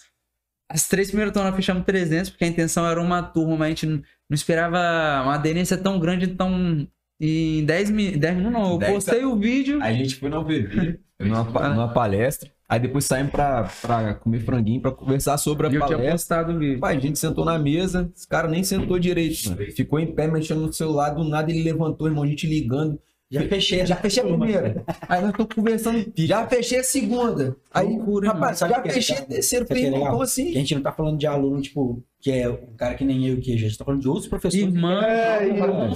[0.70, 3.68] as três primeiras turmas nós fechamos 300, porque a intenção era uma turma, mas a
[3.70, 4.78] gente não, não esperava
[5.22, 6.86] uma aderência tão grande, então.
[7.18, 8.72] Em 10, mi- 10 minutos, não.
[8.72, 9.82] Eu 10 postei o vídeo.
[9.82, 12.50] A gente foi na UVB, foi numa, numa palestra.
[12.68, 16.12] Aí depois saímos pra, pra comer franguinho, pra conversar sobre a E eu tinha palestra.
[16.12, 16.78] postado o vídeo.
[16.80, 19.72] Pai, a gente sentou na mesa, esse cara nem sentou direito, mano.
[19.72, 23.00] Ficou em pé, mexendo no celular, do nada ele levantou, irmão, a gente ligando.
[23.30, 23.84] Já fechei.
[23.84, 24.84] Já fechei a primeira.
[25.08, 27.56] Aí nós estamos conversando, já fechei a segunda.
[27.74, 29.64] Aí, Loucura, rapaz, já que é fechei a terceira.
[29.64, 30.48] Que é Falei, como Que assim?
[30.50, 33.40] a gente não tá falando de aluno, tipo, que é um cara que nem eu
[33.40, 34.64] que a gente tá falando de outros professores.
[34.64, 35.50] Irmão, É, e,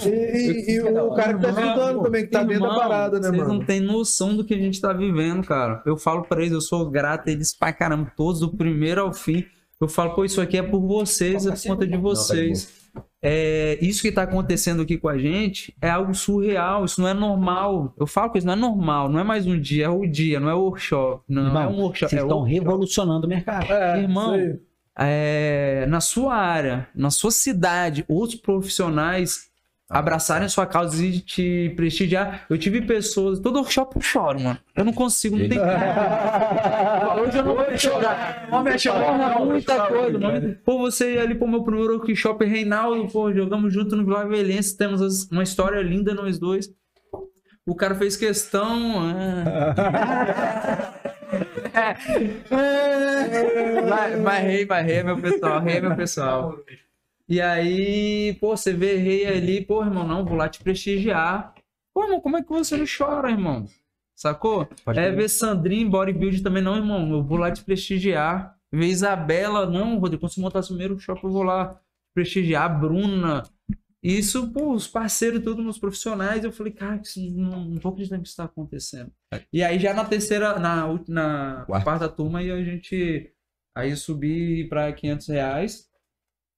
[0.08, 3.28] e- e- o cara que tá estudando também, que tá dentro da Irmão, parada, né,
[3.28, 3.54] vocês mano?
[3.54, 5.82] não têm noção do que a gente tá vivendo, cara.
[5.86, 9.12] Eu falo pra eles, eu sou grato a eles pra caramba, todos, do primeiro ao
[9.12, 9.44] fim.
[9.80, 12.79] Eu falo, pô, isso aqui é por vocês, é por conta de vocês.
[13.22, 17.12] É, isso que tá acontecendo aqui com a gente é algo surreal, isso não é
[17.14, 17.94] normal.
[17.98, 20.40] Eu falo que isso não é normal, não é mais um dia, é o dia,
[20.40, 21.22] não é workshop.
[21.28, 22.58] Não Irmão, é um workshop, Vocês é estão workshop.
[22.58, 23.70] revolucionando o mercado.
[23.70, 24.60] É, Irmão, isso aí.
[24.98, 29.49] é, na sua área, na sua cidade, outros profissionais
[29.90, 32.46] abraçarem a sua causa e te prestigiar.
[32.48, 34.58] Eu tive pessoas, todo workshop eu choro, mano.
[34.76, 35.70] Eu não consigo, não tem como.
[37.22, 38.48] Hoje eu não vou chorar.
[38.52, 40.56] Homem, chorou muita coisa, mano.
[40.64, 44.76] Pô, você ia ali pro meu primeiro workshop, Reinaldo, pô, jogamos junto no Vila Velhense,
[44.76, 46.70] temos uma história linda nós dois.
[47.66, 49.10] O cara fez questão.
[49.10, 51.00] é.
[53.88, 56.56] Mas, mas rei, mas rei meu pessoal, rei meu pessoal.
[57.30, 61.54] E aí, pô, você vê rei ali, pô, irmão, não, vou lá te prestigiar.
[61.94, 63.66] Pô, irmão, como é que você não chora, irmão?
[64.16, 64.68] Sacou?
[64.84, 68.58] Pode é ver Sandrinho, bodybuild também, não, irmão, eu vou lá te prestigiar.
[68.72, 71.80] Ver Isabela, não, Rodrigo, quando você montar seu primeiro shopping, eu vou lá
[72.12, 72.80] prestigiar.
[72.80, 73.44] Bruna.
[74.02, 78.22] Isso, pô, os parceiros, todos meus profissionais, eu falei, cara, isso não, não tô acreditando
[78.22, 79.12] que isso tá acontecendo.
[79.52, 82.08] E aí já na terceira, na, na Quarta.
[82.08, 83.32] turma, aí a gente,
[83.72, 85.89] aí eu subi pra 500 reais.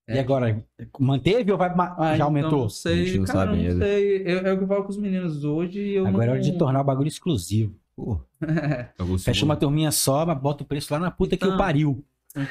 [0.08, 0.62] E agora,
[0.98, 2.62] manteve ou vai Ah, já então aumentou?
[2.62, 3.84] Não sei, A gente não cara, sabe não ainda.
[3.86, 4.22] sei.
[4.26, 5.78] Eu- É o que eu falo com os meninos hoje.
[5.92, 6.32] Eu Agora é não...
[6.34, 7.74] hora de tornar o bagulho exclusivo.
[7.94, 8.18] Pô,
[8.98, 11.58] vou Fecha uma turminha só, mas bota o preço lá na puta que o Então.
[11.58, 12.04] pariu.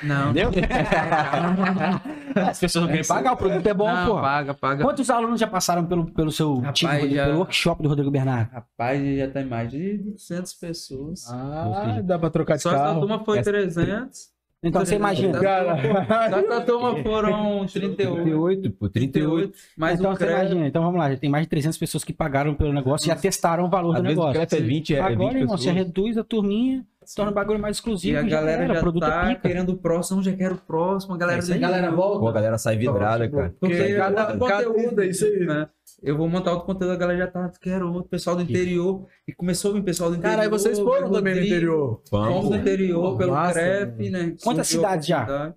[0.04, 0.30] Não.
[0.30, 0.52] Entendeu?
[2.36, 4.22] As pessoas não querem pagar, o produto é bom, não, pô.
[4.22, 4.84] paga, paga.
[4.84, 8.52] Quantos alunos já passaram pelo, pelo seu Rapaz, time, já- pelo workshop do Rodrigo Bernardo?
[8.52, 11.26] Rapaz, já tem mais de 200 pessoas.
[11.30, 13.00] Ah, dá pra trocar de Só essa carro.
[13.02, 14.31] turma foi Essa- 300.
[14.64, 15.40] Então você imagina.
[15.40, 18.22] Cara, Só essa turma foram 38.
[18.24, 19.54] 38, pô, 38.
[19.76, 20.42] Mais então um você crédito.
[20.52, 20.68] imagina.
[20.68, 23.16] Então vamos lá, já tem mais de 300 pessoas que pagaram pelo negócio e já
[23.16, 24.34] testaram o valor Às do vezes o negócio.
[24.48, 25.76] crédito é 20, é, é 20 Agora, irmão, você pessoas.
[25.88, 26.86] reduz a turminha,
[27.16, 28.20] torna o bagulho mais E exclusivo.
[28.20, 29.42] a galera era, já o produto é tá pica.
[29.42, 31.14] querendo o próximo, não, já quero o próximo.
[31.14, 32.20] A galera, É a galera volta.
[32.20, 33.56] Pô, a galera sai vidrada, cara.
[33.60, 35.46] Porque cada- conteúdo, é isso aí.
[35.46, 35.68] né?
[36.02, 39.06] Eu vou montar outro conteúdo, a galera já tá, quero outro, pessoal do interior.
[39.28, 40.32] E começou a vir pessoal do interior.
[40.32, 42.02] Cara, aí vocês foram também no Rodrigo, interior.
[42.10, 44.36] Fomos no interior, Pô, pelo massa, CREF, né?
[44.44, 45.54] Quantas cidades já?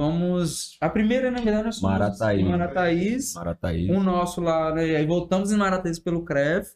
[0.00, 0.76] Fomos.
[0.80, 2.44] A primeira, na verdade, nós fomos Marataízes.
[2.46, 3.34] em Marataízes.
[3.34, 3.90] Marataí.
[3.90, 4.82] Um nosso lá, né?
[4.96, 6.70] Aí voltamos em Marataízes pelo CREF.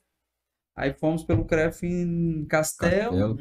[0.77, 3.11] Aí fomos pelo CREF em Castel.
[3.11, 3.37] Castelo.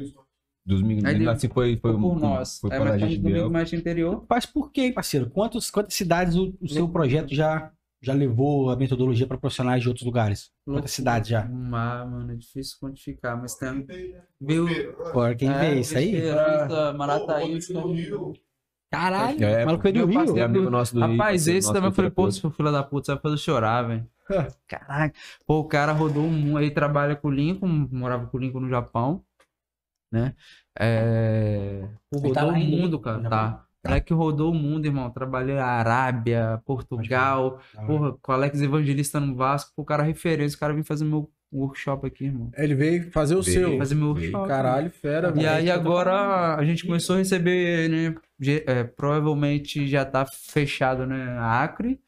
[0.68, 2.58] Dos meninos, Aí deu- assim foi, foi, Foi por um- nós.
[2.60, 4.26] Foi a mais gente domingo mais interior.
[4.28, 5.30] Mas por quê, parceiro?
[5.30, 9.88] Quantos, quantas cidades o, o seu projeto já, já levou a metodologia para profissionais de
[9.88, 10.50] outros lugares?
[10.66, 11.40] Quantas cidades já?
[11.44, 13.86] Ah, mano, é difícil quantificar, mas tem.
[14.38, 14.66] Viu?
[15.14, 16.14] Bora, quem É, vê isso aí?
[16.16, 17.68] Esperança, Marataízes.
[18.90, 20.14] Caralho, É, maluco veio do Rio.
[20.14, 22.72] parceiro- É amigo nosso do Rio, Rapaz, parceiro esse também eu falei, pô, seu filho
[22.72, 24.06] da puta, você vai fazer chorar, velho.
[24.68, 25.14] Caraca.
[25.46, 28.60] Pô, o cara rodou o mundo, aí trabalha com o Lincoln, morava com o Lincoln
[28.60, 29.22] no Japão,
[30.10, 30.34] né?
[30.78, 31.84] É...
[32.12, 33.64] Ele tá rodou lá o mundo, cara, tá.
[33.84, 35.10] Moleque rodou o mundo, irmão.
[35.10, 39.72] Trabalhei na Arábia, Portugal, porra, com o Alex Evangelista no Vasco.
[39.76, 42.50] O cara é referência, o cara vem fazer meu workshop aqui, irmão.
[42.56, 43.68] Ele veio fazer o Veio.
[43.68, 43.78] seu.
[43.78, 44.32] Fazer meu Veio.
[44.32, 44.48] workshop.
[44.48, 48.14] Caralho, fera, E aí agora a gente começou a receber, né?
[48.66, 51.38] é, provavelmente já tá fechado, né?
[51.38, 52.00] Acre.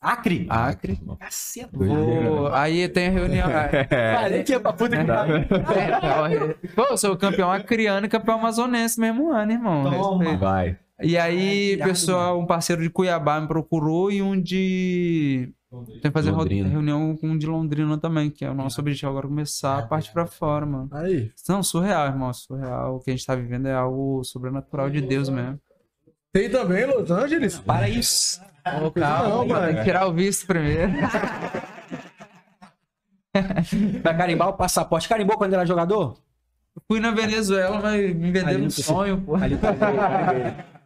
[0.00, 0.46] Acre.
[0.48, 1.00] Acre.
[1.18, 1.70] Caceta.
[1.72, 3.48] Vou- Aí tem a reunião.
[4.20, 5.36] Falei que é pra puta que pariu.
[5.36, 9.90] É, Pô, eu sou campeão acriano e campeão amazonense mesmo ano, irmão.
[9.90, 10.18] Toma.
[10.18, 10.40] Respeito.
[10.40, 10.78] Vai.
[11.00, 15.52] E aí, pessoal, um parceiro de Cuiabá me procurou e um de.
[16.00, 16.66] Tem que fazer Londrina.
[16.68, 20.10] reunião com um de Londrina também, que é o nosso objetivo agora começar a parte
[20.12, 20.88] pra fora, mano.
[20.92, 21.30] Aí.
[21.48, 22.96] Não, surreal, irmão, surreal.
[22.96, 25.58] O que a gente tá vivendo é algo sobrenatural de Deus mesmo.
[26.38, 27.58] Tem também Los Angeles?
[27.58, 28.40] Para isso.
[28.62, 28.92] Calma,
[29.28, 29.66] Não, mano.
[29.66, 30.92] tem que tirar o visto primeiro.
[34.04, 35.08] Vai carimbar o passaporte.
[35.08, 36.16] Carimbou quando era jogador?
[36.86, 39.34] Fui na Venezuela, mas me Ali venderam não um sonho, pô.
[39.34, 39.74] Ali tá.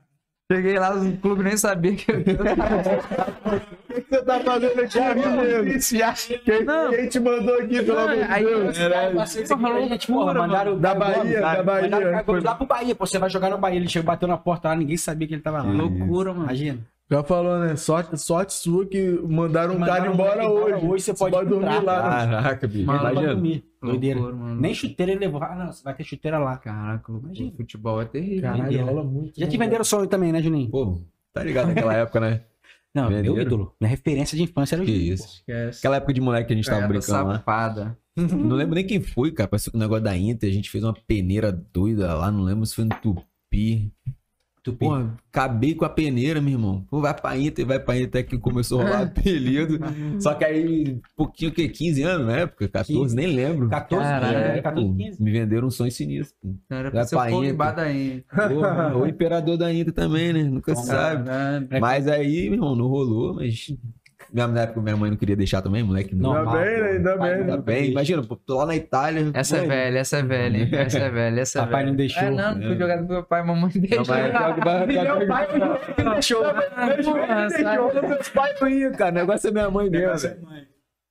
[0.55, 2.17] Cheguei lá, o clube nem sabia que eu.
[3.93, 5.29] O que você tá fazendo aqui, amigo?
[6.45, 6.91] Quem, Não.
[6.91, 8.79] quem te mandou aqui, pelo amor de Aí- Deus?
[9.15, 11.83] Passei isso aqui pra gente, porra, mandaram Da Bahia, da Bahia.
[11.91, 12.11] Mandaram
[12.43, 13.77] lá pro Bahia, pô, você vai jogar no Bahia.
[13.79, 15.71] Ele chegou, bateu na porta lá, ninguém sabia que ele tava lá.
[15.71, 16.45] Loucura, mano.
[16.45, 16.79] Imagina.
[17.13, 17.77] Já falou, né?
[17.77, 20.87] Sorte, sorte sua que mandaram um cara Mandaram um embora moleque embora hoje.
[20.87, 21.83] hoje, você pode dormir entrar.
[21.83, 22.27] lá.
[22.27, 22.87] Caraca, bicho.
[22.87, 23.35] Mano, Vai Imagina.
[23.35, 23.65] dormir.
[23.83, 24.21] Doideira.
[24.21, 24.61] Mano.
[24.61, 25.43] Nem chuteira ele levou.
[25.43, 26.57] Ah, não, você vai ter chuteira lá.
[26.57, 27.13] Caraca.
[27.13, 27.53] Imagina.
[27.57, 28.43] futebol é terrível.
[28.43, 29.39] Caralho, rola muito.
[29.39, 30.71] Já te né, venderam sonho também, né, Juninho?
[30.71, 31.03] Pô,
[31.33, 32.41] tá ligado naquela época, né?
[32.95, 33.43] Não, meu venderam.
[33.43, 33.75] ídolo.
[33.81, 35.15] Minha referência de infância era o Que Juninho.
[35.15, 35.27] isso.
[35.39, 35.79] Esquece.
[35.81, 37.35] Aquela época de moleque que a gente tava Cara, brincando lá.
[37.37, 37.99] safada.
[38.17, 39.49] Não lembro nem quem foi, cara.
[39.49, 42.67] Parece que o negócio da Inter, a gente fez uma peneira doida lá, não lembro
[42.67, 43.91] se foi no Tupi.
[44.63, 44.79] Tupi.
[44.85, 46.87] Porra, acabei com a peneira, meu irmão.
[46.89, 49.81] Pô, vai pra Inter, vai pra Inter, até que começou a rolar apelido.
[50.21, 51.69] Só que aí, pouquinho, o quê?
[51.69, 52.69] 15 anos na época?
[52.69, 53.17] 14, 15.
[53.17, 53.69] nem lembro.
[53.69, 55.23] 14, Caralho, é, É, 14, pô, 15.
[55.23, 56.37] me venderam um sonho sinistro.
[56.71, 57.57] Era Vai pra Inter.
[57.75, 58.25] Da Inter.
[58.49, 60.45] Porra, o imperador da Inter também, né?
[60.45, 61.25] Nunca se sabe.
[61.25, 61.69] Caralho.
[61.81, 63.75] Mas aí, meu irmão, não rolou, mas.
[64.33, 66.15] Na na época minha mãe não queria deixar também, moleque.
[66.15, 66.33] Não.
[66.35, 66.89] Ainda bem, né?
[66.93, 67.91] Ainda bem, Ainda bem.
[67.91, 69.31] Imagina, pô, tô lá na Itália.
[69.35, 70.69] Essa é velha, essa é velha, hein?
[70.73, 71.91] Essa é velha, essa é Papai velha.
[71.91, 72.23] não deixou.
[72.23, 72.79] É, não, fui É.
[72.79, 73.99] jogado com meu pai, mamãe deixou.
[73.99, 76.43] Não, vai- Meu pai me deixou.
[78.09, 79.11] Meus pais não iam, cara.
[79.11, 80.37] O negócio é minha mãe mesmo.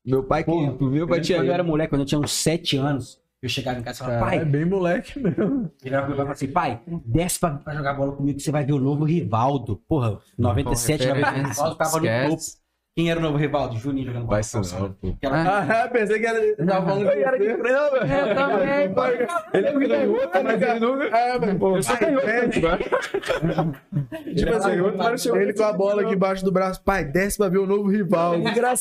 [0.06, 0.52] Meu pai que.
[0.52, 1.38] O meu pai tinha.
[1.40, 4.06] Quando eu era moleque, quando eu tinha uns 7 anos, eu chegava em casa e
[4.06, 5.72] falava, Cara, é pai, bem moleque mesmo.
[5.84, 8.44] virava pro meu pai e falava assim, pai, desce pra, pra jogar bola comigo que
[8.44, 9.78] você vai ver o novo Rivaldo.
[9.88, 12.42] Porra, 97, Porra, 97, o Rivaldo tava no topo.
[12.94, 13.78] Quem era o novo Rivaldo?
[13.78, 14.36] Juninho jogando bola.
[14.36, 15.16] Vai ser não, pô.
[15.24, 16.56] Ah, pensei que era.
[16.58, 19.06] Tava falando que era de Eu também, pô.
[19.54, 21.06] Ele é canhoto, mas ele nunca...
[21.06, 22.52] É, mas Eu sou canhoto.
[24.36, 26.84] Tipo assim, ele com a bola aqui embaixo do braço.
[26.84, 28.38] Pai, desce pra ver o novo rival.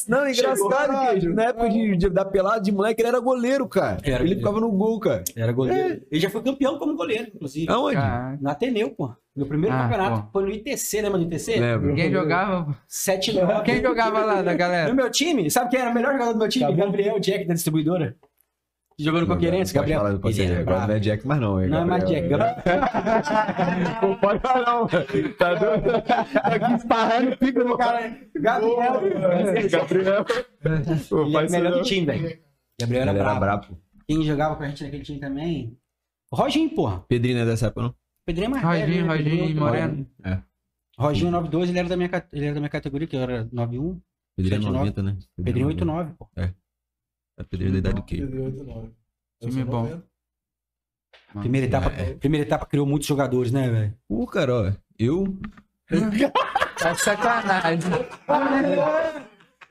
[0.09, 3.99] Não, engraçado que na época de, de, da pelada de moleque ele era goleiro, cara.
[4.03, 5.23] Ele ficava no gol, cara.
[5.37, 6.03] Era goleiro.
[6.11, 7.71] Ele já foi campeão como goleiro, inclusive.
[7.71, 7.97] Aonde?
[8.41, 9.13] No Ateneu, pô.
[9.37, 10.29] Meu primeiro Ah, campeonato pô.
[10.33, 11.61] foi no ITC, lembra do ITC?
[11.61, 11.95] Lembro.
[11.95, 12.77] Quem jogava?
[12.89, 14.93] 7 9 Quem jogava lá da No galera?
[14.93, 16.67] meu time, sabe quem era o melhor jogador do meu time?
[16.67, 16.73] Tá.
[16.73, 18.17] Gabriel Jack, da distribuidora.
[18.99, 20.01] Que Jogou no Coqueirense, Pode Gabriel.
[20.19, 20.51] falar, Ele ser.
[20.51, 21.59] era Agora não é Jack, mas não.
[21.61, 22.29] É Não é mais Jack.
[24.03, 24.87] Não pode falar, não.
[25.39, 25.91] Tá doido?
[26.43, 28.19] Aqui esparrando, pica no cara.
[28.35, 29.01] Gabriel.
[29.71, 30.25] Gabriel.
[31.09, 32.39] Pô, Ele é o melhor do time, velho.
[32.81, 33.67] Gabriel era brabo.
[34.07, 35.77] Quem jogava com a gente naquele time também?
[36.31, 37.05] O Roginho, porra.
[37.09, 37.95] Pedrinho não é dessa época, não?
[38.27, 39.09] Pedrinho é mais Roginho, velho, né?
[39.09, 40.07] Roginho Pedrinho é Moreno.
[40.25, 40.43] É.
[40.99, 44.01] Roginho 92, ele era da minha, ele era da minha categoria, que eu era 91.
[44.37, 44.79] Pedrinho é 79.
[44.79, 45.17] 90, né?
[45.43, 45.85] Pedrinho 90.
[45.85, 46.29] 89, pô.
[46.37, 46.53] É
[47.49, 48.17] Pedrinho da idade do quê?
[49.41, 50.03] Time bom.
[51.41, 52.15] Primeira etapa, É.
[52.15, 53.95] primeira etapa criou muitos jogadores, né, velho?
[54.09, 54.73] Pô, cara, ó.
[54.99, 55.39] Eu.
[56.81, 57.91] Tá sacanagem.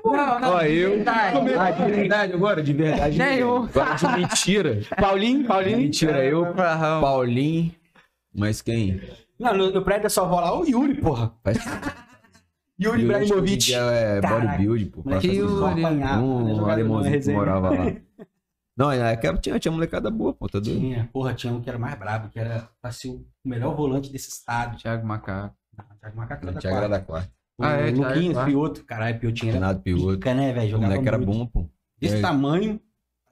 [0.06, 0.54] Não, não.
[0.54, 0.92] Ó, eu.
[0.92, 1.38] Verdade.
[1.58, 2.62] Ah, de verdade agora?
[2.62, 3.18] De verdade.
[3.18, 3.64] Nenhum.
[3.64, 4.82] Agora de mentira.
[4.96, 5.78] Paulinho, Paulinho.
[5.80, 6.54] Mentira, eu.
[6.54, 7.74] Paulinho.
[8.34, 9.02] Mas quem?
[9.40, 11.34] Não, no, no prédio da sua avó lá, o Yuri, porra.
[11.44, 11.58] Faz...
[12.82, 13.74] Yuri Ibrahimovic.
[13.74, 15.02] É bodybuild, pô.
[15.04, 15.54] Moleque, Que Faça Yuri.
[15.54, 15.66] isso.
[15.66, 17.86] apanhava, né, Um na alemãozinho que morava lá.
[18.78, 20.80] Não, é que tinha, tinha molecada boa, pô, tá doido?
[20.80, 24.10] Tinha, porra, tinha um que era mais brabo, que era pra ser o melhor volante
[24.10, 24.78] desse estado.
[24.78, 25.54] Thiago Macaco.
[25.78, 26.88] Não, Thiago Macaco era da quarta.
[26.90, 27.30] da quarta.
[27.58, 28.50] O Ah, é, Thiago Luquinhos, quarta.
[28.52, 28.86] Pioto.
[28.86, 30.14] Caralho, Piotinho era Renato Pioto.
[30.14, 30.68] pica, né, velho?
[30.68, 31.70] O Jogava moleque era bom, pô.
[32.00, 32.22] Desse É.
[32.22, 32.80] tamanho,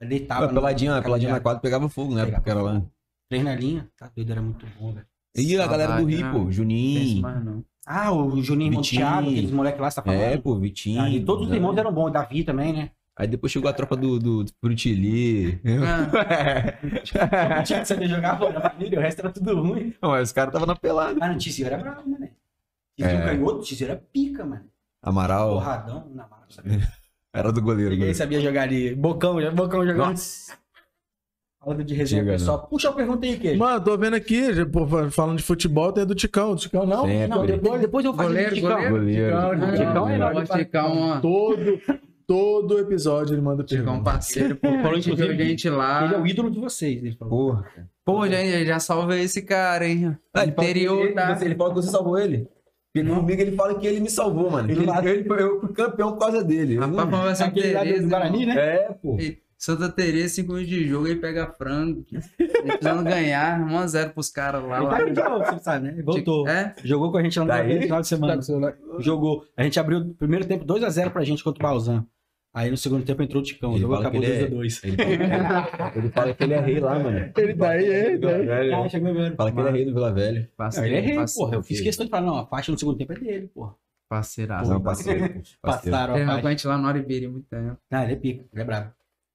[0.02, 0.48] deitava.
[0.48, 2.26] Peladinha, peladinha na quadra pegava fogo, né?
[2.26, 2.82] Porque era lá.
[3.28, 5.06] Três na linha, tá doido, era muito bom, velho.
[5.36, 6.32] E a galera do Rio, né?
[6.32, 6.50] pô.
[6.50, 7.22] Juninho.
[7.22, 7.64] mais não.
[7.86, 9.02] Ah, o Juninho Vitinho.
[9.04, 10.20] Monteado, aqueles moleques lá, você tá falando?
[10.20, 11.00] É, pô, Vitinho.
[11.02, 11.56] Ali, todos os né?
[11.56, 12.90] irmãos eram bons, Davi também, né?
[13.16, 15.60] Aí depois chegou a tropa do, do, do Frutili.
[15.66, 19.92] Ah, Não tinha que saber jogar bola na família, o resto era tudo ruim.
[20.00, 21.18] Não, mas os caras estavam na pelada.
[21.20, 22.28] Ah, não, Tizio era bravo, mano.
[22.96, 23.24] Tizio É.
[23.24, 24.64] canhoto, Tizio era pica, mano.
[25.02, 26.78] Amaral Porradão, na mala, sabia?
[27.32, 27.90] era do goleiro.
[27.90, 28.18] Ninguém goleiro.
[28.18, 28.94] sabia jogar ali.
[28.94, 30.16] Bocão, já- Bocão jogando.
[31.60, 32.66] Falando de resenha, Chega, pessoal.
[32.68, 33.58] Puxa a pergunta aí, Queijo.
[33.58, 36.54] Mano, tô vendo aqui, pô, falando de futebol, tem do Ticão.
[36.54, 37.04] Do Ticão não?
[37.04, 37.26] Sempre.
[37.26, 38.70] Não, depois, depois eu faço Goleiro, Ticão.
[38.70, 38.90] goleiro.
[38.94, 39.26] Goleiro.
[39.36, 40.12] Ticão, Ticão Ticão, é
[40.64, 40.94] Ticão.
[40.94, 41.08] nóis.
[41.08, 41.20] Uma.
[41.20, 41.80] Todo,
[42.26, 44.04] todo episódio ele manda Ficar um pergunta.
[44.10, 44.68] parceiro, pô.
[44.68, 46.04] Falou, Falou inclusive, gente lá.
[46.04, 47.48] Ele é o ídolo de vocês, ele falou.
[47.54, 47.66] Porra.
[48.04, 50.16] Pô, já, já salvei esse cara, hein?
[50.32, 51.38] Ah, ele fala que Interior, ele, tá?
[51.42, 52.48] ele fala que você salvou ele.
[52.94, 54.70] Porque comigo ele fala que ele me salvou, mano.
[54.70, 56.78] Ele- Ele, ele, eu fui campeão por causa dele.
[56.78, 58.08] Rapaz, Santa Aquele lá do.
[58.08, 58.54] Guarani, né?
[58.56, 59.16] É, pô.
[59.20, 62.04] Ei, Santa Teresa, 5 minutos de jogo, aí pega frango.
[62.38, 64.76] Ele precisando ganhar, 1x0 pros caras lá.
[64.76, 64.90] Ele lá.
[64.90, 65.92] tá aqui de novo, você sabe, né?
[65.94, 66.48] Ele Voltou.
[66.48, 66.74] É?
[66.84, 67.58] Jogou com a gente lá no Daí?
[67.58, 68.76] Guarani no final de semana.
[69.00, 69.44] Jogou.
[69.56, 72.06] A gente abriu o primeiro tempo 2x0 pra gente contra o Balzan.
[72.54, 73.70] Aí no segundo tempo entrou o Ticão.
[73.70, 74.80] O Ele jogo fala acabou que ele é- 2x2.
[74.84, 77.18] Ele fala, ele fala que ele é rei lá, mano.
[77.36, 78.72] Ele tá aí, ele tá aí.
[78.72, 79.34] Ah, chegou agora.
[79.36, 80.50] Fala que ele é rei do Vila Velha.
[80.58, 81.54] Não, ele é rei, porra.
[81.56, 83.74] Eu fiz questão de falar, não, a faixa no segundo tempo é dele, porra.
[84.08, 84.70] Parceiraço.
[84.70, 85.42] Não, parceiro.
[85.60, 86.48] Passaram a faixa.
[86.48, 87.76] gente lá no Aribeira há muito tempo.
[87.90, 88.90] Não, ele é pica, ele é brabo.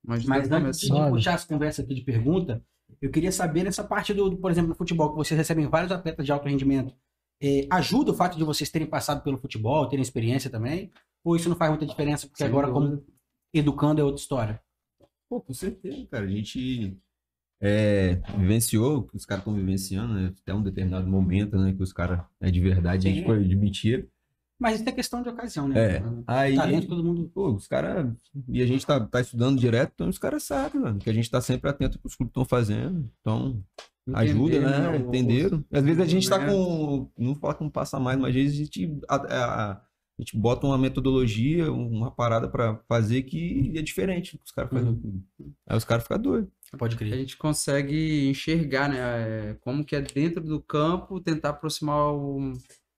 [0.06, 2.64] Mas, Mas antes de puxar as conversas aqui de pergunta,
[3.02, 6.26] eu queria saber nessa parte do, por exemplo, no futebol, que vocês recebem vários atletas
[6.26, 6.94] de alto rendimento.
[7.42, 10.92] eh, ajuda o fato de vocês terem passado pelo futebol, terem experiência também?
[11.24, 12.98] Ou isso não faz muita diferença, porque Sem agora, dúvida.
[12.98, 13.06] como
[13.54, 14.62] educando, é outra história?
[15.30, 16.26] Pô, com certeza, cara.
[16.26, 16.98] A gente
[17.62, 20.34] é, vivenciou os caras estão vivenciando, né?
[20.42, 21.74] Até um determinado momento, né?
[21.74, 23.26] Que os caras é de verdade, a gente Sim.
[23.26, 24.08] foi de mentira.
[24.60, 25.98] Mas isso é questão de ocasião, né?
[25.98, 26.04] É.
[26.28, 27.30] Aí, Talento todo mundo.
[27.34, 28.08] pô, os caras.
[28.48, 31.00] E a gente tá, tá estudando direto, então os caras sabem, mano.
[31.00, 33.10] Que a gente tá sempre atento ao que os clubes estão fazendo.
[33.20, 33.62] Então,
[34.14, 34.80] ajuda, Entender, né?
[34.80, 35.66] né, o- Entenderam?
[35.72, 36.48] Às vezes a gente tá né?
[36.48, 37.10] com.
[37.18, 39.00] Não fala com passa mais, mas às vezes a gente.
[39.10, 39.72] A, a-
[40.16, 44.52] a gente bota uma metodologia, uma parada pra fazer que é diferente do que os
[44.52, 45.02] caras fazem.
[45.68, 46.52] Aí os caras ficam doidos.
[46.78, 47.14] Pode a crer.
[47.18, 48.98] gente consegue enxergar, né?
[49.00, 52.54] é, Como que é dentro do campo, tentar aproximar o,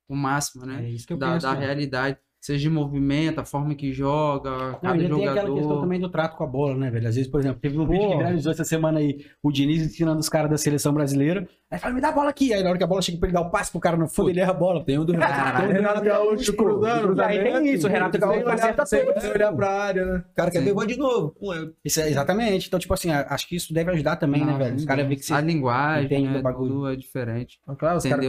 [0.07, 0.85] o máximo, né?
[0.85, 1.45] É isso que eu da, penso.
[1.45, 1.65] da né?
[1.65, 2.17] realidade.
[2.41, 5.81] Seja de movimento, a forma que joga, Não, cada e tem aquela questão jogador.
[5.81, 7.07] também do trato com a bola, né, velho?
[7.07, 10.19] Às vezes, por exemplo, teve um vídeo que viralizou essa semana aí, o Diniz ensinando
[10.19, 11.49] os caras da seleção brasileira.
[11.71, 12.53] Aí fala, me dá a bola aqui.
[12.53, 14.07] Aí na hora que a bola chega pra ele dar o passe pro cara no
[14.07, 14.85] fundo, ele erra a bola.
[14.85, 15.33] Tem o do Renato.
[15.33, 15.71] Caralho.
[15.73, 17.21] Renato Gaúcho cruzando.
[17.21, 19.19] Aí tem isso, o Renato Gaúcho acerta sem tudo.
[19.19, 20.23] sem olhar pra área, né?
[20.31, 21.35] O cara quer ver, de novo.
[21.53, 22.67] É- Isso é- exatamente.
[22.67, 24.75] Então, tipo assim, a- acho que isso deve ajudar também, né, velho?
[24.75, 25.41] Os caras veem que A você.
[25.41, 26.71] linguagem, entende né, do bagulho.
[26.73, 27.59] tudo é diferente.
[27.65, 28.25] Mas, Claro, os caras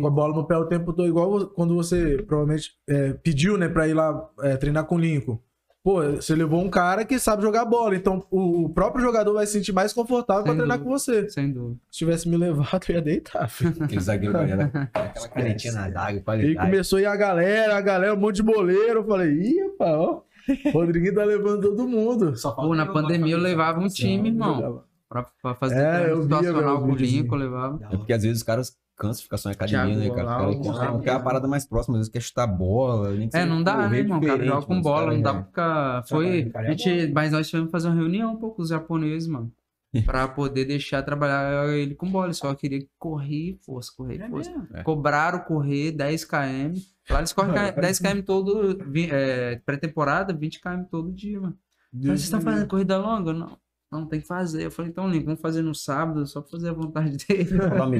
[0.00, 3.68] com a bola no pé o tempo todo, igual quando você provavelmente é, pediu, né,
[3.68, 5.38] pra ir lá é, treinar com o Lincoln.
[5.82, 9.52] Pô, você levou um cara que sabe jogar bola, então o próprio jogador vai se
[9.54, 10.92] sentir mais confortável pra Sem treinar dúvida.
[10.92, 11.30] com você.
[11.30, 11.80] Sem dúvida.
[11.90, 13.74] Se tivesse me levado, eu ia deitar, filho.
[13.82, 16.66] Aquele zagueiro era aquela canetinha na zaga, E qualidade.
[16.70, 19.00] começou a ir a galera, a galera, um monte de boleiro.
[19.00, 20.22] Eu falei, ih, rapaz, ó.
[20.72, 22.36] Rodriguinho tá levando todo mundo.
[22.36, 24.82] Só Pô, na pandemia eu levava um time, irmão.
[25.08, 26.94] Pra, pra fazer É, vi situacional o com o.
[26.94, 27.80] Lincoln, eu levava.
[27.90, 30.26] É porque às vezes os caras cansam de ficar só em academia, Thiago né, cara?
[30.38, 31.02] Caras o Goulart.
[31.02, 33.10] quer a parada mais próxima, às vezes quer chutar bola.
[33.32, 34.18] É, não dá, né, irmão?
[34.18, 36.02] O cara joga com bola, caras, não dá pra ficar.
[36.08, 36.44] Foi.
[36.50, 38.68] Cara, é A gente, mas nós tivemos que fazer uma reunião um pouco com os
[38.68, 39.50] japoneses, mano.
[40.06, 42.26] Pra poder deixar trabalhar ele com bola.
[42.26, 44.68] Ele só queria correr e força, correr e É força.
[44.74, 44.82] É.
[44.84, 46.78] Cobraram correr 10 km.
[47.10, 48.78] Lá eles correm 10 km todo.
[48.88, 51.56] vi- é, Pré-temporada, 20 km todo dia, mano.
[51.92, 53.32] Mas vocês estão fazendo corrida longa?
[53.32, 53.58] Não.
[53.90, 54.66] Não, tem que fazer.
[54.66, 57.58] Eu falei, então, Link, vamos fazer no sábado, só pra fazer a vontade dele.
[57.58, 57.90] Dá um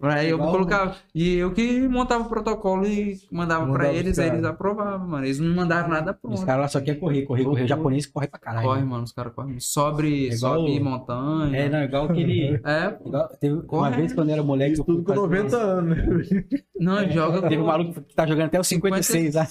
[0.00, 0.94] Aí eu Igual- colocava.
[1.12, 4.38] E eu que montava o protocolo e mandava Mandava pra os eles, aí caras.
[4.40, 5.24] eles aprovavam, mano.
[5.24, 6.46] Eles não mandaram nada Os pronto.
[6.46, 7.64] caras lá só querem correr, correr, correr.
[7.64, 8.64] O japonês corre pra caralho.
[8.68, 8.86] Corre, né?
[8.86, 9.58] mano, os caras correm.
[9.58, 11.56] Sobe, É igual- sobe montanha.
[11.56, 12.60] É, não, igual aquele.
[12.64, 13.96] É, igual- teve uma Corre.
[13.96, 14.72] vez quando eu era moleque.
[14.74, 15.96] Isso eu tudo com fazer- 90 anos,
[16.30, 16.44] né?
[16.78, 17.48] não, joga.
[17.48, 19.46] Teve um maluco que tá jogando até os 56 lá.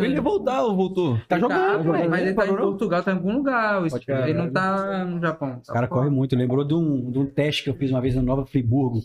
[0.00, 1.18] Ele ia voltar ou voltou?
[1.28, 2.10] Tá jogando, Tá, velho.
[2.10, 2.54] mas ele tá em?
[2.56, 3.82] Portugal, tá em algum lugar.
[4.28, 5.58] Ele não tá no Japão.
[5.60, 6.36] Os caras correm muito.
[6.36, 9.00] Lembrou de um, de um teste que eu fiz uma vez no Nova Friburgo,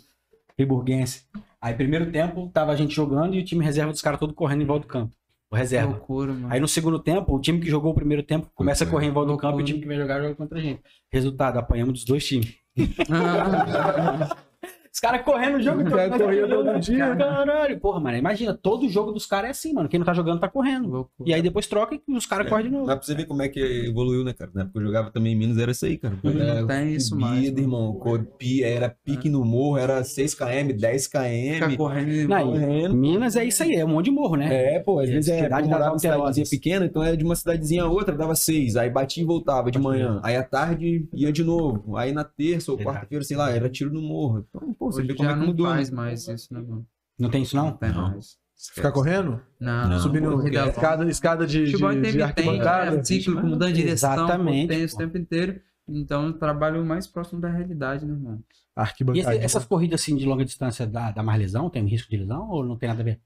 [0.55, 1.25] Friburguense.
[1.61, 4.63] Aí, primeiro tempo, tava a gente jogando e o time reserva dos caras todo correndo
[4.63, 5.15] em volta do campo.
[5.49, 5.91] O reserva.
[5.91, 6.47] loucura, mano.
[6.49, 9.11] Aí no segundo tempo, o time que jogou o primeiro tempo começa a correr em
[9.11, 10.81] volta do campo e o time que vai jogar joga contra a gente.
[11.11, 12.55] Resultado, apanhamos dos dois times.
[14.93, 17.15] Os caras correndo o jogo Os caras corriam todo dia.
[17.15, 18.17] Caralho, porra, mano.
[18.17, 19.89] Imagina, todo jogo dos caras é assim, mano.
[19.89, 21.09] Quem não tá jogando tá correndo.
[21.25, 22.85] E aí depois troca e os caras correm de novo.
[22.85, 24.51] Dá pra você ver como é que evoluiu, né, cara?
[24.53, 26.15] Na época eu jogava também em Minas, era isso aí, cara.
[26.23, 27.59] Não Era tem isso mais, mano.
[27.59, 27.93] irmão.
[27.95, 31.53] Copia, era pique no morro, era 6km, 10km.
[31.55, 32.95] Ficar correndo e Não, correndo.
[32.95, 34.75] Minas é isso aí, é um monte de morro, né?
[34.75, 37.17] É, pô, às É, vezes é, cidade eu das morava em cidadezinha pequena, então era
[37.17, 40.43] de uma cidadezinha a outra, dava seis, aí batia e voltava de manhã, aí à
[40.43, 44.45] tarde ia de novo, aí na terça ou quarta-feira, sei lá, era tiro no morro.
[44.49, 45.67] Então, pô, você Hoje vê como é já que não mudou.
[45.67, 45.73] né?
[45.75, 46.88] faz mais isso, né, mano?
[47.19, 47.65] Não tem isso, não?
[47.67, 48.09] Não tem Não.
[48.11, 48.38] mais.
[48.73, 49.41] Ficar correndo?
[49.59, 49.99] Não, Não.
[49.99, 50.71] Subindo corrida longa.
[50.71, 52.97] escada, escada de, de, Futebol de intermitente, arquibancada?
[52.97, 55.03] é cíclico, mudando de direção, Exatamente, potência o pô.
[55.03, 55.61] tempo inteiro.
[55.89, 58.41] Então eu trabalho mais próximo da realidade, né, mano?
[58.49, 59.36] E Arquibancada.
[59.36, 61.69] esse- essas corridas assim de longa distância dá, dá mais lesão?
[61.69, 63.19] Tem um risco de lesão ou não tem nada a ver?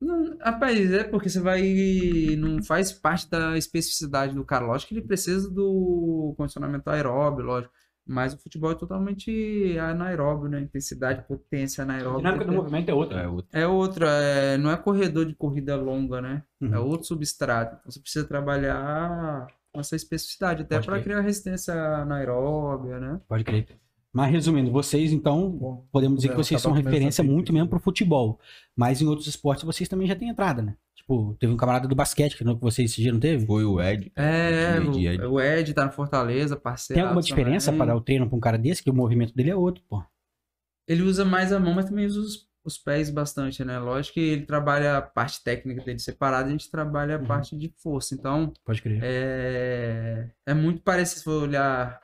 [0.00, 1.62] Não, rapaz, é porque você vai.
[2.36, 4.66] Não faz parte da especificidade do cara.
[4.66, 7.72] Lógico que ele precisa do condicionamento aeróbio, lógico.
[8.06, 10.60] Mas o futebol é totalmente anaeróbio, né?
[10.60, 12.18] Intensidade, potência A anaeróbia.
[12.18, 13.20] dinâmica do movimento é outra.
[13.22, 16.42] É, o- É outra, é, não é corredor de corrida longa, né?
[16.60, 16.74] Uhum.
[16.74, 17.76] É outro substrato.
[17.80, 23.20] Então, Você precisa trabalhar com essa especificidade, até para criar resistência anaeróbia, né?
[23.28, 23.66] Pode crer.
[24.12, 27.80] Mas resumindo, vocês então, podemos dizer que É, vocês tá são referência muito mesmo pro
[27.80, 28.38] futebol.
[28.76, 30.76] Mas em outros esportes vocês também já têm entrada, né?
[31.06, 33.44] Tipo, teve um camarada do basquete que não- que vocês esse dia não teve?
[33.44, 34.10] Foi o Ed.
[34.16, 35.22] É, Ed, Ed.
[35.26, 36.96] o, o Ed tá na Fortaleza, parceiro.
[36.98, 38.82] Tem alguma diferença para dar o treino pra um cara desse?
[38.82, 40.02] Que o movimento dele é outro, pô.
[40.88, 43.78] Ele usa mais a mão, mas também usa os, os pés bastante, né?
[43.78, 47.26] Lógico que ele trabalha a parte técnica dele separada, a gente trabalha a Uhum.
[47.26, 48.14] parte de força.
[48.14, 49.00] Então, Pode crer.
[49.02, 52.00] é, é muito parecido se for olhar.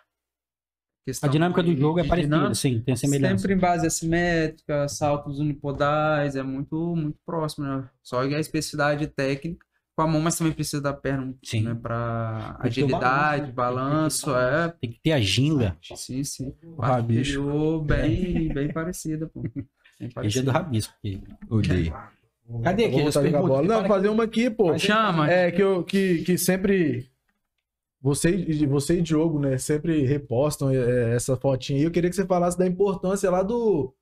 [1.22, 2.54] A dinâmica do de- jogo é parecida, dinâmica.
[2.54, 3.38] sim, tem a semelhança.
[3.38, 7.88] Sempre em base assimétrica, saltos unipodais, é muito, muito próximo, né?
[8.02, 9.64] Só que a especificidade técnica
[9.96, 11.62] com a mão, mas também precisa da perna, Sim.
[11.62, 11.74] né?
[11.74, 14.34] Pra Tem agilidade, balanço, né?
[14.34, 14.74] balanço, é.
[14.80, 15.76] Tem que ter a ginga.
[15.94, 16.54] Sim, sim.
[16.62, 17.40] O rabicho.
[17.40, 19.42] Anterior, bem, bem parecida, pô.
[19.42, 20.08] Bem
[20.44, 20.94] do rabisco.
[21.50, 21.92] Odeio.
[22.64, 23.30] Cadê aqui?
[23.30, 23.62] Vou bola.
[23.62, 24.76] Não, fazer uma aqui, pô.
[24.78, 25.30] Chama.
[25.30, 27.09] É, que, eu, que, que sempre.
[28.02, 29.58] Você, e- você e Diogo, né?
[29.58, 31.84] Sempre repostam é, essa fotinha aí.
[31.84, 33.94] Eu queria que você falasse da importância lá do.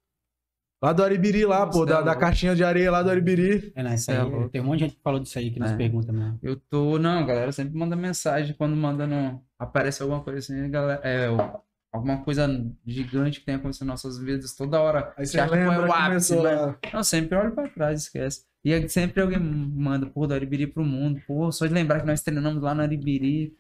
[0.81, 3.73] Lá do Aribiri, lá, pô, da, da caixinha de areia lá do Aribiri.
[3.75, 4.49] É, não, isso É, aí, louco.
[4.49, 5.77] tem um monte de gente que falou disso aí que nos É.
[5.77, 6.39] pergunta mesmo.
[6.41, 6.97] Eu tô.
[7.01, 9.43] Não, a galera sempre manda mensagem quando manda no.
[9.59, 11.01] Aparece alguma coisa assim, galera.
[11.03, 11.61] É, o-
[11.93, 12.47] alguma coisa
[12.87, 15.13] gigante que tem acontecido nas nossas vidas toda hora.
[15.17, 16.77] Aí Você acha que lembra foi o ápice, né?
[16.95, 18.45] Não, sempre olho pra trás, esquece.
[18.65, 21.21] E sempre alguém manda, pô, do Aribiri pro mundo.
[21.27, 23.53] Pô, só de lembrar que nós treinamos lá no Aribiri.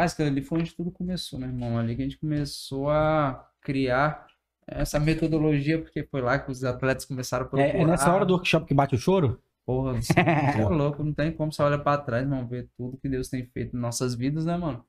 [0.00, 1.76] Mas, cara, ali foi onde tudo começou, né, irmão?
[1.76, 4.26] Ali que a gente começou a criar
[4.66, 7.78] essa metodologia, porque foi lá que os atletas começaram a procurar.
[7.78, 9.42] É, é nessa hora do workshop que bate o choro?
[9.66, 13.10] Porra, você é louco, não tem como você olhar pra trás, irmão, ver tudo que
[13.10, 14.82] Deus tem feito em nossas vidas, né, mano?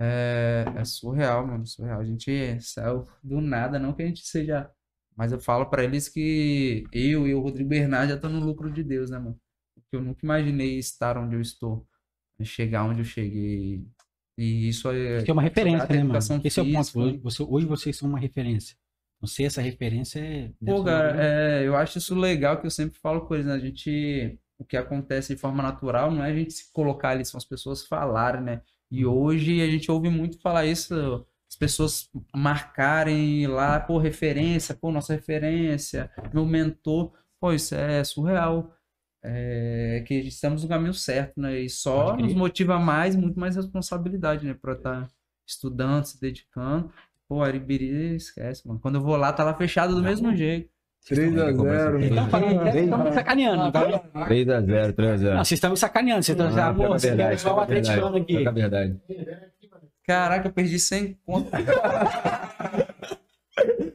[0.00, 2.00] É, é surreal, mano, surreal.
[2.00, 4.70] A gente saiu do nada, não que a gente seja.
[5.14, 8.72] Mas eu falo pra eles que eu e o Rodrigo Bernardo já estão no lucro
[8.72, 9.38] de Deus, né, mano?
[9.74, 11.86] Porque eu nunca imaginei estar onde eu estou,
[12.42, 13.84] chegar onde eu cheguei.
[14.40, 15.22] E isso é.
[15.22, 16.18] Que é uma referência, né, mano?
[16.44, 16.98] Esse é o ponto.
[17.00, 18.74] Hoje, você- hoje vocês são uma referência.
[19.20, 20.50] Não sei, essa referência é.
[20.64, 23.52] Pô, cara, é, eu acho isso legal que eu sempre falo com eles, né?
[23.54, 24.38] A gente.
[24.58, 27.46] o que acontece de forma natural não é a gente se colocar ali, são as
[27.46, 28.60] pessoas falarem, né?
[28.90, 30.94] E hoje a gente ouve muito falar isso,
[31.50, 37.12] as pessoas marcarem lá, pô, referência, pô, nossa referência, meu mentor.
[37.40, 38.74] Pô, isso é surreal.
[39.22, 41.60] É, que estamos no caminho certo, né?
[41.60, 44.54] E só nos motiva mais, muito mais responsabilidade, né?
[44.54, 45.08] Pra estar
[45.46, 46.90] estudando, se dedicando.
[47.28, 48.80] Pô, Aribiri, esquece, mano.
[48.80, 50.70] Quando eu vou lá, tá lá fechado do mesmo jeito.
[51.08, 52.04] 3x0.
[52.04, 53.72] Então, falando, vocês estão me sacaneando.
[53.72, 53.84] tá?
[54.26, 55.34] 3x0, 3x0.
[55.34, 56.22] Não, vocês estão me sacaneando.
[56.22, 58.46] Vocês estão ah, pô, você quer igual o atleticano aqui.
[58.46, 59.00] É verdade.
[60.06, 61.50] Caraca, eu perdi 100 conto.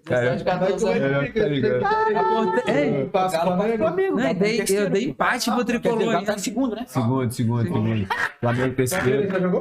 [0.06, 1.02] Cara, de 14 anos.
[1.02, 1.86] é, tá ligado?
[2.16, 3.78] Aportei- Ei, Passa Galo Flamengo.
[3.80, 6.86] passa Flamengo, Não, eu dei, eu dei empate pro tricolor tá em segundo, né?
[6.88, 8.08] Segundo, segundo, segundo.
[8.40, 9.08] Flamengo terceiro.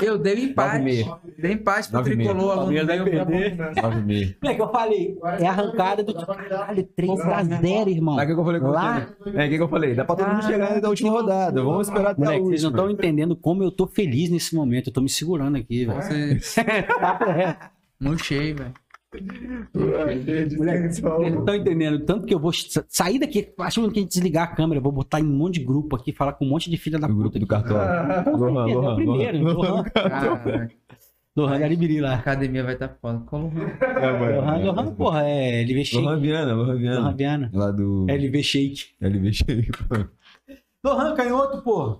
[0.03, 1.11] Eu dei Nove e empate.
[1.39, 2.57] Dei empate pro tricolor.
[2.57, 3.05] Palmeiras vai meu.
[3.07, 3.57] perder.
[3.57, 4.37] 9,5.
[4.43, 8.17] Moleque, eu falei, é arrancada do caralho, 3x0, irmão.
[8.17, 9.31] O que que eu falei com Lá- você?
[9.31, 9.95] É, o que que eu falei?
[9.95, 11.63] Dá pra todo mundo chegar da última rodada.
[11.63, 14.89] Vamos esperar até Moleque, vocês não estão entendendo como eu tô feliz nesse momento.
[14.91, 16.03] Eu tô me segurando aqui, velho.
[16.03, 16.63] Você-
[17.01, 17.67] Papo reto.
[17.99, 18.75] No cheio, velho.
[19.75, 22.01] Moleque, Vocês não estão entendendo.
[22.05, 24.83] Tanto que eu vou sa- sair daqui, acho que a gente desligar a câmera, eu
[24.83, 27.07] vou botar em um monte de grupo aqui, falar com um monte de filha da
[27.07, 27.39] O grupo puta.
[27.39, 27.69] do aqui.
[27.69, 28.37] cartório.
[28.39, 29.55] Lohan, É o Lohan, primeiro, Lohan.
[29.71, 29.83] Lohan.
[29.85, 30.71] Caraca,
[31.37, 32.15] Lohan de Aribiri a lá.
[32.15, 33.19] academia vai estar foda.
[33.27, 33.51] Colou.
[33.81, 34.37] É, mano.
[34.41, 36.05] Lohan, Lohan, porra, é LV Shake.
[36.05, 37.13] Lohan Viana, Lohan Lohan Viana.
[37.13, 37.51] Viana.
[37.53, 38.85] Lá do LV Shake.
[39.01, 39.71] LV Shake.
[40.85, 41.97] Lohan, canhoto, porra.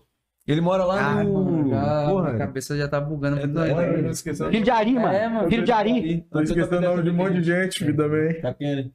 [0.47, 1.45] Ele mora lá Ah, no...
[1.45, 2.37] mano, já, a Porra.
[2.37, 4.51] cabeça já tá bugando muito É, é, Não esquecendo.
[4.51, 5.09] De Ari, mano.
[5.15, 5.49] É, mano.
[5.49, 6.21] Filho de Ari.
[6.31, 8.41] Tô esquecendo o nome de um monte de gente, também.
[8.41, 8.93] Tá querendo?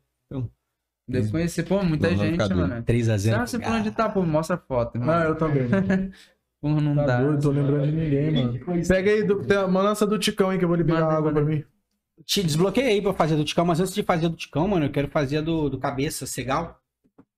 [1.08, 2.84] Deve conhecer, pô, muita Não, gente, mano.
[2.84, 3.32] 3x0.
[3.32, 4.22] Sabe você por onde tá, pô?
[4.22, 5.00] Mostra a foto.
[5.02, 5.68] Ah, eu também.
[6.62, 7.22] Porra, não Tá dá.
[7.24, 8.60] doido, tô lembrando de ninguém, mano.
[8.88, 11.32] Pega aí, do, tem a lança do Ticão aí que eu vou liberar Manda, água
[11.32, 11.42] manda.
[11.46, 11.64] pra mim.
[12.26, 15.08] Te desbloqueei pra fazer do Ticão, mas antes de fazer do Ticão, mano, eu quero
[15.08, 16.79] fazer a do, do Cabeça, Segal.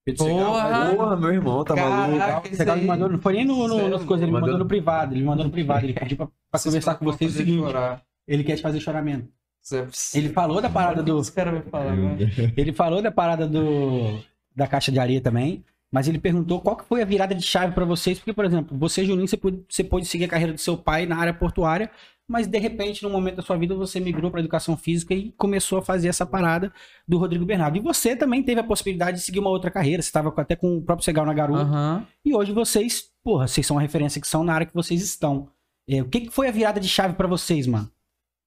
[0.04, 0.96] Pedro Porra!
[0.96, 2.48] Porra, meu irmão, tá Caraca, maluco.
[2.48, 2.88] esse Segal me aí.
[2.88, 5.22] mandou, não foi nem no, no, nas coisas, ele me mandou Mandou- no privado, ele
[5.22, 8.02] me mandou no privado, ele pediu pra, pra conversar com vocês o fazer seguinte, chorar.
[8.28, 9.28] ele quer te fazer choramento.
[9.62, 12.18] Você- Ele falou da parada do, falar, mano.
[12.58, 14.20] ele falou da parada do,
[14.56, 17.74] da caixa de areia também, mas ele perguntou qual que foi a virada de chave
[17.76, 20.60] pra vocês, porque, por exemplo, você, Juninho, você pôde, você pôde seguir a carreira do
[20.60, 21.92] seu pai na área portuária,
[22.32, 25.80] mas de repente, no momento da sua vida, você migrou pra educação física e começou
[25.80, 26.74] a fazer essa parada
[27.08, 27.78] do Rodrigo Bernardo.
[27.78, 30.78] E você também teve a possibilidade de seguir uma outra carreira, você estava até com
[30.78, 32.08] o próprio Segal na garupa, Aham.
[32.24, 35.50] e hoje vocês, porra, vocês são uma referência que são na área que vocês estão.
[35.88, 37.92] É, o que, que foi a virada de chave pra vocês, mano?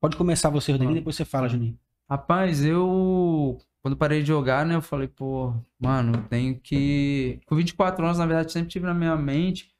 [0.00, 1.78] Pode começar você, Rodrigo, e depois você fala, Juninho.
[2.10, 3.58] Rapaz, eu.
[3.82, 4.74] Quando parei de jogar, né?
[4.76, 7.40] Eu falei, pô, mano, eu tenho que.
[7.46, 9.74] Com 24 anos, na verdade, sempre tive na minha mente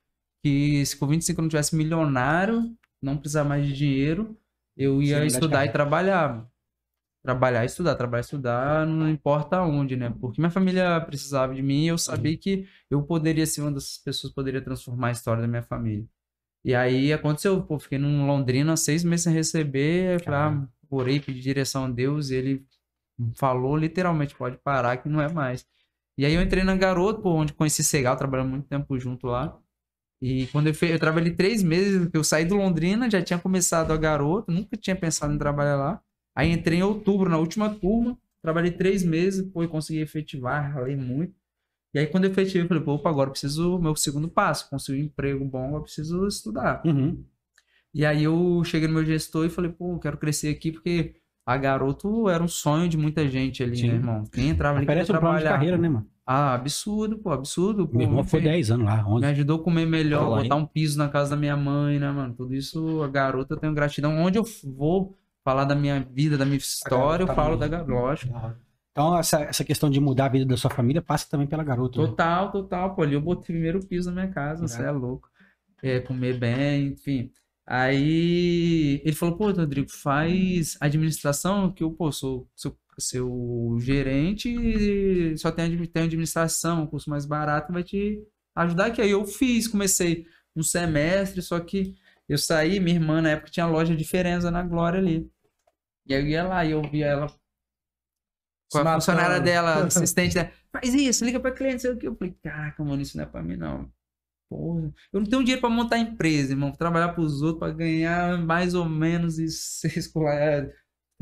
[0.45, 2.71] que se com 25 eu não tivesse milionário,
[3.05, 4.37] não precisar mais de dinheiro,
[4.77, 6.49] eu ia de estudar e trabalhar.
[7.23, 10.15] Trabalhar e estudar, trabalhar e estudar, não importa onde, né?
[10.21, 13.97] Porque minha família precisava de mim e eu sabia que eu poderia ser uma dessas
[13.97, 16.07] pessoas que poderia transformar a história da minha família.
[16.65, 21.41] E aí aconteceu, pô, fiquei num Londrina seis meses sem receber, falei, ah, orei, pedi
[21.41, 22.67] direção a Deus, e ele
[23.37, 25.67] falou literalmente, pode parar que não é mais.
[26.17, 29.59] E aí eu entrei na Garoto, pô, onde conheci Segal, trabalhamos muito tempo junto lá.
[30.25, 30.87] E quando eu, fe...
[30.87, 34.97] eu trabalhei três meses, eu saí do Londrina, já tinha começado a Garoto, nunca tinha
[34.97, 36.01] pensado em trabalhar lá.
[36.35, 40.97] Aí entrei em outubro, na última turma, trabalhei três meses, pô, e consegui efetivar, ralei
[40.97, 41.35] muito.
[41.93, 44.70] E aí quando eu efetivei, eu falei, pô, opa, agora eu preciso, meu segundo passo,
[44.70, 46.81] conseguir um emprego bom, eu preciso estudar.
[46.87, 47.22] Uhum.
[47.93, 51.55] E aí eu cheguei no meu gestor e falei, pô, quero crescer aqui porque a
[51.59, 53.89] garoto era um sonho de muita gente ali, Sim.
[53.89, 54.25] né, irmão?
[54.33, 55.59] Quem entrava ali Parece um plano de trabalhar.
[55.59, 56.09] carreira, né, mano?
[56.27, 57.87] Ah, absurdo, pô, absurdo.
[57.87, 59.20] Pô, Meu irmão foi fez- 10 anos lá, 11.
[59.20, 61.99] Me ajudou a comer melhor, Tá lá, botar um piso na casa da minha mãe,
[61.99, 62.35] né, mano?
[62.35, 64.16] Tudo isso, a garota, eu tenho gratidão.
[64.16, 67.93] Onde eu vou falar da minha vida, da minha história, eu garota falo da garota.
[67.93, 68.33] Lógico.
[68.93, 72.01] Então, essa, essa questão de mudar a vida da sua família passa também pela garota.
[72.01, 72.07] né?
[72.07, 72.95] Total, total.
[72.95, 75.29] Pô, ali eu botei primeiro piso na minha casa, você é louco.
[75.83, 77.31] É, comer bem, enfim.
[77.66, 85.51] Aí ele falou, pô, Rodrigo, faz administração, que eu, pô, sou seu, seu gerente só
[85.51, 88.23] tem, tem administração, um curso mais barato, vai te
[88.55, 88.91] ajudar.
[88.91, 90.27] Que aí eu fiz, comecei
[90.57, 91.95] um semestre, só que
[92.29, 95.31] eu saí, minha irmã na época tinha loja diferença na Glória ali.
[96.07, 97.27] E aí eu ia lá e eu via ela
[98.71, 102.07] com a funcionária dela, assistente dela, faz isso, liga pra cliente, sei o que.
[102.07, 103.91] Eu falei, caraca, mano, isso não é pra mim, não.
[104.49, 106.73] Porra, eu não tenho dinheiro pra montar empresa, irmão.
[106.73, 109.39] Trabalhar pros outros pra ganhar mais ou menos
[109.85, 110.69] escolar.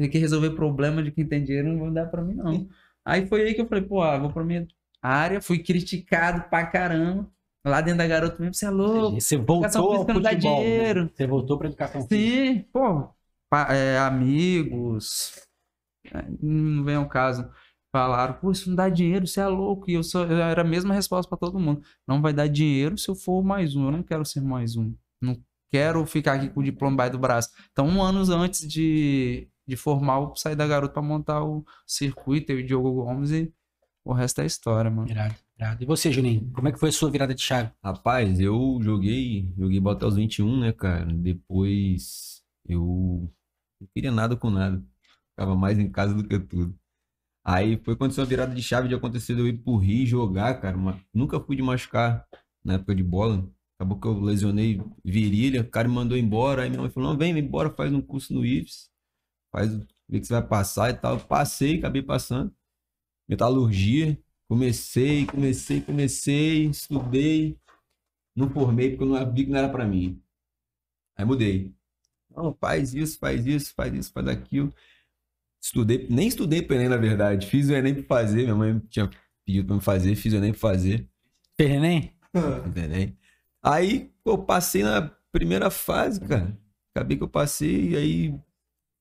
[0.03, 2.69] Tem que resolver problema de quem tem dinheiro, não vai dar pra mim, não.
[3.07, 4.65] Aí foi aí que eu falei, pô, ah, vou pra minha
[5.03, 7.29] área, fui criticado pra caramba.
[7.65, 9.21] Lá dentro da garota mesmo, você é louco.
[9.21, 10.21] Você voltou ao futebol.
[10.21, 10.35] né?
[10.35, 11.11] dinheiro.
[11.13, 12.17] Você voltou pra educação física.
[12.17, 13.13] Sim, pô,
[13.71, 15.33] é, amigos,
[16.13, 17.49] é, não vem ao caso.
[17.91, 19.91] falaram, pô, isso não dá dinheiro, você é louco.
[19.91, 21.83] E eu, só, eu era a mesma resposta pra todo mundo.
[22.07, 23.87] Não vai dar dinheiro se eu for mais um.
[23.87, 24.95] Eu não quero ser mais um.
[25.21, 25.37] Não
[25.73, 27.49] quero ficar aqui com o diploma do braço.
[27.73, 32.53] Então, um ano antes de, de formar, eu saí da garota pra montar o circuito,
[32.53, 33.53] eu e o Diogo Gomes e
[34.05, 35.09] o resto é história, mano.
[35.09, 35.83] Irado, irado.
[35.83, 36.51] E você, Juninho?
[36.53, 37.71] Como é que foi a sua virada de chave?
[37.83, 41.07] Rapaz, eu joguei, joguei bola até os 21, né, cara?
[41.07, 43.31] Depois eu
[43.81, 44.83] não queria nada com nada.
[45.31, 46.77] Ficava mais em casa do que tudo.
[47.45, 50.61] Aí foi quando a virada de chave de acontecer de eu ir pro Rio jogar,
[50.61, 50.77] cara.
[50.77, 52.27] Mas nunca fui de machucar
[52.65, 53.49] na época de bola.
[53.77, 56.63] Acabou que eu lesionei virilha, o cara me mandou embora.
[56.63, 58.92] Aí minha mãe falou: não, vem, vem embora, faz um curso no IFES.
[59.53, 59.71] Faz,
[60.09, 61.21] vê que você vai passar e tal.
[61.21, 62.53] Passei, acabei passando.
[63.29, 64.19] Metalurgia.
[64.49, 67.59] Comecei, comecei, comecei, estudei.
[68.37, 70.21] Não formei porque eu não vi que não era pra mim.
[71.17, 71.75] Aí mudei.
[72.31, 74.73] Não, faz isso, faz isso, faz isso, faz aquilo.
[75.63, 77.47] Estudei, nem estudei pro Enem, na verdade.
[77.47, 78.43] Fiz o Enem pra fazer.
[78.43, 79.09] Minha mãe tinha
[79.45, 81.09] pedido pra me fazer, fiz o Enem pra fazer.
[81.57, 82.13] Fez Enem?
[82.35, 83.69] O.
[83.71, 86.59] Aí, pô, passei na primeira fase, cara.
[86.95, 88.41] Acabei que eu passei, e aí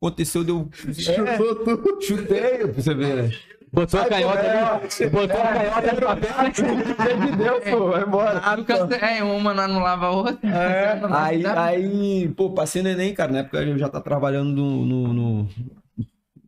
[0.01, 0.69] aconteceu, deu.
[0.73, 2.01] Chutou tudo.
[2.01, 3.31] Chutei, pra você ver, né?
[3.73, 5.09] Botou a canhota ali.
[5.09, 7.29] Botou a canhota no papel.
[7.31, 8.39] de Deus, pô, vai embora.
[8.43, 10.49] Ah, porque é, uma não anulava a outra.
[10.49, 10.99] É.
[11.15, 13.31] Aí, aí, pô, passei no Enem, cara.
[13.31, 15.49] Na época eu já tava trabalhando no, no, no,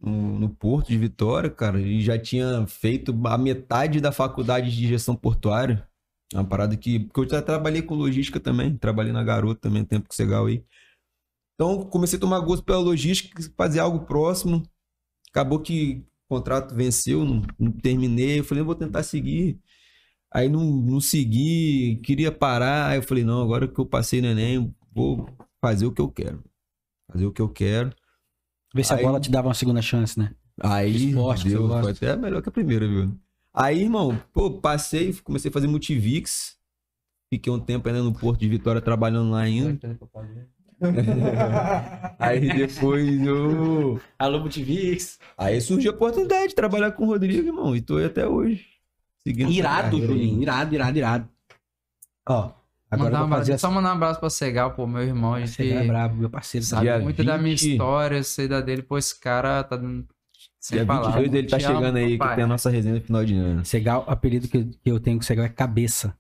[0.01, 4.87] no- no Porto de Vitória, cara, e já tinha feito a metade da faculdade de
[4.87, 5.87] gestão portuária.
[6.33, 6.99] É Uma parada que.
[6.99, 10.47] Porque eu já trabalhei com logística também, trabalhei na Garota também, tempo com o Segal
[10.47, 10.61] aí.
[11.55, 14.63] Então, comecei a tomar gosto pela logística, fazer algo próximo.
[15.29, 18.39] Acabou que o contrato venceu, não, não terminei.
[18.39, 19.59] Eu falei, eu vou tentar seguir.
[20.31, 22.89] Aí não, não segui, queria parar.
[22.89, 25.29] Aí eu falei, não, agora que eu passei no Enem, vou
[25.61, 26.43] fazer o que eu quero.
[27.11, 27.91] Fazer o que eu quero.
[28.73, 30.33] Vê se a Aí- bola te dava uma segunda chance, né?
[30.59, 33.17] Aí, Esporte deu, foi até melhor que a primeira, viu?
[33.53, 36.57] Aí, irmão, pô, passei, comecei a fazer multivix.
[37.31, 39.79] Fiquei um tempo ainda no Porto de Vitória trabalhando lá ainda.
[42.19, 43.99] Aí depois eu.
[44.17, 45.19] Alô, Multivix.
[45.37, 47.75] Aí surgiu a oportunidade de trabalhar com o Rodrigo, irmão.
[47.75, 48.65] E tô aí até hoje.
[49.25, 49.99] Seguindo Irado.
[50.05, 50.41] Juninho.
[50.41, 51.29] Irado, irado, irado.
[52.27, 52.51] Ó,
[52.89, 55.33] agora Mandar um fazer abraço, só mandar um abraço pra Segal, pô, meu irmão.
[55.33, 56.65] A gente Você é brabo, meu parceiro.
[56.65, 57.71] sabe Dia muito da minha 20.
[57.71, 58.81] história, sei da dele.
[58.81, 60.05] Pô, esse cara tá dando.
[60.59, 61.15] Sem Dia palavras.
[61.15, 62.35] 22 ele tá Te amo, chegando aí, que papai.
[62.35, 63.65] tem a nossa resenha no final de ano.
[63.65, 66.15] Segal, o apelido que, que eu tenho com o Segal é Cabeça.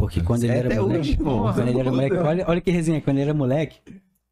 [0.00, 1.16] Porque Pô, quando ele é era moleque-.
[1.16, 3.78] Quando ele era moleque, olha, olha que resenha, quando ele era moleque,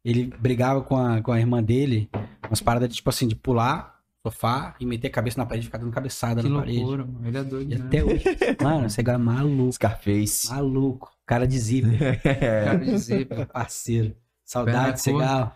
[0.03, 2.09] ele brigava com a, com a irmã dele,
[2.47, 3.93] umas paradas de, tipo assim, de pular
[4.25, 6.77] sofá e meter a cabeça na parede e ficar dando cabeçada Que na parede.
[6.79, 7.27] loucura, mano.
[7.27, 7.85] Ele é doido, E né?
[7.85, 8.23] até hoje.
[8.61, 10.49] Mano, Segal é maluco, Scarface.
[10.49, 11.11] maluco.
[11.25, 13.47] Cara de zíper, Cara de zíper.
[13.47, 14.13] parceiro.
[14.45, 15.01] Saudade.
[15.01, 15.55] Segal.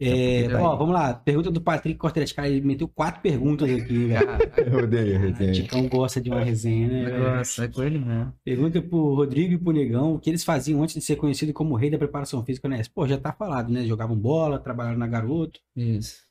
[0.00, 0.54] É, aí.
[0.54, 1.14] ó, vamos lá.
[1.14, 2.34] Pergunta do Patrick Cortelete.
[2.34, 4.26] Cara, ele meteu quatro perguntas aqui, velho.
[4.26, 5.52] Cara, Eu odeio a O resenha.
[5.52, 7.04] Ticão gosta de uma resenha, né?
[7.04, 8.32] negócio, é com ele mesmo.
[8.44, 11.76] Pergunta pro Rodrigo e pro Negão o que eles faziam antes de ser conhecido como
[11.76, 12.88] rei da preparação física na ES.
[12.88, 13.84] Pô, já tá falado, né?
[13.84, 15.60] Jogavam bola, trabalharam na garoto.
[15.76, 16.24] Isso.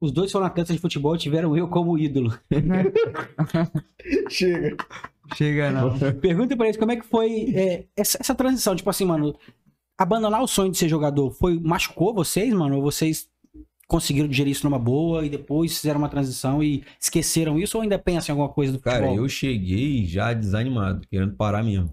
[0.00, 2.36] Os dois foram atletas de futebol e tiveram eu como ídolo.
[4.28, 4.76] Chega.
[5.36, 5.96] Chega não.
[6.20, 8.74] Pergunta pra eles como é que foi é, essa, essa transição.
[8.74, 9.36] Tipo assim, mano,
[10.02, 12.76] abandonar o sonho de ser jogador foi machucou vocês, mano?
[12.76, 13.28] Ou vocês
[13.88, 17.98] conseguiram digerir isso numa boa e depois fizeram uma transição e esqueceram isso ou ainda
[17.98, 19.00] pensam em alguma coisa do futebol?
[19.00, 21.90] Cara, eu cheguei já desanimado, querendo parar mesmo.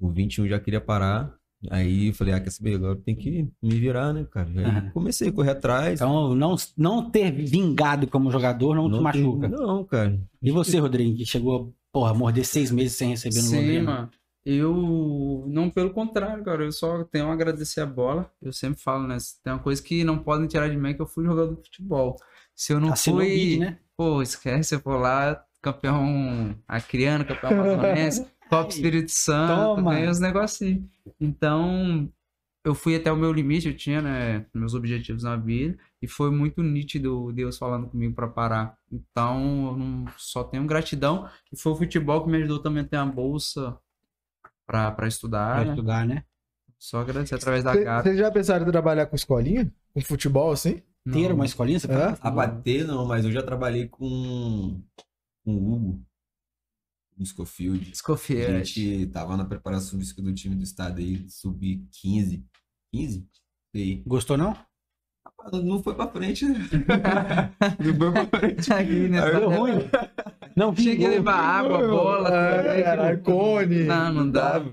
[0.00, 1.34] O 21 já queria parar.
[1.70, 2.74] Aí eu falei, ah, quer saber?
[2.74, 4.48] Agora tem que me virar, né, cara?
[4.56, 5.94] Aí comecei a correr atrás.
[6.00, 9.48] Então, não, não ter vingado como jogador não, te tem- machuca.
[9.48, 10.20] Não, cara.
[10.42, 14.10] E você, Rodrigo, que chegou, porra, a morder seis meses sem receber no Sim, mano.
[14.48, 18.30] Eu, não pelo contrário, cara, eu só tenho a agradecer a bola.
[18.40, 19.16] Eu sempre falo, né?
[19.42, 21.62] Tem uma coisa que não podem tirar de mim é que eu fui jogador de
[21.62, 22.14] futebol.
[22.54, 23.78] Se eu não Assinou fui, bid, né?
[23.96, 30.84] pô, esquece, eu vou lá, campeão acriano, campeão amazonense, Copa Espírito Santo, ganhei uns negocinhos.
[31.20, 32.08] Então,
[32.64, 36.30] eu fui até o meu limite, eu tinha, né, meus objetivos na vida, e foi
[36.30, 38.78] muito nítido Deus falando comigo pra parar.
[38.92, 42.86] Então, eu não, só tenho gratidão, e foi o futebol que me ajudou também a
[42.86, 43.76] ter uma bolsa
[44.66, 45.70] pra, pra estudar, Pra né?
[45.70, 46.24] estudar, né?
[46.78, 48.02] Só agradecer através da Gata.
[48.02, 49.72] Vocês já pensaram em trabalhar com escolinha?
[49.94, 50.82] Com futebol, assim?
[51.10, 52.16] Ter uma escolinha, você É?
[52.20, 54.82] A bater não, mas eu já trabalhei com,
[55.44, 56.02] com o Hugo.
[57.16, 57.88] No Schofield.
[57.88, 58.74] A Escofiete.
[58.82, 62.44] gente tava na preparação física do time do estado aí, subi 15.
[62.92, 63.26] 15?
[63.74, 64.02] Sei.
[64.06, 64.54] Gostou, não?
[65.52, 66.58] Não foi pra frente, né?
[67.78, 68.72] Não foi pra frente.
[68.72, 69.20] Aqui, né?
[69.30, 69.78] Deu ruim.
[70.56, 72.30] Não, Cheguei a levar água, bola.
[72.34, 73.84] É, caralho, cone.
[73.84, 74.64] Não, não dá.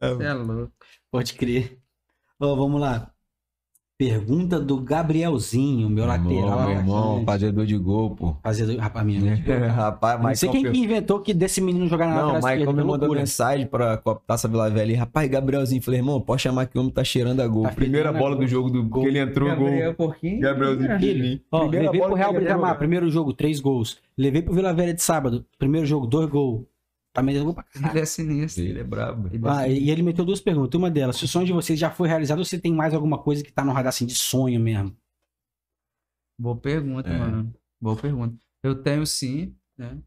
[0.00, 0.72] Você é louco.
[1.10, 1.78] Pode crer.
[2.40, 3.12] Ó, vamos lá.
[3.98, 6.30] Pergunta do Gabrielzinho, meu lateral.
[6.38, 8.36] Irmão, meu irmão, fazedor de gol, pô.
[8.44, 9.34] Fazedor, rapaz, minha.
[9.74, 12.80] Rapaz, Não sei quem que inventou que desse menino jogar na Não, lateral Maicon esquerda,
[12.80, 13.18] me mandou loucura.
[13.20, 14.92] mensagem pra Taça Vila Velha.
[14.92, 15.82] e, Rapaz, Gabrielzinho.
[15.82, 17.64] Falei, irmão, pode chamar que o homem tá cheirando a gol.
[17.64, 18.44] Tá Primeira bola gol.
[18.44, 19.02] do jogo do Gol.
[19.02, 20.06] que ele entrou, Gabriel gol.
[20.06, 20.40] Porquinho.
[20.42, 20.98] Gabrielzinho É.
[20.98, 21.40] Pequenininho.
[21.50, 23.98] Ó, Primeira levei bola pro Real Britamar, primeiro jogo, três gols.
[24.16, 26.62] Levei pro Vila Velha de sábado, primeiro jogo, dois gols.
[27.18, 27.92] Tá metendo gol pra caralho.
[27.92, 28.62] Ele é sinistro.
[28.64, 29.28] Ele é brabo.
[29.48, 30.78] Ah, e ele meteu duas perguntas.
[30.78, 33.18] Uma delas, se o sonho de vocês já foi realizado ou se tem mais alguma
[33.18, 34.96] coisa que tá no radar assim de sonho mesmo?
[36.38, 37.18] Boa pergunta, É.
[37.18, 37.54] mano.
[37.80, 38.36] Boa pergunta.
[38.62, 39.98] Eu tenho sim, né?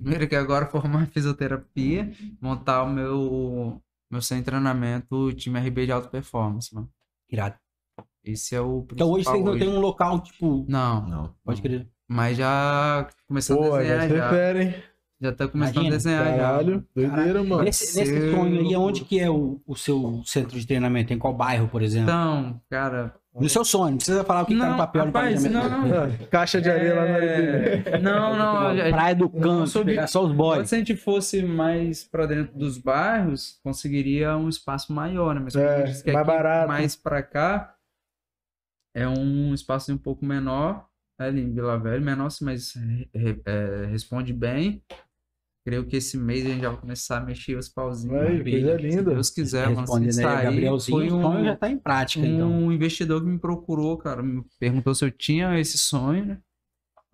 [0.00, 5.92] Primeiro que agora formar em fisioterapia, montar o meu, meu sem treinamento, time RB de
[5.92, 6.88] alta performance, mano.
[7.30, 7.56] Irado.
[8.22, 10.64] Esse é o Então hoje vocês não tem um local, tipo.
[10.68, 11.34] Não, Não.
[11.44, 11.88] Pode crer.
[12.06, 14.30] mas já começando Pô, a já desenhar se já.
[14.30, 14.84] refere?
[15.20, 16.36] Já tá começando Imagina, a desenhar já.
[16.36, 17.62] Caralho, doideira, mano.
[17.64, 21.12] Nesse, nesse sonho aí, onde que é o, o seu centro de treinamento?
[21.12, 22.08] Em qual bairro, por exemplo?
[22.08, 23.14] Então, cara.
[23.34, 25.70] No seu sonho, não precisa falar o que tá no Não, papel no rapaz, planejamento.
[25.70, 26.18] não, não.
[26.30, 27.82] Caixa de areia lá na areia.
[27.86, 27.98] É...
[27.98, 28.36] Não,
[28.74, 28.90] não.
[28.90, 30.68] Praia do não Canto, soube- pegar só os boys.
[30.68, 35.40] Se a gente fosse mais pra dentro dos bairros, conseguiria um espaço maior, né?
[35.44, 36.68] Mas como É, eu disse que mais aqui, barato.
[36.68, 37.74] mais pra cá
[38.94, 42.74] é um espaço um pouco menor, ali em Vila Velha, menor, mas
[43.46, 44.82] é, responde bem.
[45.68, 48.16] Creio que esse mês a gente já vai começar a mexer os pauzinhos.
[48.16, 49.02] Aí, coisa Se linda.
[49.14, 49.74] Deus quiser, mano.
[49.76, 52.72] Se Respondendo aí, sair, Gabrielzinho, foi o sonho um, já tá em prática, um então.
[52.72, 56.38] investidor que me procurou, cara, me perguntou se eu tinha esse sonho, né?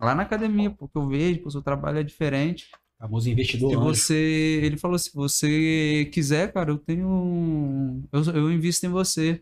[0.01, 2.69] Lá na academia, porque eu vejo, porque o seu trabalho é diferente.
[2.97, 3.71] Famoso investidor.
[3.71, 4.59] Se você.
[4.63, 7.07] Ele falou: se você quiser, cara, eu tenho.
[7.09, 9.41] um- Eu, eu invisto em você.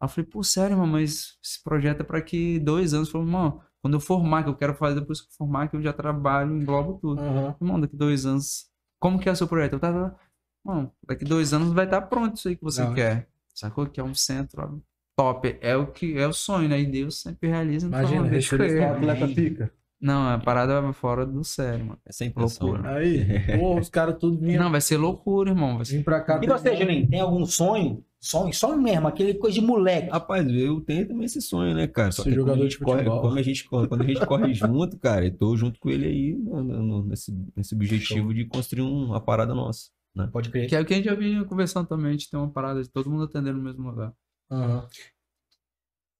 [0.00, 3.08] Aí eu falei, pô, sério, irmão, mas esse projeto é pra que dois anos.
[3.10, 5.82] Falei, irmão, quando eu formar, que eu quero fazer depois que eu formar, que eu
[5.82, 7.20] já trabalho, englobo tudo.
[7.20, 7.54] Aham.
[7.60, 8.66] Irmão, daqui dois anos.
[9.00, 9.72] Como que é o seu projeto?
[9.74, 10.16] Eu tava.
[10.64, 12.94] Mano, daqui dois anos vai estar pronto isso aí que você Não.
[12.94, 13.28] quer.
[13.52, 13.84] Sacou?
[13.86, 14.78] Que é um centro ó,
[15.20, 15.58] top.
[15.60, 16.80] É o que é o sonho, né?
[16.80, 17.88] E Deus sempre realiza.
[17.88, 18.84] então, Imagina, deixa eu ir.
[18.84, 19.72] atleta pica.
[20.00, 21.98] Não, a parada é fora do sério, mano.
[22.20, 22.66] É impressão.
[22.68, 22.96] Loucura.
[22.96, 25.76] Aí, pô, os caras tudo vinham Não, vai ser loucura, irmão.
[25.76, 26.40] Vai ser vim pra cá.
[26.42, 28.04] E você, Juninho, tem algum sonho?
[28.24, 30.08] Sonho, sonho mesmo, aquele coisa de moleque.
[30.08, 32.12] Rapaz, eu tenho também esse sonho, né, cara?
[32.12, 33.20] Só Ser jogador a de gente corre, futebol.
[33.20, 36.06] quando a gente corre, quando a gente corre junto, cara, eu tô junto com ele
[36.06, 39.90] aí no- no- no- nesse, nesse objetivo de construir um- uma parada nossa.
[40.30, 40.68] Pode crer.
[40.68, 42.80] Que é o que a gente já vinha conversando também, a gente tem uma parada
[42.80, 44.14] de todo mundo atendendo no mesmo lugar.
[44.50, 44.86] Aham.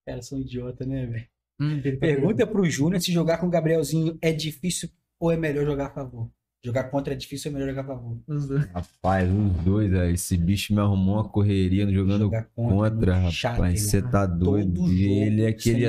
[0.05, 1.27] Cara, sou idiota, né, velho?
[1.61, 4.89] Hum, Pergunta pro Júnior se jogar com o Gabrielzinho é difícil
[5.21, 6.29] ou é melhor jogar a favor.
[6.65, 8.17] Jogar contra é difícil é melhor jogar a favor.
[8.29, 8.67] dois.
[8.73, 12.77] Rapaz, os dois, velho, esse bicho me arrumou uma correria jogando Jogar contra,
[13.17, 13.35] é muito rapaz.
[13.35, 14.75] chato, Você tá doido.
[14.81, 15.85] Todo E ele é aquele,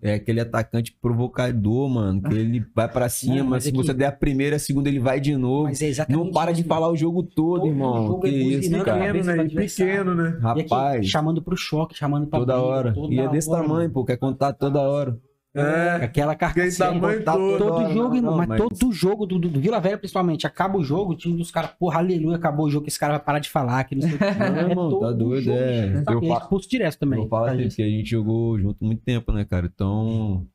[0.00, 2.22] é aquele atacante provocador, mano.
[2.22, 4.88] Que ele vai pra cima, mas se é que- você der a primeira, a segunda
[4.88, 5.64] ele vai de novo.
[5.64, 8.06] Mas é exatamente Não para de isso, falar o jogo todo, Todo irmão.
[8.06, 8.98] jogo Que é isso, buzinando, cara.
[9.12, 9.48] Pequeno, do né?
[9.66, 10.24] Pequeno, né?
[10.24, 12.94] E aqui, Rapaz, chamando pro choque, chamando pra toda briga, hora.
[12.94, 13.92] toda E é desse hora, tamanho, mano.
[13.92, 14.04] pô.
[14.06, 15.18] Quer contar toda hora.
[15.60, 16.04] É.
[16.04, 16.92] Aquela carcaça.
[17.24, 17.58] Todo.
[17.58, 20.78] Todo jogo, não, irmão, não, mas, todo jogo do, do, do Vila Velha, principalmente, acaba
[20.78, 23.22] o jogo, o time dos caras, porra, aleluia, acabou o jogo, que esse cara vai
[23.22, 24.24] parar de falar, que não sei o que.
[24.56, 26.02] Não, irmão, tá todo doido, jogo, é.
[26.04, 26.12] sabe?
[26.12, 27.22] Eu é fa- expulso direto também.
[27.22, 29.70] Eu falo assim, porque a gente jogou junto muito tempo, né, cara?
[29.72, 30.46] Então,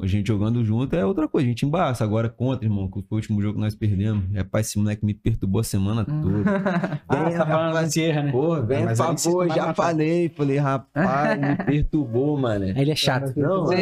[0.00, 1.46] a gente jogando junto é outra coisa.
[1.46, 2.02] A gente embaça.
[2.02, 4.24] Agora contra, irmão, que foi o último jogo que nós perdemos.
[4.34, 6.44] Rapaz, esse moleque me perturbou a semana toda.
[7.08, 8.32] Ah, tá falando da Sierra, né?
[8.32, 9.74] Pô, vem, Mas por favor, já matar.
[9.74, 10.28] falei.
[10.30, 12.64] Falei, rapaz, me perturbou, mano.
[12.64, 13.32] Ele é chato.
[13.36, 13.76] Não, é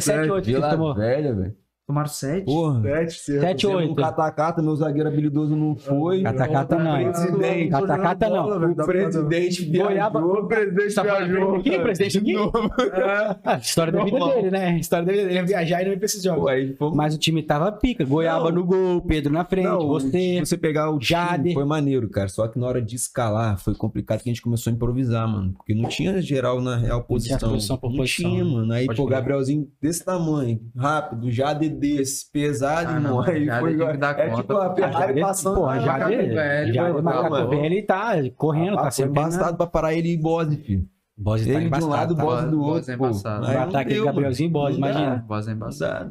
[0.00, 0.94] 7 8 que ele Vila tomou.
[0.94, 1.65] Velha, velho.
[1.86, 2.44] Tomaram sete?
[2.46, 2.82] Porra.
[2.82, 3.40] Sete, certo.
[3.42, 3.92] Sete, Fizemos oito.
[3.92, 6.20] Um catacata, meu zagueiro habilidoso não foi.
[6.22, 7.12] Catacata não.
[7.12, 7.70] Presidente.
[7.70, 8.72] Catacata não.
[8.72, 10.40] O presidente Goiaba- viajou.
[10.42, 11.54] O presidente Tá viajou.
[11.54, 12.34] aqui, presidente aqui?
[13.46, 14.78] Ah, história da vida dele, né?
[14.78, 15.38] História da vida dele.
[15.38, 16.50] Ele ia viajar e não ia pra esses jogos.
[16.94, 18.04] Mas o time tava pica.
[18.04, 18.56] Goiaba Não.
[18.60, 20.40] no gol, Pedro na frente, Não, você.
[20.40, 21.54] você pegar o time, Jader.
[21.54, 22.28] foi maneiro, cara.
[22.28, 25.52] Só que na hora de escalar foi complicado que a gente começou a improvisar, mano.
[25.52, 27.76] Porque não tinha geral na real tinha posição.
[27.78, 28.72] por não posição, tinha, mano.
[28.72, 29.06] Aí, Pode pô.
[29.06, 33.12] Gabrielzinho desse tamanho, rápido, Jader desse, pesado, Ah, irmão.
[33.12, 33.76] não, Aí foi.
[33.76, 34.74] que dar é conta, tipo a.
[34.74, 35.54] Ferrari passando.
[35.56, 37.02] Porra, na Jader, macaco velho, Jader mano.
[37.04, 40.16] Macaco Mano, velho, ele tá correndo, Ah, tá foi sempre embaçado pra parar ele e
[40.16, 40.84] Bose, filho.
[41.18, 42.22] Bose tá Ele de um embaçado, lado, tá?
[42.22, 42.92] Bose do Bose outro.
[42.92, 43.04] é pô.
[43.06, 43.46] embaçado.
[43.46, 44.52] Aí O ataque deu, de Gabrielzinho e.
[44.52, 45.24] Bose, imagina.
[45.26, 45.54] Voz é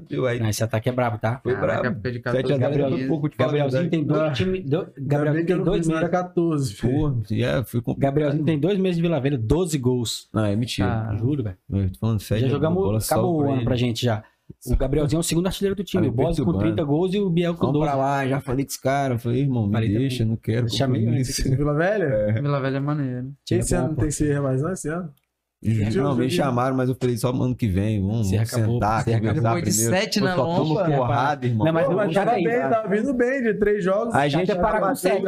[0.09, 0.26] deu.
[0.26, 1.39] Aí Não, esse ataque é brabo, tá?
[1.43, 2.01] foi Caraca, brabo.
[2.01, 4.20] de 7 a 0 Gabriel- um pouco de Gabrielzinho tem dois
[4.63, 4.86] do-
[5.46, 6.09] que eu tem dois meses.
[6.09, 6.75] 14.
[6.75, 8.00] Pô, é, foi complicado.
[8.01, 10.28] Gabrielzinho tem dois meses de Vila Velha, 12 gols.
[10.33, 10.87] Não, é mentira.
[11.12, 11.58] Ah, Juro, velho.
[11.71, 12.42] Eu tô falando sério.
[12.47, 13.63] Já jogamos, acabou o ano ele.
[13.63, 14.24] pra gente já.
[14.71, 16.04] O Gabrielzinho é o segundo artilheiro do time.
[16.08, 16.75] Tá O me Bose com perturbando.
[16.75, 17.86] 30 gols e o Biel com Vamos 12.
[17.92, 19.21] pra lá, já falei com os caras.
[19.21, 19.93] Falei, irmão, me também.
[19.93, 20.70] deixa, não quero.
[20.70, 21.43] Chamei compromisso.
[21.55, 22.33] Vila Velha?
[22.42, 23.32] Vila Velha é maneiro.
[23.50, 24.01] Esse É bom, ano não pô.
[24.01, 24.71] tem Sierra mais, não?
[24.71, 25.13] Esse ano?
[25.96, 28.00] Não, me chamaram, mas eu falei só ano que vem.
[28.00, 29.29] Vamos, Você acabou, sentar, você acabou.
[29.29, 30.05] conversar Depois de primeiro.
[30.05, 30.86] sete na só lomba.
[30.86, 31.66] porrada, irmão.
[31.66, 32.70] Não, mas mas já tá bem, tá?
[32.70, 34.13] tá vindo bem de três jogos.
[34.13, 35.24] A gente Já parar com sete,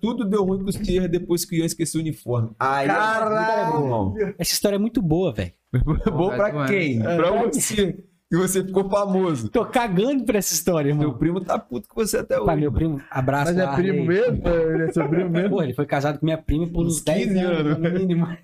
[0.00, 2.50] Tudo deu ruim com os Sierra depois que o Ian esqueceu o uniforme.
[2.60, 3.82] Aí, Caralho!
[3.84, 4.14] irmão.
[4.38, 5.52] Essa história é muito boa, velho.
[5.72, 7.00] Bom pra Vai, quem?
[7.02, 7.98] Pra você.
[8.30, 9.48] E você ficou famoso.
[9.48, 11.08] Tô cagando pra essa história, irmão.
[11.08, 12.46] Meu primo tá puto com você até hoje.
[12.46, 13.52] Pá, meu primo, abraço.
[13.52, 13.90] Mas é Arley.
[13.90, 14.48] primo mesmo?
[14.48, 15.50] É, ele é seu primo mesmo?
[15.50, 18.38] Pô, ele foi casado com minha prima por uns 10 anos, anos no mínimo.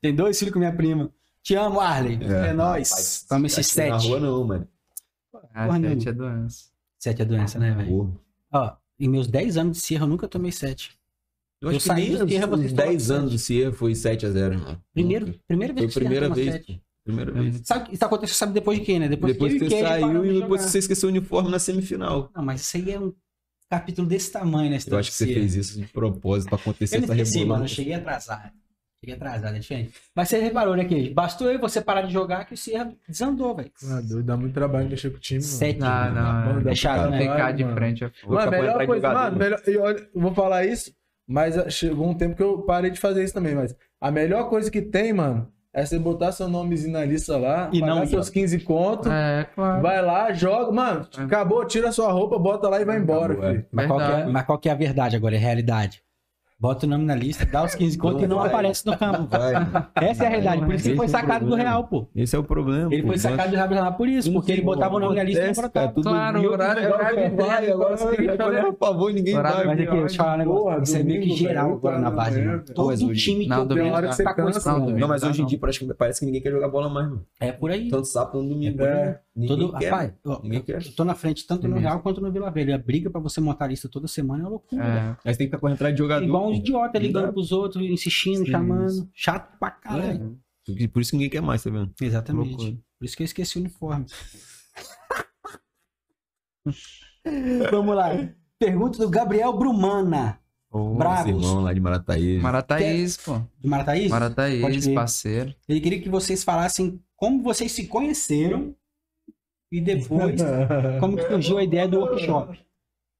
[0.00, 1.10] Tem dois filhos com minha prima.
[1.42, 2.18] Te amo, Arley.
[2.22, 3.26] É, é nóis.
[3.28, 3.90] Toma esses tá sete.
[3.90, 4.68] Não na rua não, mano.
[5.52, 6.12] Ah, Porra, sete não.
[6.12, 6.64] é doença.
[6.98, 8.20] Sete é doença, né, velho?
[8.52, 10.96] Ó, em meus 10 anos de Sierra, eu nunca tomei sete.
[11.60, 14.82] Eu, eu saí do Sierra, vocês 10 anos de Sierra foi 7 a 0 mano.
[14.92, 16.52] Primeiro, primeira vez foi que primeira vez.
[16.52, 16.82] 7.
[17.04, 17.60] Primeira vez.
[17.64, 19.08] Sabe, isso aconteceu, sabe depois de quem, né?
[19.08, 20.70] Depois, Depois que, que eu você saiu e de depois jogar.
[20.72, 22.30] você esqueceu o uniforme na semifinal.
[22.34, 23.12] Não, mas isso aí é um
[23.70, 24.78] capítulo desse tamanho, né?
[24.86, 27.64] Eu acho que você fez isso de propósito pra acontecer Eu não essa esqueci, mano.
[27.64, 28.52] Eu cheguei atrasado.
[29.00, 29.92] Cheguei atrasado, é diferente.
[30.14, 33.54] Mas você reparou, né, que bastou eu você parar de jogar que o Sierra desandou,
[33.54, 33.70] velho.
[33.90, 35.52] Ah, doido, dá muito trabalho mexer com o time, mano.
[35.52, 35.78] Sete.
[35.78, 36.62] Não, Mano, não.
[36.62, 37.20] dá É chato, né?
[37.20, 38.34] Ficar de frente é foda.
[38.46, 40.90] Mano, melhor coisa, mano, melhor, e olha, eu vou falar isso,
[41.28, 44.48] mas ah, chegou um tempo que eu parei de fazer isso também, mas a melhor
[44.48, 48.06] coisa que tem, mano, é você botar seu nomezinho na lista lá, E pagar não
[48.06, 49.82] seus 15 conto, É, claro.
[49.82, 51.22] vai lá, joga, mano, É.
[51.22, 53.52] acabou, tira sua roupa, bota lá e vai embora, Acabou, é.
[53.54, 53.66] filho.
[53.72, 54.32] Mas qual, que é, Verdade.
[54.32, 55.34] mas qual que é a verdade agora?
[55.34, 56.00] É a realidade.
[56.64, 58.48] Bota o nome na lista, dá os 15 contos e não vai.
[58.48, 59.26] aparece no campo.
[59.28, 59.52] Vai.
[60.00, 60.64] Essa é a realidade.
[60.64, 61.54] Por isso que ele foi é o sacado do.
[61.54, 62.06] Real, pô.
[62.16, 62.90] Esse é o problema.
[62.90, 63.08] Ele pô.
[63.08, 65.92] foi sacado do Real por isso, porque ele botava o nome na lista e não
[65.92, 69.34] tudo Claro, o horário- horário negócio de vai, agora você vai olhar a favor, ninguém
[69.34, 69.66] vai.
[69.66, 70.82] Mas aqui, deixa eu te falar um negócio.
[70.84, 72.62] Isso é meio que geral agora na base, da né?
[72.74, 73.66] Todo time que eu
[74.08, 74.98] que você tá com mano.
[74.98, 77.26] Não, mas hoje em dia parece que, parece que ninguém quer jogar bola mais, mano.
[77.38, 77.90] É por aí.
[77.90, 78.82] Tanto sábado no domingo.
[78.82, 79.20] É.
[79.36, 79.42] né?
[79.42, 79.90] Ninguém Todo, quer.
[79.90, 80.12] rapaz,
[80.42, 80.84] Ninguém quer.
[80.86, 81.80] eu tô na frente tanto no Uhum.
[81.80, 82.76] Real quanto no Vila Velha.
[82.76, 84.84] A briga pra você montar a lista toda semana é uma loucura.
[84.84, 85.16] É.
[85.24, 86.24] Mas tem que ficar correndo atrás de jogador.
[86.24, 89.08] Igual um idiota ligando pros outros, insistindo, Sim, chamando.
[89.12, 90.38] Chato pra caralho.
[90.80, 90.86] É.
[90.88, 91.92] Por isso que ninguém quer mais, tá vendo?
[92.00, 92.48] Exatamente.
[92.50, 92.78] Loucura.
[92.98, 94.06] Por isso que eu esqueci o uniforme.
[97.70, 98.10] Vamos lá.
[98.58, 100.38] Pergunta do Gabriel Brumana,
[100.70, 101.28] Ô, Bravos.
[101.30, 102.42] Irmão lá de Marataízes.
[102.42, 103.38] Marataízes, pô.
[103.60, 104.10] do Marataízes.
[104.10, 105.54] Marataízes, parceiro.
[105.68, 108.74] Ele queria que vocês falassem como vocês se conheceram
[109.72, 110.40] e depois
[111.00, 112.58] como que surgiu a ideia do workshop.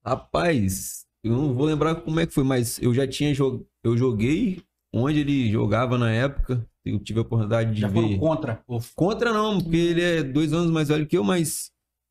[0.04, 3.66] Rapaz, eu não vou lembrar como é que foi, mas eu já tinha jogado.
[3.82, 4.62] Eu joguei
[4.92, 6.66] onde ele jogava na época.
[6.84, 8.18] Eu tive a oportunidade de Já foram ver.
[8.18, 8.62] contra.
[8.94, 11.70] Contra não, porque ele é dois anos mais velho que eu, mas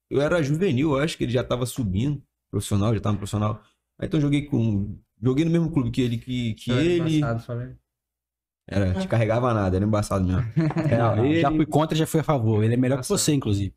[0.09, 3.61] eu era juvenil, eu acho que ele já tava subindo, profissional, já tava no profissional.
[3.99, 4.97] Aí então eu joguei com.
[5.21, 7.17] Joguei no mesmo clube que ele, que, que ele.
[7.19, 7.77] Embaçado.
[8.67, 10.41] Era, te carregava nada, era embaçado mesmo.
[10.89, 12.63] Não, não, ele- Já fui contra, já fui a favor.
[12.63, 13.73] Ele é melhor que você, inclusive.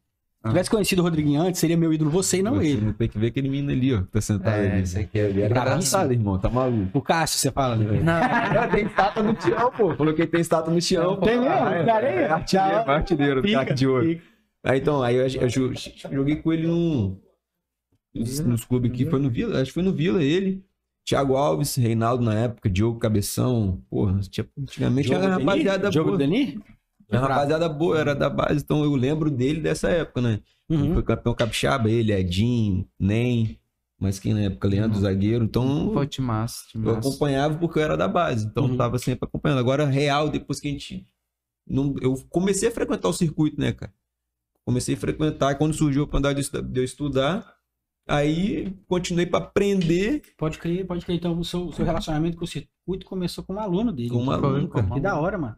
[0.46, 0.48] Ah.
[0.48, 2.80] Se tivesse conhecido o Rodriguinho antes, seria meu ídolo você e não Você ele.
[2.86, 4.82] não tem que ver aquele menino ali, ó, que tá sentado É, ali.
[4.82, 6.98] esse aqui Ele era engraçado, irmão, tá maluco.
[6.98, 8.00] O Cássio, você fala, né?
[8.02, 9.94] Não, tem estátua no Tião, pô.
[9.94, 11.16] Falou que ele tem estátua no Tião.
[11.20, 11.52] Tem mesmo?
[11.52, 12.92] Ah, é, aí, é artilheiro, tá.
[12.94, 14.04] artilheiro do Fica, craque de ouro.
[14.06, 14.22] fica.
[14.64, 15.72] Aí então, aí eu, eu jo-
[16.10, 17.16] joguei com ele num,
[18.14, 20.64] nos, nos clubes aqui, foi no Vila, acho que foi no Vila ele.
[21.08, 25.46] Thiago Alves, Reinaldo na época, Diogo Cabeção, porra, tinha, antigamente Jogo era Denis?
[25.46, 26.18] rapaziada Jogo do
[27.08, 30.40] Era rapaziada boa, era da base, então eu lembro dele dessa época, né?
[30.68, 30.94] Uhum.
[30.94, 33.58] Foi campeão capixaba, ele, Edinho, Nem,
[33.98, 35.02] mas quem na época, Leandro, Uhum.
[35.02, 38.72] zagueiro, então massa, te eu acompanhava porque eu era da base, então Uhum.
[38.72, 39.58] eu tava sempre acompanhando.
[39.60, 41.06] Agora, real, depois que a gente.
[41.68, 43.92] Não, eu comecei a frequentar o circuito, né, cara?
[44.64, 47.54] Comecei a frequentar, quando surgiu a oportunidade de eu estudar,
[48.08, 51.16] aí continuei para aprender Pode crer, pode crer.
[51.16, 54.10] Então, o seu, seu relacionamento com o circuito começou como aluno dele.
[54.10, 54.94] com um aluno, Foi, cara.
[54.94, 55.56] Que da hora, mano.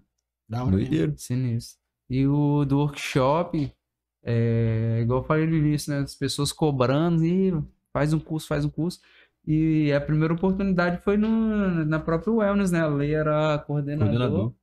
[0.49, 0.73] Da hora.
[0.73, 1.15] Doideiro.
[1.17, 1.79] Sinistro.
[2.09, 3.71] E o do workshop,
[4.25, 6.01] é, igual eu falei no início, né?
[6.01, 7.53] As pessoas cobrando e
[7.93, 9.01] faz um curso, faz um curso.
[9.47, 12.81] E a primeira oportunidade foi no, na própria Wellness, né?
[12.81, 14.09] A Lei era coordenador.
[14.09, 14.55] Coordenador.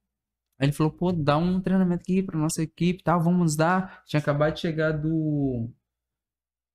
[0.60, 4.04] Aí ele falou, pô, dá um treinamento aqui pra nossa equipe e tal, vamos dar.
[4.06, 5.70] Tinha acabado de chegar do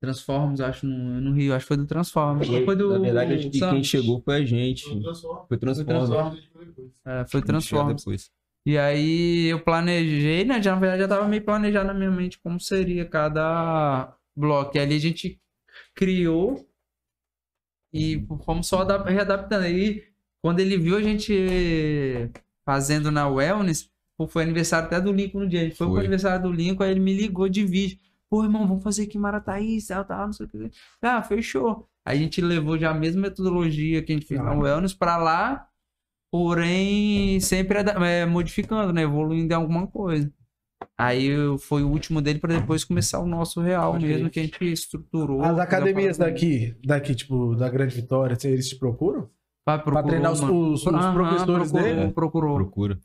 [0.01, 2.49] Transformers, acho, no, no Rio, acho que foi do Transformers.
[2.49, 4.85] Ou Foi do Na verdade, acho que quem chegou foi a gente.
[4.85, 5.03] Foi
[5.49, 6.09] Foi Transformers.
[6.11, 6.51] Transformers.
[7.05, 8.31] É, foi Transformers.
[8.67, 10.63] E aí eu planejei, né?
[10.63, 14.77] Já, na verdade já tava meio planejado na minha mente como seria cada bloco.
[14.77, 15.41] E ali a gente
[15.95, 16.67] criou
[17.93, 19.65] e fomos só adap- readaptando.
[19.65, 20.05] Aí
[20.43, 21.33] quando ele viu a gente
[22.65, 23.91] fazendo na Wellness,
[24.29, 25.61] foi aniversário até do Lincoln no dia.
[25.61, 26.01] A gente foi, pro Foi.
[26.01, 27.99] aniversário do Lincoln, aí ele me ligou de vídeo.
[28.29, 30.71] Pô, irmão, vamos fazer aqui Marataí, tal, tal, não sei o que.
[31.03, 31.89] Ah, fechou.
[32.05, 34.59] Aí a gente levou já a mesma metodologia que a gente fez na Ah.
[34.59, 35.67] Wellness pra lá,
[36.31, 39.03] porém sempre ada- é, modificando, né?
[39.03, 40.31] Evoluindo em alguma coisa.
[40.99, 44.31] Aí foi o último dele pra depois começar o nosso real Pode mesmo, crer.
[44.31, 45.43] que a gente estruturou.
[45.43, 49.29] As academias daqui, daqui, tipo, da Grande Vitória, assim, eles te procuram?
[49.65, 52.13] Procurou, treinar os- os- os Aham, professores procurou, dele?
[52.13, 52.55] Procurou.
[52.57, 52.99] Procura.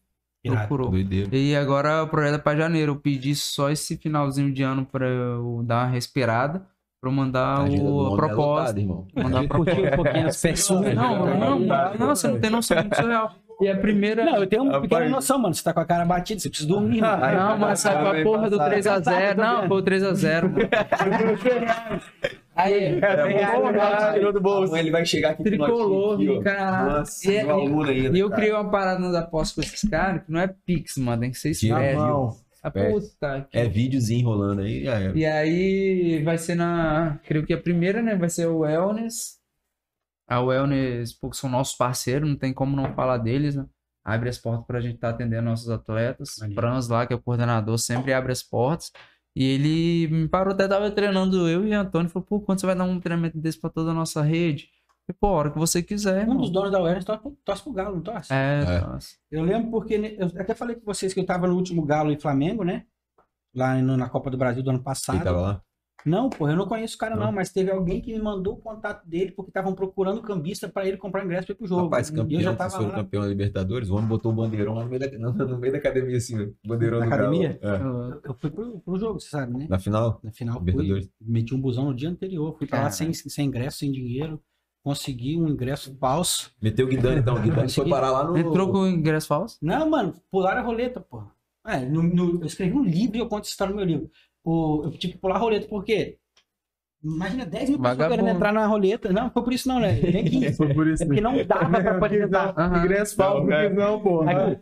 [0.48, 0.90] Procurou.
[0.92, 1.36] Doideira.
[1.36, 2.94] E agora o projeto é pra janeiro.
[2.94, 6.66] Eu pedi só esse finalzinho de ano pra eu dar uma respirada,
[7.02, 8.42] pra eu mandar o, a é proposta.
[8.42, 9.08] lotada, irmão.
[9.16, 10.94] Mandar a Curtiu um pouquinho as pessoas.
[10.94, 13.32] Não, não, não, não, você não tem noção, é muito surreal.
[13.62, 14.26] E a primeira.
[14.26, 15.54] Não, eu tenho uma pequena noção, mano.
[15.54, 17.00] Você tá com a cara batida, você precisa dormir.
[17.00, 17.22] mano.
[17.38, 19.36] Não, mas sabe a porra do 3x0.
[19.38, 20.52] Não, foi o 3x0.
[22.54, 23.00] Aí,
[24.14, 24.76] Tirou do bolso.
[24.76, 27.00] Ele vai chegar aqui com tricolor, aqui, cara.
[27.00, 30.40] Nossa, E- ainda, E eu criei uma parada nas apostas com esses caras que não
[30.40, 31.22] é Pix, mano.
[31.22, 31.72] Tem que ser Sim,
[32.68, 33.48] A puta.
[33.52, 35.18] que- É videozinho rolando aí, era.
[35.18, 37.20] E aí vai ser na.
[37.26, 38.16] Creio que a primeira, né?
[38.16, 39.38] Vai ser o Wellness.
[40.28, 43.66] A Wellness, porque são nossos parceiros, não tem como não falar deles, né?
[44.04, 46.36] Abre as portas pra gente estar atendendo nossos atletas.
[46.40, 46.62] Maneiro.
[46.62, 48.92] Franz lá, que é o coordenador, sempre abre as portas.
[49.36, 52.10] E ele me parou, até tava treinando eu e Antônio.
[52.10, 54.70] Falou, pô, quando você vai dar um treinamento desse pra toda a nossa rede?
[55.20, 56.38] Pô, a hora que você quiser, Um irmão.
[56.38, 58.34] dos donos da Awareness torce, pro- torce pro Galo, não torce?
[58.34, 58.82] É, É.
[58.82, 59.10] nossa.
[59.32, 62.20] Eu lembro porque eu até falei com vocês que eu tava no último Galo e
[62.20, 62.86] Flamengo, né?
[63.56, 65.16] Lá no- na Copa do Brasil do ano passado.
[65.18, 65.62] Quem tava lá?
[66.06, 67.32] Não, porra, eu não conheço o cara não, Não?
[67.32, 70.98] mas teve alguém que me mandou o contato dele porque estavam procurando cambista pra ele
[70.98, 71.84] comprar ingresso pra ir pro jogo.
[71.84, 72.92] Rapaz, e campeão, eu já tava lá.
[72.92, 75.72] campeão da Libertadores, o homem botou o bandeirão lá no meio da, no, no meio
[75.74, 76.54] da academia, assim.
[76.66, 77.24] Bandeirão Na do Galo.
[77.24, 77.60] academia?
[77.62, 77.76] É.
[77.82, 79.66] Eu, eu fui pro, pro jogo, você sabe, né?
[79.70, 80.20] Na final?
[80.24, 81.10] Na final fui, Libertadores.
[81.20, 84.40] meti um busão no dia anterior, fui pra lá sem, sem ingresso, sem dinheiro,
[84.86, 86.52] consegui um ingresso falso.
[86.62, 87.36] Meteu o Guidani, então.
[87.36, 88.38] O Guidani foi parar lá no.
[88.38, 89.58] Entrou com o ingresso falso?
[89.62, 91.32] Não, mano, pularam a roleta, porra.
[91.66, 94.10] É, no- no- eu escrevi um livro e eu conto essa história no meu livro.
[94.44, 96.20] O, eu tive que pular a roleta, por quê?
[97.04, 99.12] Imagina 10 mil pessoas querendo entrar na roleta.
[99.12, 99.94] Não, foi por isso não, né?
[100.02, 100.54] Nem 15.
[100.56, 101.02] Foi por isso.
[101.04, 102.54] É porque não dava pra poder entrar.
[102.58, 102.84] Aham.
[102.86, 104.32] Ingresso falso, Não, porque não, porra.
[104.32, 104.58] Aí,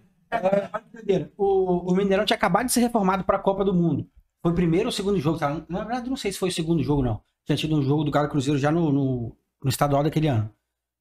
[0.93, 1.31] doideira.
[1.37, 4.07] o, o Mineirão tinha acabado de ser reformado para a Copa do Mundo.
[4.41, 5.61] Foi o primeiro ou o segundo jogo, tá?
[5.69, 7.21] Na verdade, não sei se foi o segundo jogo, não.
[7.45, 10.49] Tinha tido um jogo do Galo Cruzeiro já no, no, no estadual daquele ano.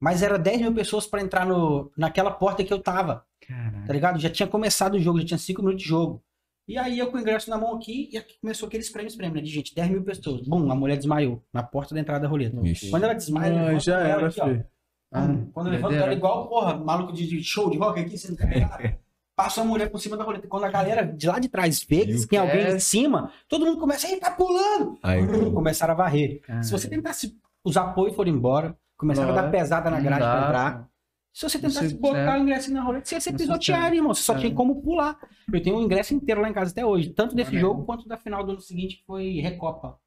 [0.00, 3.86] Mas era 10 mil pessoas para entrar no, naquela porta que eu tava, Caralho.
[3.86, 4.18] tá ligado?
[4.18, 6.22] Já tinha começado o jogo, já tinha 5 minutos de jogo.
[6.66, 9.36] E aí eu com o ingresso na mão aqui, e aqui começou aqueles prêmios, prêmios,
[9.36, 9.42] né?
[9.42, 10.42] De gente, 10 mil pessoas.
[10.46, 12.56] Bum, a mulher desmaiou na porta da entrada da roleta.
[12.66, 12.90] Ixi.
[12.90, 14.66] Quando ela desmaia, Ah, já ela era, aqui, filho.
[15.14, 18.82] Hum, Quando levanta ela igual, porra, maluco de, show de rock aqui, sendo carregado.
[19.36, 20.46] Passa a mulher por cima da roleta.
[20.46, 22.74] Quando a galera de lá de trás vê que tem alguém É.
[22.76, 24.98] em cima, todo mundo começa, ei, tá pulando!
[25.02, 26.40] Aí, Começaram a varrer.
[26.42, 26.64] Caralho.
[26.64, 30.44] Se você tentasse usar apoio e for embora, começaram a dar pesada na grade pra
[30.46, 30.88] entrar.
[31.34, 32.38] Se você tentasse Você- botar é.
[32.38, 34.12] o ingresso na roleta, você ia ser pisoteado, irmão.
[34.12, 34.38] Você só É.
[34.38, 35.16] tinha como pular.
[35.50, 37.08] Eu tenho um ingresso inteiro lá em casa até hoje.
[37.10, 39.98] Tanto desse jogo quanto da final do ano seguinte, que foi Recopa.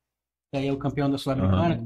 [0.51, 1.75] Que aí é o campeão da Sul-Americana.
[1.75, 1.81] Aham.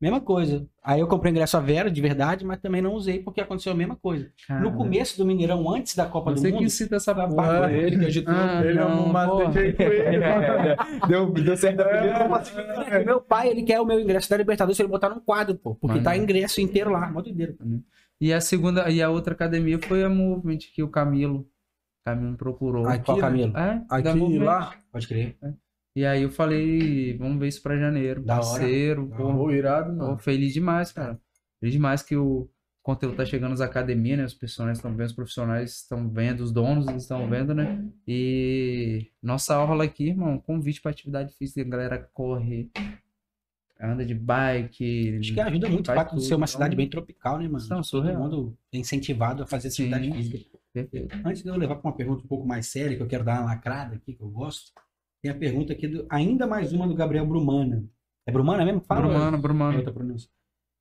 [0.00, 0.64] Mesma coisa.
[0.82, 3.74] Aí eu comprei ingresso a Vera, de verdade, mas também não usei porque aconteceu a
[3.74, 4.30] mesma coisa.
[4.60, 7.12] No começo do Mineirão, antes da Copa Você do Mundo, que cita essa.
[7.12, 8.32] Ah, ele que agitou.
[8.32, 10.18] Ah, ele é não, um macete com ele.
[11.08, 11.82] deu, deu certo?
[11.82, 15.56] É, meu pai, ele quer o meu ingresso da Libertadores se ele botar num quadro,
[15.56, 15.74] pô.
[15.74, 16.24] Porque tá Maneiro.
[16.24, 17.10] ingresso inteiro lá.
[17.10, 17.56] Mó doideira.
[18.20, 21.44] E a segunda, e a outra academia foi a Movement, que o Camilo,
[22.04, 22.86] Camilo procurou.
[22.86, 23.22] Aqui, Qual né?
[23.22, 23.56] Camilo?
[23.56, 24.74] É, Aqui e lá.
[24.92, 25.36] Pode crer.
[25.98, 28.22] E aí eu falei, vamos ver isso pra janeiro.
[28.22, 28.44] Da hora.
[28.44, 30.18] Parceiro, pô, Pô, irado, pô, mano.
[30.18, 31.20] feliz demais, cara.
[31.58, 32.48] Feliz demais que o
[32.84, 34.24] conteúdo tá chegando nas academias, né?
[34.24, 37.84] Os profissionais estão vendo, os profissionais estão vendo, os donos estão vendo, né?
[38.06, 42.70] E nossa aula aqui, irmão, convite pra atividade física, a galera corre,
[43.80, 45.18] anda de bike.
[45.18, 47.64] Acho que ajuda muito o fato de ser uma Então, cidade bem tropical, né, mano?
[47.68, 48.22] Não, Todo surreal.
[48.22, 50.12] mundo é incentivado a fazer atividade Sim.
[50.12, 50.58] física.
[50.72, 51.08] Perfeito.
[51.24, 53.40] Antes de eu levar para uma pergunta um pouco mais séria, que eu quero dar
[53.40, 54.70] uma lacrada aqui, que eu gosto,
[55.22, 57.84] tem a pergunta aqui, do, ainda mais uma do Gabriel Brumana.
[58.26, 58.80] É Brumana mesmo?
[58.80, 59.02] Fala.
[59.02, 59.38] Brumano,
[59.74, 60.30] É outra pronúncia.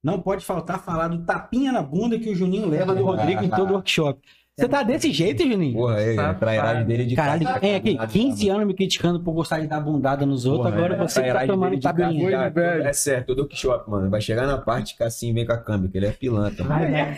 [0.04, 3.50] Não pode faltar falar do tapinha na bunda que o Juninho leva do Rodrigo em
[3.50, 4.22] todo workshop.
[4.60, 5.74] Você tá desse jeito, Juninho?
[5.76, 6.40] Porra, é, a Safado.
[6.40, 7.60] trairagem dele é de Caralho, casa.
[7.60, 10.96] tem aqui 15 anos me criticando por gostar de dar bundada nos outros, Porra, agora
[10.96, 12.32] é, você tá tomando tapinha.
[12.32, 12.88] casa, velho.
[12.88, 14.10] É certo, todo Quixote, mano.
[14.10, 16.66] Vai chegar na parte que assim vem com a câmera, que ele é pilantra.
[16.72, 17.16] Ah, é?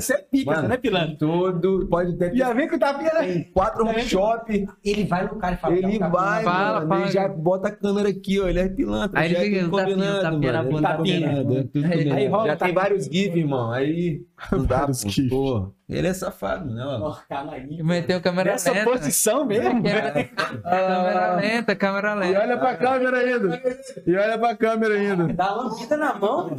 [0.00, 1.16] Você é pica, Mano, você não é pilantra.
[1.20, 1.86] Todo.
[1.88, 2.34] Pode ter.
[2.34, 3.26] Já vem com o tapinha, né?
[3.28, 5.74] Tem quatro workshop, Ele vai no cara e fala.
[5.76, 6.88] ele "Dá um tapinha vai, Fala, mano.
[6.88, 7.02] fala.
[7.02, 8.48] Ele já bota a câmera aqui, ó.
[8.48, 9.20] Ele é pilantra.
[9.20, 10.70] Aí já ele é fica, tapinha, combinado, tapinha na mano.
[10.74, 12.12] bunda, É tudo tapinha.
[12.12, 12.74] é Aí- rola Já tem tapinha.
[12.74, 13.70] vários GIFs, irmão.
[13.70, 14.22] Aí.
[14.50, 15.72] Não dá, Vários pô.
[15.92, 17.04] Ele é safado, né, mano?
[17.06, 17.82] Ó, calma aí.
[17.82, 18.90] Meteu câmera Nessa lenta.
[18.90, 19.82] posição mesmo.
[20.62, 22.40] Câmera lenta, câmera E lenta.
[22.40, 23.62] olha pra câmera ainda.
[24.06, 25.32] E olha pra câmera ainda.
[25.34, 26.58] Dá uma lambida na mão.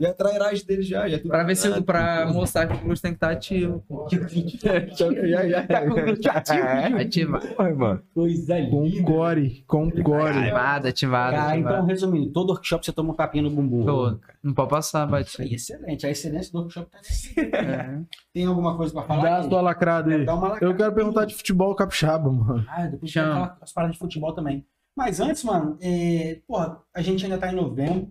[0.00, 1.06] E a trairagem dele já.
[1.06, 2.32] já Pra ver se combinado, pra pô.
[2.32, 3.84] mostrar que o glúteo tem que estar ativo.
[3.86, 4.08] pô.
[5.28, 5.66] Já, já.
[5.66, 6.96] Tá com o ativo.
[6.98, 7.48] Ativado.
[7.54, 8.02] Porra, mano.
[8.14, 9.04] Coisa Com linda.
[9.04, 10.38] core, com core.
[10.38, 11.36] Ativado, ativado.
[11.36, 11.86] Cara, então, ativado.
[11.86, 13.84] resumindo, todo workshop você toma um tapinha no bumbum.
[13.84, 14.18] Tô.
[14.42, 15.42] Não pode passar, Isso bate.
[15.42, 16.06] aí, excelente.
[16.06, 17.38] A excelência do workshop tá nesse.
[17.40, 18.00] É.
[18.32, 19.22] Tem alguma coisa pra falar?
[19.22, 19.50] Dá a gente?
[19.50, 20.24] sua lacrada aí.
[20.24, 20.72] Dá uma lacrada.
[20.72, 22.64] Eu quero perguntar de futebol capixaba, mano.
[22.68, 23.28] Ah, depois Chama.
[23.28, 24.64] vai falar as paradas de futebol também.
[24.96, 26.40] Mas antes, mano, é...
[26.48, 28.10] porra, a gente ainda tá em novembro,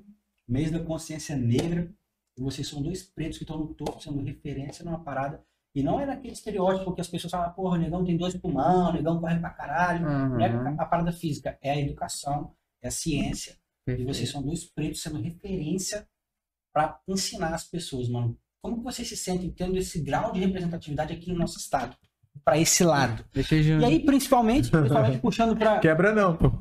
[0.50, 1.94] mês da consciência negra,
[2.38, 5.44] e vocês são dois pretos que estão no topo, sendo referência numa parada,
[5.76, 8.90] E não é naquele estereótipo que as pessoas falam, porra, o negão tem dois pulmão,
[8.90, 10.02] o negão corre pra caralho.
[10.02, 13.54] Não é Aham, a parada física, é a educação, é a ciência.
[13.54, 14.08] E perfeito.
[14.08, 16.08] vocês são dois pretos sendo referência
[16.74, 18.38] para ensinar as pessoas, mano.
[18.62, 21.96] Como que vocês se sentem tendo esse grau de representatividade aqui no nosso estado?
[22.44, 23.24] Para esse lado.
[23.34, 23.80] Deixa eu...
[23.80, 26.52] E aí, principalmente, principalmente puxando para Quebra não, pô.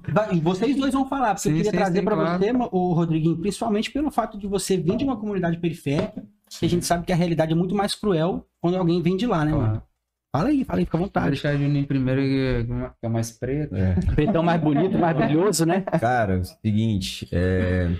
[0.42, 2.38] vocês dois vão falar, porque eu Sim, queria sim, trazer para claro.
[2.38, 6.24] você, o Rodriguinho, principalmente pelo fato de você vir de uma comunidade periférica,
[6.58, 9.26] que a gente sabe que a realidade é muito mais cruel quando alguém vem de
[9.26, 9.64] lá, né, mano?
[9.66, 9.82] Claro.
[10.30, 11.30] Fala aí, fala aí, fica à Vou vontade.
[11.30, 12.66] deixar o Juninho primeiro, que
[13.00, 13.74] que é mais preto.
[13.74, 13.94] É.
[14.14, 15.80] Pretão mais bonito, mais brilhoso, né?
[15.80, 17.90] Cara, é o seguinte, é...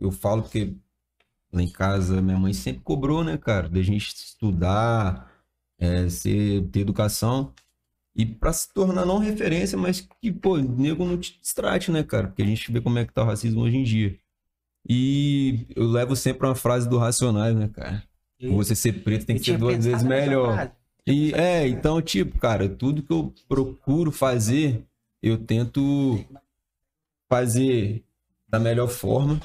[0.00, 0.74] eu falo porque
[1.52, 5.27] lá em casa minha mãe sempre cobrou, né, cara, da gente estudar,
[5.78, 7.52] é, ser, ter educação
[8.14, 12.26] e pra se tornar não referência, mas que, pô, nego não te distrate, né, cara,
[12.26, 14.18] porque a gente vê como é que tá o racismo hoje em dia.
[14.88, 18.02] E eu levo sempre uma frase do Racionais, né, cara?
[18.40, 20.72] Você ser preto tem que ser duas vezes melhor.
[21.06, 24.84] E é, então, tipo, cara, tudo que eu procuro fazer,
[25.22, 26.24] eu tento
[27.28, 28.04] fazer
[28.48, 29.40] da melhor forma,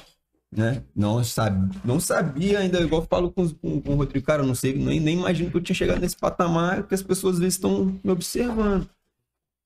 [0.56, 0.82] né?
[0.94, 4.46] Não, sabe, não sabia ainda, igual eu falo com, com, com o Rodrigo, cara, eu
[4.46, 7.40] não sei, nem, nem imagino que eu tinha chegado nesse patamar que as pessoas às
[7.40, 8.88] vezes estão me observando.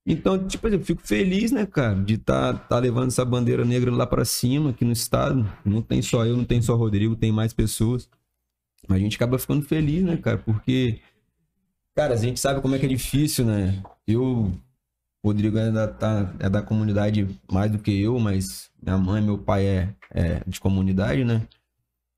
[0.06, 3.90] Então, tipo, eu fico feliz, né, cara, de estar tá, tá levando essa bandeira negra
[3.90, 5.47] lá pra cima, aqui no estado.
[5.65, 8.09] Não tem só eu, não tem só Rodrigo, tem mais pessoas.
[8.89, 11.01] A gente acaba ficando feliz, né, cara, porque
[11.98, 13.82] Cara, a gente sabe como é que é difícil, né?
[14.06, 14.52] Eu,
[15.22, 19.38] o Rodrigo ainda tá, é da comunidade mais do que eu, mas minha mãe, meu
[19.38, 21.46] pai é, é de comunidade, né?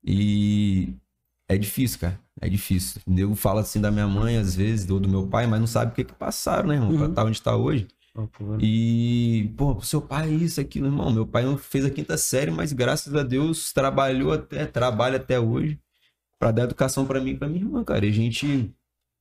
[0.04, 0.94] E
[1.48, 2.20] é difícil, cara.
[2.40, 3.00] É difícil.
[3.06, 5.66] O nego fala assim da minha mãe, às vezes, ou do meu pai, mas não
[5.66, 6.90] sabe o que que passaram, né, irmão?
[6.92, 7.10] Pra Uhum.
[7.10, 7.86] estar onde tá hoje.
[8.14, 8.58] Loucura.
[8.60, 11.12] E, pô, seu pai é isso, aquilo, irmão.
[11.12, 15.38] Meu pai não fez a quinta série, mas graças a Deus trabalhou até, trabalha até
[15.38, 15.78] hoje
[16.38, 18.06] pra dar educação pra mim e pra minha irmã, cara.
[18.06, 18.72] E a gente,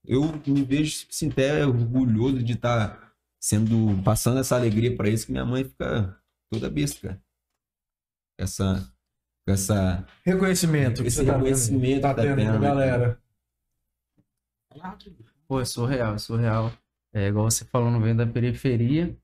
[0.06, 3.09] eu me vejo assim, até orgulhoso de estar
[3.40, 6.18] sendo, passando essa alegria pra eles, que minha mãe fica
[6.52, 7.24] toda besta, cara.
[8.40, 8.94] Essa,
[9.48, 11.02] essa, Reconhecimento.
[11.02, 12.76] que esse você tá tendo- reconhecimento Tá da tendo terra, com a né, cara?
[12.76, 13.22] galera.
[15.48, 16.72] Pô, é surreal, é surreal.
[17.14, 19.18] É igual você falou, não venho da periferia,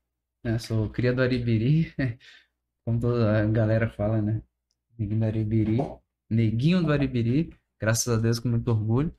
[0.44, 0.58] né?
[0.58, 1.94] Sou cria do Aribiri,
[2.84, 4.42] como toda a galera fala, né?
[4.98, 5.78] Neguinho do Aribiri,
[6.28, 9.14] neguinho do Aribiri, graças a Deus com muito orgulho.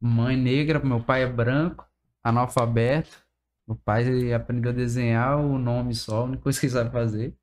[0.00, 1.86] Mãe negra, meu pai é branco,
[2.24, 3.22] analfabeto.
[3.66, 7.36] Meu pai aprendeu a desenhar o nome só, a única coisa que ele sabe fazer.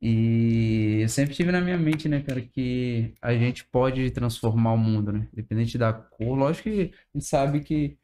[0.00, 4.78] E eu sempre tive na minha mente, né, cara, que a gente pode transformar o
[4.78, 5.28] mundo, né?
[5.32, 6.36] Independente da cor.
[6.36, 7.98] Lógico que a gente sabe que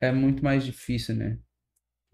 [0.00, 1.38] é muito mais difícil, né?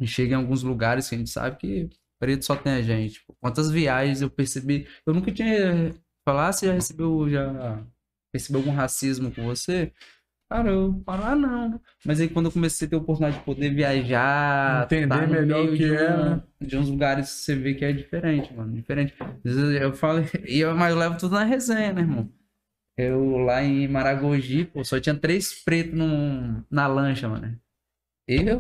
[0.01, 2.83] A gente chega em alguns lugares que a gente sabe que preto só tem a
[2.83, 3.15] gente.
[3.15, 4.89] Tipo, Quantas viagens eu percebi.
[5.07, 5.95] Eu nunca tinha.
[6.27, 7.85] Ah, você já recebeu, já
[8.33, 9.93] percebeu algum racismo com você?
[10.67, 11.81] Eu falo, ah, não.
[12.05, 15.65] Mas aí quando eu comecei a ter a oportunidade de poder viajar, Entender tá melhor
[15.67, 16.43] o que de, é, um- né?
[16.61, 18.73] de uns lugares que você vê que é diferente, mano.
[18.75, 19.15] Diferente.
[19.81, 22.29] Eu falo, e eu, mas eu levo tudo na resenha, né, irmão?
[22.97, 27.59] Eu lá em Maragogi, pô, só tinha três pretos num, na lancha, mano.
[28.29, 28.59] Eu,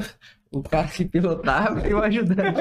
[0.51, 2.56] o cara que pilotava e eu ajudando.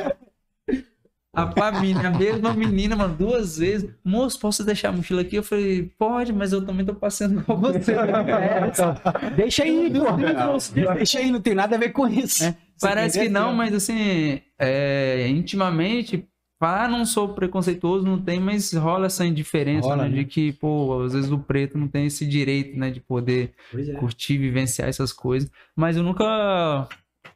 [1.34, 3.90] A família, a mesma menina, mano, duas vezes.
[4.04, 5.38] Moço, posso deixar a mochila aqui?
[5.38, 7.94] Eu falei, pode, mas eu também tô passando com você.
[7.94, 10.94] É, Deixa aí, pô.
[10.94, 12.44] Deixa aí, não tem nada a ver com isso.
[12.44, 16.28] É, Parece que não, mas assim, é, intimamente,
[16.60, 20.16] pá, não sou preconceituoso, não tem, mas rola essa indiferença, Rola, né, né?
[20.18, 23.94] De que, pô, às vezes o preto não tem esse direito, né, de poder é.
[23.94, 25.50] curtir, vivenciar essas coisas.
[25.78, 26.90] Mas eu nunca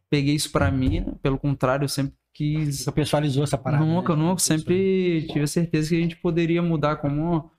[0.09, 1.13] peguei isso pra mim, né?
[1.21, 2.81] pelo contrário, eu sempre quis.
[2.81, 3.83] Você pessoalizou essa parada.
[3.83, 4.21] nunca, né?
[4.21, 7.49] nunca, sempre tive a certeza que a gente poderia mudar, como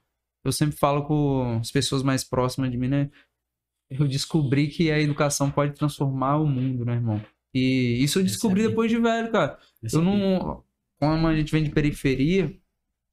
[0.44, 3.10] eu sempre falo com as pessoas mais próximas de mim, né?
[3.90, 7.20] Eu descobri que a educação pode transformar o mundo, né, irmão?
[7.54, 9.58] E isso eu descobri Esse é depois de velho, cara.
[9.82, 10.62] Esse Eu não.
[11.00, 12.54] Como a gente vem de periferia,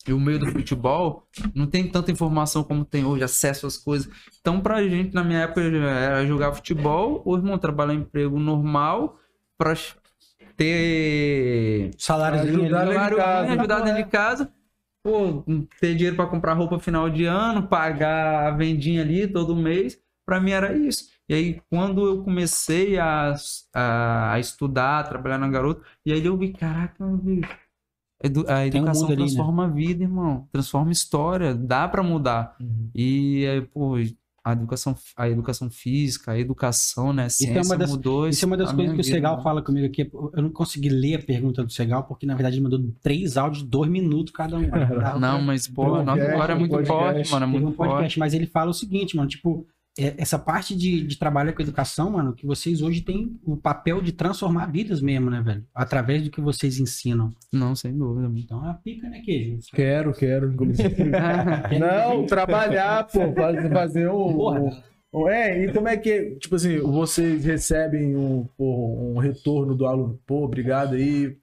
[0.08, 4.12] e o meio do futebol, não tem tanta informação como tem hoje, acesso às coisas.
[4.40, 9.18] Então, pra gente, na minha época, era jogar futebol, ou irmão, trabalhar em emprego normal,
[9.58, 9.74] pra
[10.56, 12.90] ter Saláriozinho Ajudar ali.
[12.90, 13.48] lá em salário, casa.
[13.48, 14.54] né, ajudar dentro de casa.
[15.06, 15.44] Pô,
[15.82, 20.00] ter dinheiro pra comprar roupa final de ano, pagar a vendinha ali todo mês.
[20.26, 21.12] Pra mim era isso.
[21.28, 23.34] E aí, quando eu comecei a,
[23.74, 27.50] a, a estudar, a trabalhar na garota, e aí eu vi, caraca, bicho,
[28.24, 29.28] edu- a um educação mundo ali, né?
[29.28, 30.48] transforma a vida, irmão.
[30.52, 32.56] Transforma história, dá pra mudar.
[32.62, 32.90] Uhum.
[32.96, 33.96] E, aí, pô,
[34.46, 37.24] a educação, a educação física, a educação, né?
[37.24, 39.44] A é ciência uma das- mudou Isso é uma das coisas que o Segal mano.
[39.44, 40.10] fala comigo aqui.
[40.34, 43.64] Eu não consegui ler a pergunta do Segal, porque na verdade ele mandou três áudios
[43.64, 44.64] de dois minutos cada um.
[45.20, 47.14] Não, mas, pô, a nossa Podcast, história é muito podcast.
[47.14, 47.46] forte, mano.
[47.46, 48.20] É muito um podcast, forte.
[48.20, 52.10] mas ele fala o seguinte, mano, tipo, é- essa parte de, de trabalho com educação,
[52.12, 55.64] mano, que vocês hoje têm o papel de transformar vidas mesmo, né, velho?
[55.74, 57.32] Através do que vocês ensinam.
[57.52, 58.28] Não, sem dúvida.
[58.28, 58.40] mano.
[58.40, 59.60] Então é uma pica, né, queijo?
[59.74, 60.52] Quero, quero.
[61.80, 64.68] Não, trabalhar, pô, fazer, fazer um,
[65.14, 70.20] um- É, e como é que, tipo assim, vocês recebem um, um retorno do aluno?
[70.26, 71.36] Pô, obrigado aí,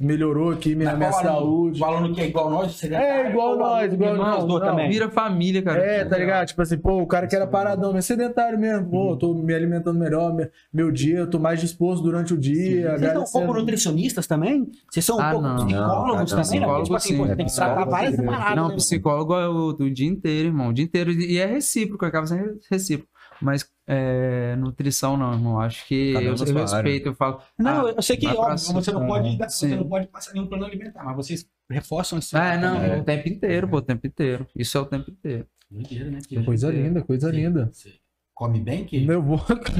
[0.00, 1.80] melhorou aqui minha, minha saúde.
[1.80, 4.44] O aluno que é igual nós, você É, igual nós, igual nós.
[4.44, 4.88] Não, também.
[4.88, 5.80] Vira família, cara.
[5.80, 6.46] É, tá ligado?
[6.48, 8.90] Tipo assim, pô, o cara que era paradão, mas sedentário mesmo.
[8.90, 12.38] Pô, eu tô me alimentando melhor, me- meu dia, eu tô mais disposto durante o
[12.38, 12.96] dia.
[12.98, 14.70] Vocês são um pouco nutricionistas também?
[14.90, 15.56] Vocês são um Ah, pouco não.
[15.66, 16.66] psicólogos Não, também, né?
[16.66, 17.36] Porque, tipo assim, psicólogo, pô, sim.
[17.36, 18.56] tem que tratar Psicólogo, várias paradas.
[18.56, 18.74] Não, né?
[18.76, 20.68] psicólogo é o, o dia inteiro, irmão.
[20.68, 21.12] O dia inteiro.
[21.12, 23.10] E é recíproco, acaba sendo recíproco.
[23.40, 25.60] Mas é, nutrição não, irmão.
[25.60, 27.40] Acho que Cada eu, eu respeito, eu falo.
[27.58, 29.76] Não, ah, eu sei que, óbvio, você não pode, dar- você Sim.
[29.76, 32.36] não pode passar nenhum plano alimentar, mas vocês reforçam esse.
[32.36, 32.98] É, não, É.
[32.98, 34.46] o tempo inteiro, pô, o tempo inteiro.
[34.54, 35.46] Isso é o tempo inteiro.
[35.70, 36.18] Doideira, né?
[36.44, 37.36] Coisa linda, coisa Sim.
[37.36, 37.70] linda.
[37.72, 37.92] Você
[38.34, 39.38] come bem, que Meu vô.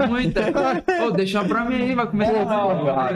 [0.09, 0.41] Muita.
[1.07, 2.45] Ô, deixa pra mim aí, vai começar.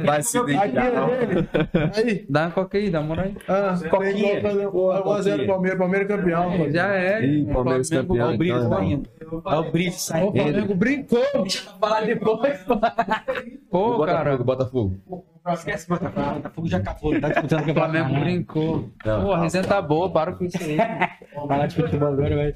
[0.04, 1.48] Vai se Aqui é dele.
[1.96, 2.26] Aí.
[2.28, 3.34] Dá uma coca aí, dá uma moral aí.
[3.48, 4.42] Ah, Coquinha.
[4.42, 6.56] 1x0 Palmeiras, Palmeiras campeão.
[6.58, 6.70] pô.
[6.70, 7.24] Já é.
[7.24, 8.90] Ih, o Palmeiras Flamengo- campeão, o Brito então, tá irmão.
[8.90, 9.10] indo.
[9.44, 10.28] Olha o brilho Ó, saindo.
[10.28, 11.22] O Flamengo brincou.
[11.42, 12.58] Deixa eu falar depois.
[13.70, 14.36] Pô, cara.
[14.38, 14.96] Botafogo.
[15.50, 16.30] Esquece o Botafogo.
[16.30, 17.92] O Botafogo já acabou, não tá disputando o O campeonato.
[17.92, 18.20] Flamengo não.
[18.24, 18.90] brincou.
[19.04, 20.76] Não, Pô, a resenha tá boa, para com isso aí.
[21.34, 22.54] Falar de futebol agora, vai.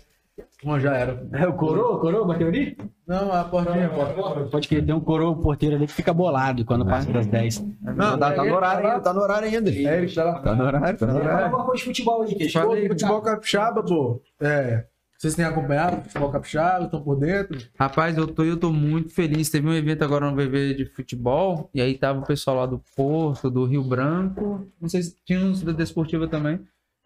[0.65, 1.29] Bom, já era.
[1.33, 2.01] É o coroa?
[2.01, 2.77] Coroa bateu ali?
[3.07, 4.45] Não, a portinha, a porta.
[4.47, 7.61] Pode que tem um coroa porteiro ali que fica bolado quando passa das 10.
[7.97, 9.71] Não, tá, tá no horário ainda, tá no horário ainda.
[9.71, 10.41] É ele tá lá.
[10.41, 11.45] Tá no horário, tá no Fala horário.
[11.47, 14.23] alguma coisa de futebol aí, que Fala aí, Futebol capixaba, pô.
[14.41, 14.87] É.
[15.19, 16.85] Vocês têm acompanhado o futebol capixaba?
[16.87, 17.59] Estão por dentro?
[17.79, 19.51] Rapaz, eu tô, eu tô muito feliz.
[19.51, 22.83] Teve um evento agora no VV de futebol, e aí tava o pessoal lá do
[22.97, 26.61] Porto, do Rio Branco, não sei se tinha uns da Desportiva também.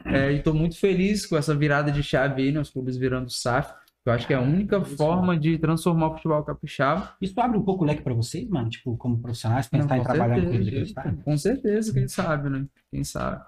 [0.06, 2.60] É, e tô muito feliz com essa virada de chave aí, né?
[2.60, 3.74] Os clubes virando SAF.
[4.04, 7.16] Eu acho que é a única forma de transformar o futebol capixaba.
[7.20, 8.70] Isso abre um pouco o leque pra vocês, mano?
[8.70, 11.92] Tipo, como profissionais, pensar Não, em com trabalhar no clube de certeza.
[11.92, 12.66] Com quem sabe, né?
[12.90, 13.44] Quem sabe.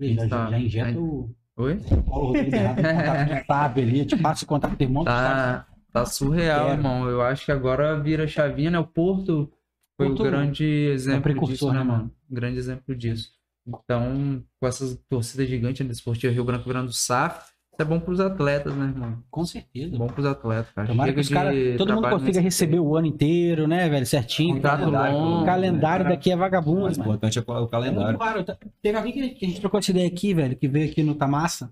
[0.00, 0.50] Já, já, Tá.
[0.50, 1.78] já injeta o Oi?
[2.06, 5.04] Paulo Rodrigues o do Fábio ali, te passa o contato do irmão.
[5.04, 7.08] Tá, tá surreal, irmão.
[7.08, 8.78] Eu acho que agora vira chavinha, né?
[8.78, 9.50] O Porto
[9.96, 11.98] foi o grande exemplo precursor, disso, né, né, mano?
[11.98, 12.12] mano?
[12.30, 13.35] Um grande exemplo disso.
[13.66, 18.20] Então, com essas torcidas gigantes né, Desportiva Rio Branco virando SAF, isso é bom pros
[18.20, 19.22] atletas, né, irmão?
[19.30, 19.96] Com certeza.
[19.98, 20.86] Bom pros atletas, cara.
[20.88, 24.06] Tomara que Chega os cara, de todo mundo consiga receber o ano inteiro, né, velho?
[24.06, 24.54] Certinho.
[24.54, 26.10] Contrato calendário, longo, o calendário né?
[26.12, 27.00] daqui é O vagabundo, mano.
[27.00, 28.18] importante é o É muito calendário.
[28.18, 28.44] raro.
[28.44, 31.02] Tá- Teve alguém que que a gente trocou essa ideia aqui, velho, que veio aqui
[31.02, 31.70] no Tamassa.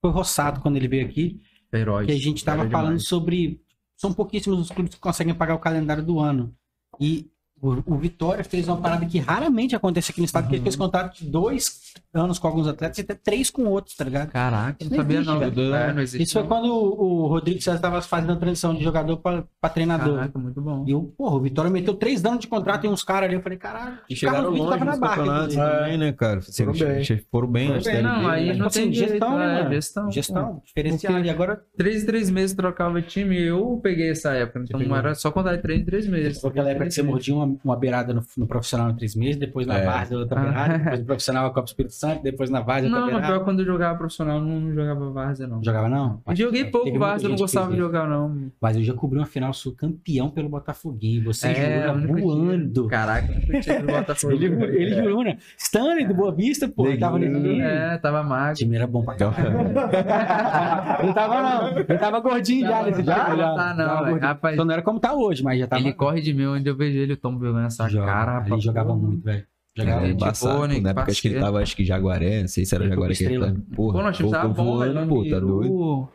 [0.00, 1.40] Foi Rossato quando ele veio aqui.
[1.72, 2.06] Heróis.
[2.06, 3.06] que a gente tava Era falando demais.
[3.06, 3.60] sobre.
[3.96, 6.54] São pouquíssimos os clubes que conseguem pagar o calendário do ano.
[6.98, 7.30] E
[7.60, 10.76] o, o Vitória fez uma parada que raramente acontece aqui no estado, que ele fez
[10.76, 14.30] contrato de dois anos com alguns atletas e até três com outros, tá ligado?
[14.30, 15.38] Caraca, não Isso não sabia existe, não.
[15.40, 15.74] velho.
[15.74, 16.22] É, não existe.
[16.22, 16.48] Isso foi não.
[16.48, 20.16] quando o, o Rodrigo César estava fazendo a transição de jogador para treinador.
[20.16, 20.84] Caraca, muito bom.
[20.86, 23.34] E eu, porra, o Vitória meteu três anos de contrato em uns caras ali.
[23.34, 25.78] Eu falei, caralho, E chegaram longe tava na campeonatos inclusive.
[25.78, 26.40] também, né, cara?
[26.42, 27.04] Foram bem.
[27.30, 27.66] foram bem.
[27.68, 28.52] Foram na bem, Série não, aí né?
[28.52, 29.74] Tipo não assim, tem jeito, gestão, né, é, mano?
[29.74, 31.20] gestão, Gestão, diferenciada.
[31.26, 33.40] E agora, Três em três meses trocava time.
[33.40, 34.60] Eu peguei essa época.
[34.64, 34.96] Então pegou.
[34.96, 36.40] era só contar de três em três meses.
[36.40, 39.36] Foi aquela época que você mordia uma, uma beirada no, no profissional em três meses,
[39.36, 39.84] depois na É.
[39.84, 40.42] Várzea outra Ah.
[40.42, 43.34] beirada, depois no profissional a Copa Espírito Santo, depois na Várzea outra Não, não, beirada.
[43.34, 45.56] pior quando eu jogava profissional, não, não jogava Várzea, não.
[45.56, 46.20] Não jogava não?
[46.26, 48.50] Eu joguei Teve pouco Várzea, eu não gostava de jogar, não.
[48.60, 51.24] Mas eu já cobri uma final sul campeão pelo Botafoguinho.
[51.24, 52.86] Você É, jura o voando.
[52.88, 54.32] Caraca, o time do Botafogo.
[54.34, 55.38] Ele, ele jurou, né?
[55.56, 56.86] Stanley do Boa Vista, pô.
[56.86, 57.60] Ele tava nesse time.
[57.60, 58.54] É, tava O magro.
[58.56, 59.58] time era bom pra caralho.
[61.06, 61.78] Não tava, não.
[61.78, 63.24] Ele tava gordinho já nesse Já?
[63.24, 64.20] Tá, não, é, gordinho.
[64.20, 64.56] rapaz.
[64.56, 65.82] Só não era como tá hoje, mas já tava.
[65.82, 68.06] Ele corre de mim onde eu vejo ele, eu tomo vergonha nessa Joga.
[68.06, 68.46] cara.
[68.46, 69.46] Ele jogava muito, velho.
[69.76, 70.24] Jogava Cara, gente muito.
[70.24, 70.74] embaçado, né?
[70.76, 72.90] pô, Na época acho que ele tava, acho que Jaguaré, não sei se era Ele
[72.90, 73.60] Jaguaré que ele tava.
[73.76, 75.08] Porra, Pô, nós time tava bom, voando, velho.
[75.08, 76.08] pô, tá doido.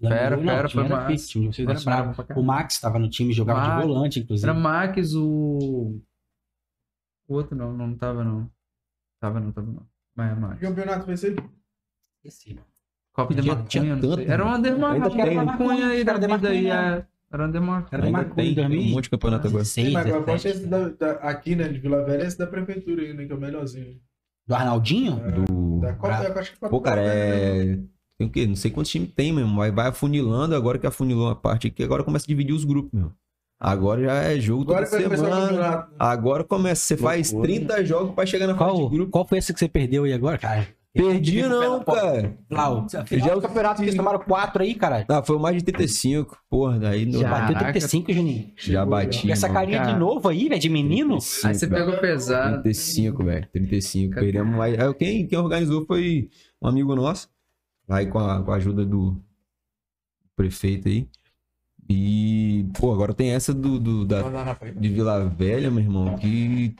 [0.00, 1.12] Fera, fera, foi era massa.
[1.12, 2.40] o time de vocês era Nossa, era bravo.
[2.40, 3.86] O Max tava no time, jogava de Max.
[3.86, 4.48] volante, inclusive.
[4.50, 6.00] Era Max, o.
[7.26, 8.50] O outro não, não tava não.
[9.20, 9.86] Tava não, tava não.
[10.14, 10.58] Mas é Max.
[10.60, 11.36] Que campeonato vai ser?
[12.22, 12.58] Esqueci.
[13.12, 14.10] Copa de tinha não sei.
[14.26, 15.04] tanto, Era um Andermarcunha.
[15.04, 15.44] Ainda tem, né?
[15.44, 17.04] Marcunha aí da Era vida aí.
[17.34, 17.36] É.
[17.36, 17.88] Era um Andermarcunha.
[17.92, 18.80] Era Ainda Marconi, tem, tem 2000.
[18.80, 19.62] um monte de campeonato agora.
[19.62, 20.58] 16, Mas pode 17.
[20.58, 23.34] ser da, da, aqui, né, de Vila Velha, esse da prefeitura aí, né, que é
[23.34, 23.96] o melhorzinho.
[24.46, 25.16] Do Arnaldinho?
[25.46, 25.80] Do...
[25.80, 27.78] Da Copa, eu acho que Pô, cara, é.
[28.18, 28.46] Tem o quê?
[28.46, 29.56] Não sei quantos times tem mesmo.
[29.56, 32.92] Vai, vai afunilando, agora que afunilou uma parte aqui, agora começa a dividir os grupos,
[32.92, 33.10] meu.
[33.58, 35.78] Agora já é jogo Agora toda semana.
[35.80, 35.86] né?
[35.98, 37.54] Agora começa, você faz Loucura.
[37.54, 39.10] 30 jogos pra chegar na fase Qual, de grupo.
[39.10, 40.68] qual foi esse que você perdeu aí agora, cara?
[40.94, 42.38] Perdi não, cara.
[42.48, 45.04] Lau, Já é o campeonato que eles tomaram 4 aí, caralho.
[45.08, 46.38] Ah, foi mais de 35.
[46.48, 47.72] Porra, daí não Já bateu Caraca.
[47.72, 48.52] 35, Juninho.
[48.56, 49.26] já bati.
[49.26, 49.98] E essa carinha de Cara.
[49.98, 51.18] novo aí, velho, de menino?
[51.18, 52.62] 35, Aí você pegou pesado.
[52.62, 53.48] 35, velho.
[53.52, 54.14] 35.
[54.14, 54.26] Cadê?
[54.26, 54.78] Perdemos mais.
[54.78, 56.30] Aí, Quem, quem organizou foi
[56.62, 57.28] um amigo nosso.
[57.88, 59.20] Aí com a, com a ajuda do
[60.36, 61.08] prefeito aí.
[61.88, 64.22] E, pô, agora tem essa do, do- da,
[64.78, 66.74] de Vila Velha, meu irmão, que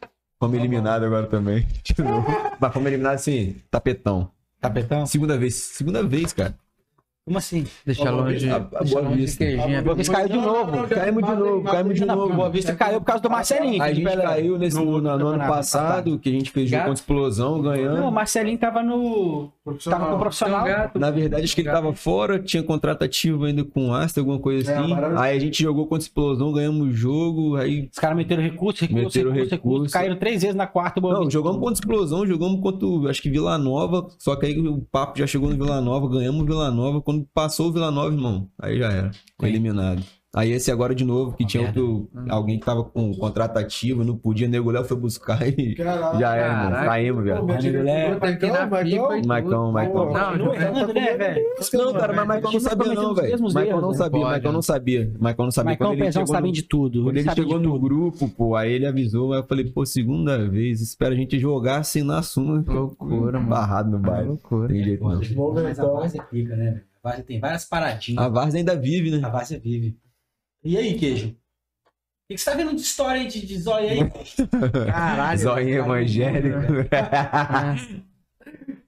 [0.46, 1.66] fomos eliminados agora também.
[1.82, 2.26] De novo.
[2.60, 4.30] Mas fomos eliminados assim, tapetão.
[4.60, 5.06] Tapetão?
[5.06, 6.54] Segunda vez, segunda vez, cara.
[7.26, 7.66] Como assim?
[7.86, 8.50] Deixa longe.
[8.50, 9.46] A- a deixa Boa longe Vista.
[9.46, 9.56] de.
[9.82, 10.88] Boa Vista caiu de novo.
[10.88, 12.34] Caímos de novo, caímos de novo.
[12.34, 13.82] Boa Vista caiu por causa do Marcelinho.
[13.82, 16.94] A gente caiu nesse, no, no ano campeonato passado, que a gente fez jogo contra
[17.00, 17.96] explosão, ganhando.
[17.96, 19.50] Não, o Marcelinho tava no.
[19.82, 20.62] Tava com o profissional.
[20.64, 20.98] Gato.
[20.98, 24.38] Na verdade, acho que ele tava fora, tinha contrato ativo ainda com o Asta, alguma
[24.38, 24.90] coisa É, assim.
[24.90, 27.88] parada- aí a gente jogou contra explosão, ganhamos o jogo, aí...
[27.90, 29.92] Os caras meteram recurso, recurso, Meteram recurso, recurso, recurso.
[29.94, 31.00] Caíram três vezes na quarta.
[31.00, 34.82] Não, jogamos contra explosão, jogamos contra, o- acho que Vila Nova, só que aí o
[34.92, 38.12] papo já chegou no Vila Nova, ganhamos o Vila Nova, quando passou o Vila Nova,
[38.14, 39.10] irmão, aí já era,
[39.40, 39.54] foi Sim.
[39.54, 40.02] eliminado.
[40.34, 41.80] Aí esse agora de novo, que Uma tinha merda.
[41.80, 46.18] outro, alguém que tava com contrato ativo, não podia, nego Léo foi buscar e Caralho.
[46.18, 46.86] já era, irmão, Caraca.
[46.90, 47.44] saímos, velho.
[47.46, 49.22] Meu diretor, Maicon, Tá aqui na Maicon, pipa Maicon.
[49.24, 50.12] e Maicon, Maicon.
[50.12, 51.44] Não, Não, errando, né, velho?
[51.74, 53.28] Não, cara, mas Maicon não Time sabia não, velho.
[53.28, 53.46] erros, não
[53.90, 53.96] né?
[53.96, 54.24] sabia.
[54.24, 55.12] Maicon não sabia.
[55.20, 55.66] Maicon não sabia.
[55.70, 57.04] Maicon Quando ele Pezão no- de tudo.
[57.04, 60.80] Quando ele chegou no grupo, pô, aí ele avisou, aí eu falei, pô, segunda vez,
[60.80, 62.64] espera a gente jogar assim na suma.
[62.66, 63.50] Loucura, mano.
[63.50, 64.28] Barrado no bairro.
[64.30, 64.68] Loucura.
[64.68, 65.10] Tem jeito não.
[65.10, 65.94] Vamos ver, Mas a então.
[65.94, 66.64] Várzea pica, né?
[66.72, 66.82] velho?
[67.04, 68.24] A Várzea tem várias paradinhas.
[68.24, 69.20] A Várzea ainda vive, né?
[69.22, 69.96] A Várzea vive.
[70.64, 71.28] E aí, queijo?
[71.28, 73.98] O que que você tá vendo de história aí de, de zóio aí?
[74.90, 75.38] Caralho.
[75.38, 76.58] Zóio evangélico.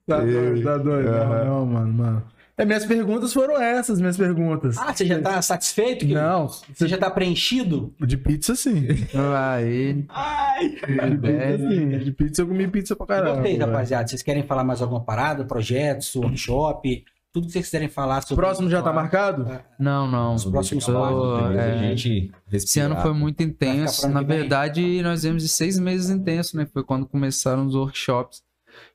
[0.07, 1.11] Tá doido, tá doido.
[1.11, 2.23] Não, não, mano, mano.
[2.57, 4.77] É, minhas perguntas foram essas, minhas perguntas.
[4.77, 6.05] Ah, você já tá satisfeito?
[6.05, 6.13] queijo?
[6.15, 7.93] Não, Você já tá preenchido?
[7.99, 8.87] de pizza sim.
[9.35, 10.05] Aí.
[10.07, 10.69] Ai!
[10.69, 10.77] De
[11.17, 11.89] pizza sim.
[11.99, 13.35] De pizza eu comi pizza pra caramba.
[13.41, 14.07] Gostei, rapaziada.
[14.07, 15.43] Vocês querem falar mais alguma parada?
[15.43, 17.03] Projetos, workshop?
[17.37, 18.35] Tudo que vocês quiserem falar O sobre.
[18.43, 19.47] próximo já tá marcado?
[19.79, 20.33] Não, não.
[20.35, 24.07] Os próximos Tô- é, a gente Esse ano foi muito intenso.
[24.09, 24.39] Na vem?
[24.39, 26.65] verdade, nós vimos de seis meses intensos, né?
[26.73, 28.41] Foi quando começaram os workshops.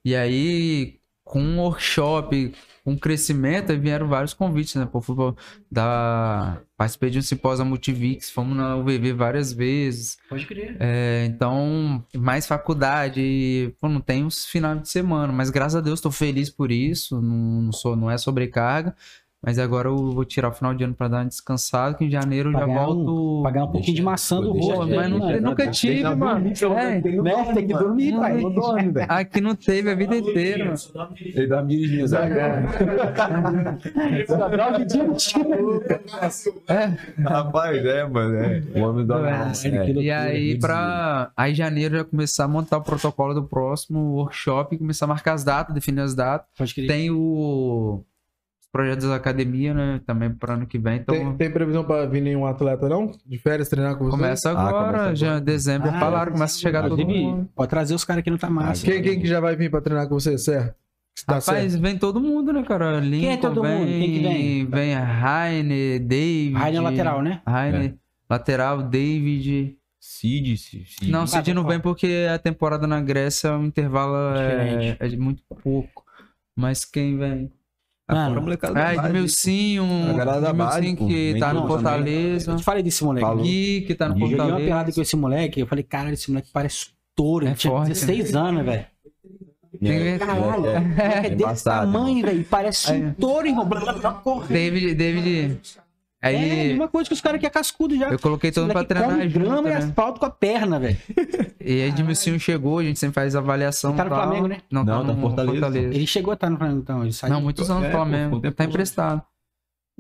[0.05, 0.99] E aí,
[1.33, 2.53] com o workshop,
[2.85, 4.85] com o crescimento, aí vieram vários convites, né?
[4.85, 5.35] Pro futebol
[5.71, 6.61] da...
[6.77, 10.19] Participei de um simpósio Multivix, fomos na UVV várias vezes.
[10.29, 10.77] Pode crer.
[10.79, 16.01] É, então, mais faculdade, pô, não tem uns finais de semana, mas graças a Deus
[16.01, 18.95] estou feliz por isso, não, não sou, não é sobrecarga,
[19.45, 22.11] mas agora eu vou tirar o final de ano para dar uma descansada, que em
[22.11, 23.43] janeiro eu já Pagar um- volto.
[23.43, 24.89] Pagar um pouquinho de maçã do rosto.
[24.95, 26.53] Mas não nunca tive, mano.
[26.79, 27.55] É, Né?
[27.55, 28.41] Tem que dormir, pai.
[28.41, 29.07] Não dorme, velho.
[29.11, 30.79] aqui não teve a vida inteira, mano.
[31.21, 32.35] Ele sabe?
[34.27, 35.83] Só dorme direitinho.
[37.27, 38.37] Rapaz, é, mano.
[38.37, 38.63] É.
[38.77, 39.89] O homem dorme É, É.
[39.89, 41.31] ele- E aí, pra.
[41.37, 45.35] Aí, em janeiro, já começar a montar o protocolo do próximo workshop, começar a marcar
[45.35, 46.47] as datas, definir as datas.
[46.87, 48.05] Tem o.
[48.73, 50.01] Os projetos da academia, né?
[50.07, 50.97] Também para ano que vem.
[50.97, 53.13] Então, Tem, tem previsão pra vir nenhum atleta, não?
[53.27, 54.11] De férias treinar com você?
[54.13, 57.51] começa Ah, agora, começa já em dezembro, Ah, falaram, começa a chegar todo mundo.
[57.55, 58.83] pode trazer os caras que não tá massa.
[58.87, 60.75] Quem, quem que já vai vir pra treinar com você, certo?
[61.27, 61.83] Tá Rapaz, certo.
[61.83, 62.99] vem todo mundo, né, cara?
[62.99, 63.85] Lincoln, é todo mundo?
[63.85, 64.65] Vem, Quem que vem?
[64.65, 66.55] Vem a Raine, David.
[66.55, 67.43] Raine é lateral, né?
[67.47, 67.95] Raine,
[68.31, 69.77] lateral, David.
[70.01, 71.11] Cid, Cid.
[71.11, 74.97] Não, Cid não vem porque a temporada na Grécia, o intervalo é, Diferente.
[74.99, 76.03] é de muito pouco.
[76.57, 77.53] Mas quem vem?
[78.13, 78.57] Ah, Mano.
[78.57, 79.07] da Ah, base.
[79.09, 81.07] Edmilcinho, A galera da base, Edmilcinho pô.
[81.09, 82.51] que tá no mundo Fortaleza.
[82.53, 83.27] Eu te falei desse moleque.
[83.27, 83.43] Falou.
[83.45, 84.21] Gui, que tá no Gui.
[84.21, 84.95] Joguei uma pelada Fortaleza.
[84.95, 85.61] com esse moleque.
[85.61, 86.87] Eu falei, caralho, esse moleque parece
[87.17, 87.47] touro.
[87.47, 88.87] É tinha forte, 16 anos, velho.
[89.85, 92.45] É, Caralho, é, é é desse embaçado, tamanho, velho.
[92.45, 93.67] Parece um touro, irmão.
[94.23, 94.53] Correndo.
[94.53, 94.95] David,
[96.23, 96.51] David.
[96.51, 98.09] É, Aí uma coisa que os caras que é cascudo já.
[98.11, 99.77] eu coloquei todo mundo pra treinar junto, grama e né?
[99.79, 100.97] asfalto com a perna, velho.
[101.65, 103.91] E aí Edmilcinho chegou, a gente sempre faz avaliação.
[103.91, 104.23] Ele tá no tal.
[104.23, 104.59] Flamengo, né?
[104.71, 105.21] Não, Não, tá tá no no
[105.53, 105.95] Fortaleza.
[105.95, 107.03] Ele chegou a estar no Flamengo, então.
[107.03, 107.33] Ele saiu.
[107.33, 108.41] Não, muitos anos É, no um Flamengo.
[108.41, 109.23] tempo Tá emprestado.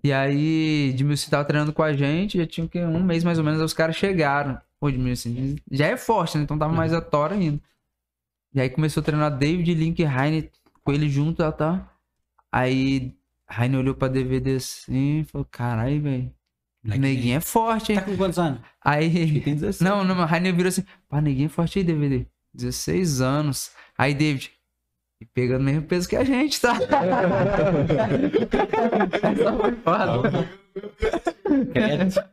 [0.03, 3.45] E aí, Edmilson tava treinando com a gente, já tinha que um mês mais ou
[3.45, 4.59] menos, aí os caras chegaram.
[4.81, 5.31] Pô, Edmilson
[5.71, 6.43] já é forte, né?
[6.43, 7.61] Então tava mais a tora ainda.
[8.53, 10.51] E aí começou a treinar David, Link e Heine
[10.83, 11.89] com ele junto, tá, tá.
[12.51, 13.15] Aí,
[13.59, 16.33] Heine olhou pra DVD assim e falou, caralho, velho.
[16.85, 17.99] Neguinho é forte, hein?
[17.99, 18.61] Tá com quantos anos?
[18.85, 19.81] Aí, tem 16.
[19.81, 22.27] não, não, mas Heine virou assim, pá, neguinho é forte aí, DVD.
[22.55, 23.71] 16 anos.
[23.97, 24.51] Aí, David,
[25.21, 26.73] e pegando o mesmo peso que a gente, tá?
[29.23, 30.49] Essa foi foda.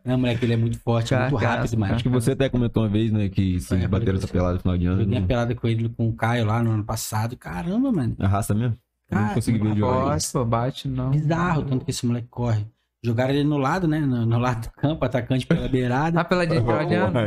[0.04, 1.94] Não, moleque, ele é muito forte, muito Cagaço, rápido, mano.
[1.94, 4.60] Acho que você até comentou uma vez, né, que vocês É, bateram essa pelada no
[4.62, 5.02] final de ano.
[5.02, 5.28] Joguei a né?
[5.28, 7.38] pelada com ele, com o Caio lá no ano passado.
[7.38, 8.16] Caramba, mano.
[8.20, 8.76] Arrasta mesmo?
[9.10, 10.46] Eu não Cara, consegui ver de olho.
[10.46, 11.12] Bate não.
[11.12, 12.66] Bizarro o tanto que esse moleque corre.
[13.04, 14.00] Jogaram ele no lado, né?
[14.00, 16.20] No, no lado do campo, atacante pela beirada.
[16.20, 16.56] Ah, pela de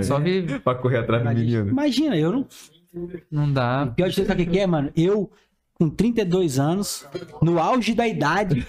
[0.04, 0.58] só vive.
[0.58, 1.68] Pra correr atrás do menino.
[1.70, 2.46] Imagina, eu não.
[3.30, 3.86] Não dá.
[3.86, 4.92] Pior de tudo, sabe o que que é, mano?
[4.94, 5.30] Eu,
[5.74, 7.06] com 32 anos,
[7.40, 8.66] no auge da idade,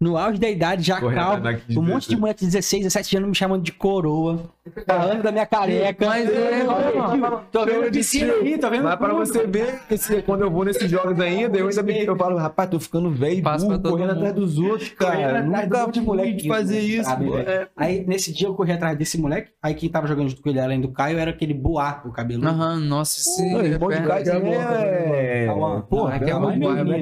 [0.00, 1.36] No auge da idade, já Correndo calmo.
[1.36, 2.20] atrás de Um monte de 16.
[2.20, 4.50] moleque de 16, 17 anos me chamando de coroa.
[4.86, 6.06] Falando da minha careca.
[6.06, 7.42] Mas é, mano.
[7.52, 10.64] Tô vendo a piscina aí, tô vendo Mas pra você ver, esse, quando eu vou
[10.64, 14.10] nesses jogos ainda, eu ainda me, eu falo, rapaz, tô ficando velho, burro, correndo mundo.
[14.12, 15.42] atrás dos outros, cara.
[15.42, 17.10] Nunca de moleque de fazer isso.
[17.46, 17.68] É.
[17.76, 19.50] Aí, nesse dia, eu corri atrás desse moleque.
[19.62, 22.46] Aí, quem tava jogando junto com ele, além do Caio, era aquele Boá, o cabelo.
[22.46, 23.54] Aham, nossa, sim.
[23.54, 25.46] É irmão de Caio é...
[25.46, 25.82] Calma.
[25.82, 26.18] Porra, é é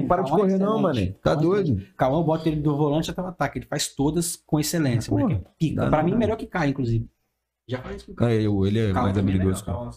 [0.02, 1.06] para de calma, correr não, mano.
[1.22, 1.82] Tá Calma, doido?
[1.96, 3.58] Cauã bota ele do volante até o ataque.
[3.58, 5.10] Ele faz todas com excelência.
[5.10, 5.44] Porra, moleque.
[5.58, 5.82] Pica.
[5.82, 6.18] dá Pra não, mim, cara.
[6.20, 7.08] melhor que Caio, inclusive.
[7.68, 8.38] Já isso com o Caio.
[8.38, 9.78] Ah, eu- ele é Cauã mais também habilidoso, cara.
[9.78, 9.90] Cauã.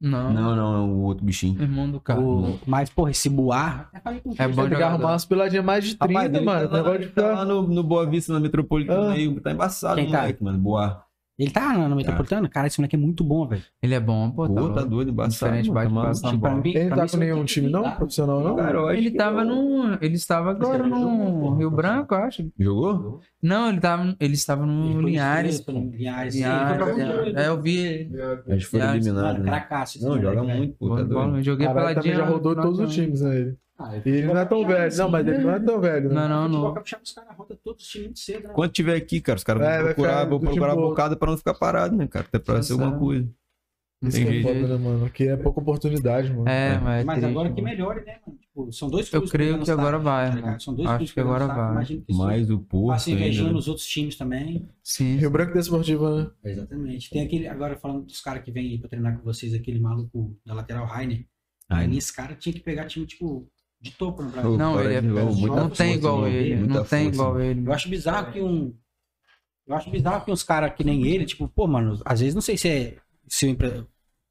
[0.00, 1.60] Não, Não, não, é o outro bichinho.
[1.60, 2.20] irmão do cara.
[2.20, 3.90] O- Mas, porra, esse Boar.
[3.92, 4.84] o É Fred, bom jogador.
[4.84, 6.68] arrumar umas peladinhas mais de 30, Rapaz, mano.
[6.68, 7.34] tá lá, negócio de tá ficar...
[7.38, 9.12] lá no, no Boa Vista, na Metropolitana, Ah.
[9.14, 10.20] aí, tá embaçado, Quem tá?
[10.20, 10.58] moleque, mano.
[10.58, 11.04] Boa.
[11.38, 12.48] Ele tá na metropolitana?
[12.48, 13.62] Cara, esse moleque é muito bom, velho.
[13.80, 14.48] Ele é bom, pô.
[14.48, 15.32] Pô, tá doido, embaçado.
[15.52, 17.90] Diferente, mano, bate tá na Ele tá com você nenhum time, não?
[17.92, 18.56] Profissional, não?
[18.56, 19.98] Cara, eu acho Ele que tava eu- no.
[20.00, 21.08] Ele estava agora Ele jogou,
[21.50, 21.70] no Rio.
[21.70, 22.50] Branco, eu acho.
[22.58, 23.20] Jogou?
[23.40, 24.16] Não, ele tava.
[24.18, 25.64] Ele estava Ele no foi Linhares.
[25.68, 26.34] Linhares.
[26.34, 27.44] Linhares, Ele é.
[27.44, 28.22] É, eu vi ele.
[28.22, 29.44] Acho que foi eliminado, né?
[29.44, 30.02] cracaço.
[30.02, 31.94] Não, joga muito, pô, tá joguei peladinha.
[31.94, 33.36] também já rodou todos os times, né?
[33.38, 33.56] Ele.
[33.78, 34.96] Ah, ele não é tão velho.
[34.96, 36.14] Não, mas ele não é tão velho, né?
[36.28, 36.74] Não, não, não.
[36.74, 38.54] capixaba, os caras rodam todos os times muito cedo, né?
[38.54, 41.30] Quando tiver aqui, cara, os caras É, vão procurar, vão procurar a tipo- bocada pra
[41.30, 42.26] não ficar parado, né, cara?
[42.26, 43.28] Até pra ser alguma coisa.
[44.00, 45.04] Isso Tem que é foda, né, mano?
[45.06, 46.48] Aqui é pouca oportunidade, mano.
[46.48, 47.02] É, mas.
[47.02, 47.74] é Mas triste, agora que mano.
[47.76, 48.38] melhore, né, mano?
[48.38, 50.58] Tipo, são dois Eu creio pegando que agora vai, tá né?
[50.60, 51.84] São dois Acho que agora vai.
[51.84, 53.58] que Mais o Porto Passa invejando né?
[53.58, 54.68] os outros times também.
[54.84, 55.16] Sim.
[55.16, 56.30] Rio Branco Desportiva, né?
[56.44, 57.10] Exatamente.
[57.10, 60.36] Tem aquele, agora falando dos caras que vêm aí pra treinar com vocês, aquele maluco
[60.46, 61.24] da lateral Rainer.
[61.68, 63.48] Ai, Aí esse cara tinha que pegar time, tipo,
[63.80, 64.52] de topo no Brasil.
[64.52, 65.02] Ô, Não, fora ele é.
[65.02, 66.56] jogo, muita Não tem igual ele.
[66.56, 67.66] Não tem igual ele.
[67.66, 68.74] Eu acho bizarro que um.
[69.66, 72.40] Eu acho bizarro que uns caras que nem ele, tipo, pô, mano, às vezes não
[72.42, 72.96] sei se é.
[73.26, 73.84] Se o empre...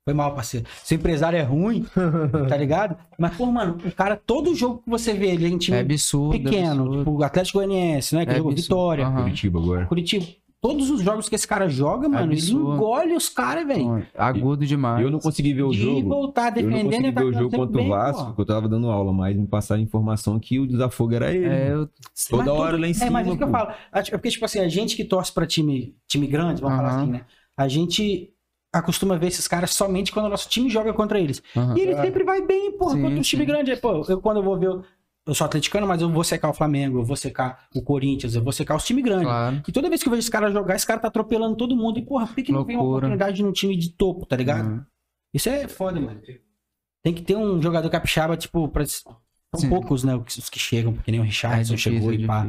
[0.04, 0.66] Foi mal, parceiro.
[0.84, 1.86] Se o empresário é ruim,
[2.48, 2.98] tá ligado?
[3.20, 6.32] Mas, pô, mano, o cara, todo jogo que você vê ele em time É absurdo.
[6.42, 6.98] pequeno, absurdo.
[7.00, 8.26] tipo, o Atlético Goianiense, né?
[8.26, 8.64] Que É jogou absurdo.
[8.76, 9.22] Vitória, Aham.
[9.24, 9.86] Curitiba agora.
[9.86, 10.26] Curitiba.
[10.68, 12.74] Todos os jogos que esse cara joga, mano, ele Absurdo.
[12.74, 14.06] engole os caras, velho.
[14.18, 15.02] Agudo demais.
[15.04, 16.10] Eu não consegui ver o De jogo.
[16.10, 18.68] voltar Eu não defendendo consegui tá ver o jogo contra o Vasco, porque eu tava
[18.68, 21.46] dando aula, mas me passaram a informação que o desafogo era ele.
[21.46, 21.90] É, eu.
[22.30, 23.12] Toda Mas hora lá em É, cima.
[23.12, 23.70] mas isso que eu falo.
[23.92, 26.90] A- é Porque, tipo assim, a gente que torce pra time, time grande, vamos falar
[26.90, 27.02] Aham.
[27.02, 27.22] assim, né?
[27.56, 28.34] A gente
[28.74, 31.42] acostuma ver esses caras somente quando o nosso time joga contra eles.
[31.56, 31.76] Aham.
[31.78, 33.48] E ele sempre vai bem, porra, Sim, contra um time sim.
[33.48, 33.76] grande.
[33.78, 34.82] Pô, eu quando eu vou ver.
[35.28, 38.42] Eu sou atleticano, mas eu vou secar o Flamengo, eu vou secar o Corinthians, eu
[38.42, 39.28] vou secar os times grandes.
[39.28, 39.62] Claro.
[39.68, 42.00] E toda vez que eu vejo esse cara jogar, esse cara tá atropelando todo mundo.
[42.00, 44.68] E, porra, por que, que não vem uma oportunidade num time de topo, tá ligado?
[44.68, 44.86] Aham.
[45.34, 46.22] Isso é foda, mano.
[47.04, 48.86] Tem que ter um jogador capixaba, tipo, pra...
[48.86, 49.70] São Sim.
[49.70, 52.46] poucos, né, os que chegam, porque nem o É Richardson difícil, chegou é e pá.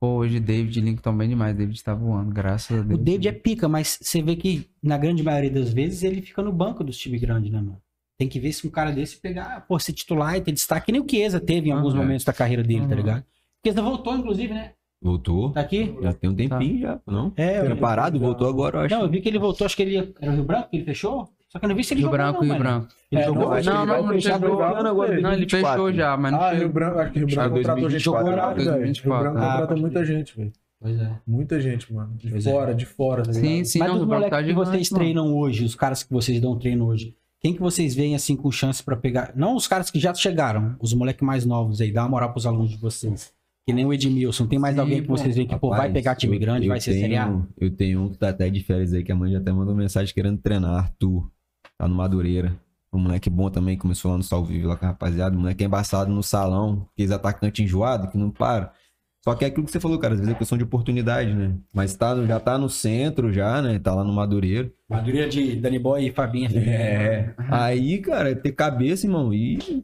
[0.00, 1.56] Pô, hoje David Lincoln bem demais.
[1.56, 3.00] David tá voando, graças a Deus.
[3.00, 6.42] O David é pica, mas você vê que, na grande maioria das vezes, ele fica
[6.42, 7.80] no banco dos times grandes, né, mano?
[8.16, 10.92] Tem que ver se um cara desse pegar, pô, ser titular e ter destaque, que
[10.92, 13.20] nem o Chiesa teve em alguns momentos da carreira dele, tá ligado?
[13.20, 13.24] O
[13.66, 14.72] Chiesa voltou, inclusive, né?
[15.02, 15.50] Voltou.
[15.50, 15.94] Tá aqui?
[16.00, 17.32] Já tem um tempinho já, não?
[17.36, 18.94] É, Tinha parado, voltou agora, eu acho.
[18.94, 20.14] Não, eu vi que ele voltou, acho que ele.
[20.20, 21.28] Era o Rio Branco que ele fechou?
[21.48, 22.60] Só que eu não vi se ele Rio jogou, Branco não, e mano.
[22.60, 22.88] Branco.
[23.12, 23.42] Ele É, jogou?
[23.42, 23.86] não, acho Não, que ele
[24.38, 25.68] não, não ano agora, Não, ele 2024.
[25.70, 26.52] fechou já, mas não Ah.
[26.52, 28.64] Rio Branco, acho que Rio Branco contratou gente pra 2024, caralho, velho.
[28.70, 29.22] Rio 2024.
[29.22, 30.52] Branco Ah, contratou pode muita gente, velho.
[30.80, 31.10] Pois é.
[31.26, 32.14] Muita gente, mano.
[32.16, 32.50] De Pois é.
[32.52, 33.32] fora, de fora, tá?
[33.32, 35.04] Sim, sim, Mas não, os Rio moleques tá que vocês mano.
[35.04, 37.14] treinam hoje, os caras que vocês dão treino hoje,
[37.44, 39.34] quem que vocês veem assim com chance pra pegar?
[39.36, 42.46] Não os caras que já chegaram, os moleques mais novos aí, dá uma moral pros
[42.46, 43.34] alunos de vocês.
[43.66, 45.92] Que nem o Edmilson, tem mais Sim, alguém que vocês veem que, pô, vai Rapaz,
[45.92, 47.46] pegar time grande, eu vai ser tenho-?
[47.58, 49.74] Eu tenho um que tá até de férias aí, que a mãe já até mandou
[49.74, 51.30] mensagem querendo treinar, Arthur.
[51.76, 52.58] Tá no Madureira.
[52.90, 55.36] Um moleque bom também, começou lá no Salvivo lá com a rapaziada.
[55.36, 58.72] Um moleque embaçado no salão, aqueles atacantes enjoados que não para.
[59.24, 61.54] Só que é aquilo que você falou, cara, às vezes é questão de oportunidade, né?
[61.72, 63.78] Mas tá, já tá no centro já, né?
[63.78, 64.70] Tá lá no Madureira.
[64.86, 66.50] Madureira de Dani Boy e Fabinha.
[66.54, 67.32] É.
[67.50, 69.82] Aí, cara, é ter cabeça, irmão, e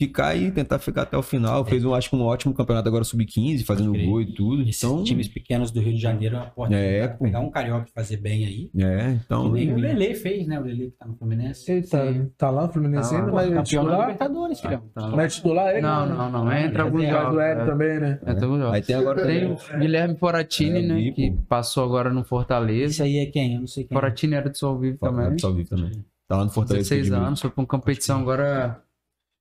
[0.00, 1.64] ficar aí, tentar ficar até o final.
[1.64, 4.62] Fez, um, acho que um ótimo campeonato agora sub-15, fazendo gol e tudo.
[4.62, 7.50] Esses Então, times pequenos do Rio de Janeiro é uma oportunidade É, pra pegar um
[7.50, 8.70] carioca e fazer bem aí.
[8.84, 9.56] é, então.
[9.56, 10.58] E o Lele fez, né?
[10.58, 11.70] O Lele que tá no Fluminense.
[11.70, 11.98] Ele tá,
[12.36, 14.00] tá lá no Fluminense Tá ainda, mas é campeão da titular?
[14.00, 14.82] Libertadores, filhão.
[14.96, 15.80] Não é titular ele?
[15.80, 16.52] Não, não, não.
[16.52, 17.36] Entra É, alguns é, Mas jogos.
[17.36, 17.66] o Hélio é.
[17.66, 18.18] também, né?
[18.26, 18.74] Entra alguns jogos.
[18.74, 20.94] Aí tem agora Tem o Guilherme Foratini, É, né?
[20.94, 22.84] ali, Que passou agora no Fortaleza.
[22.84, 23.54] Esse aí é quem?
[23.54, 23.94] Eu não sei quem.
[23.94, 25.38] Foratini era do Sol Vivo também.
[25.38, 25.92] Só vivo também.
[26.26, 26.88] Tá lá no Fortaleza.
[26.88, 27.26] 16 Edmilson.
[27.26, 28.82] anos, foi pra uma competição agora.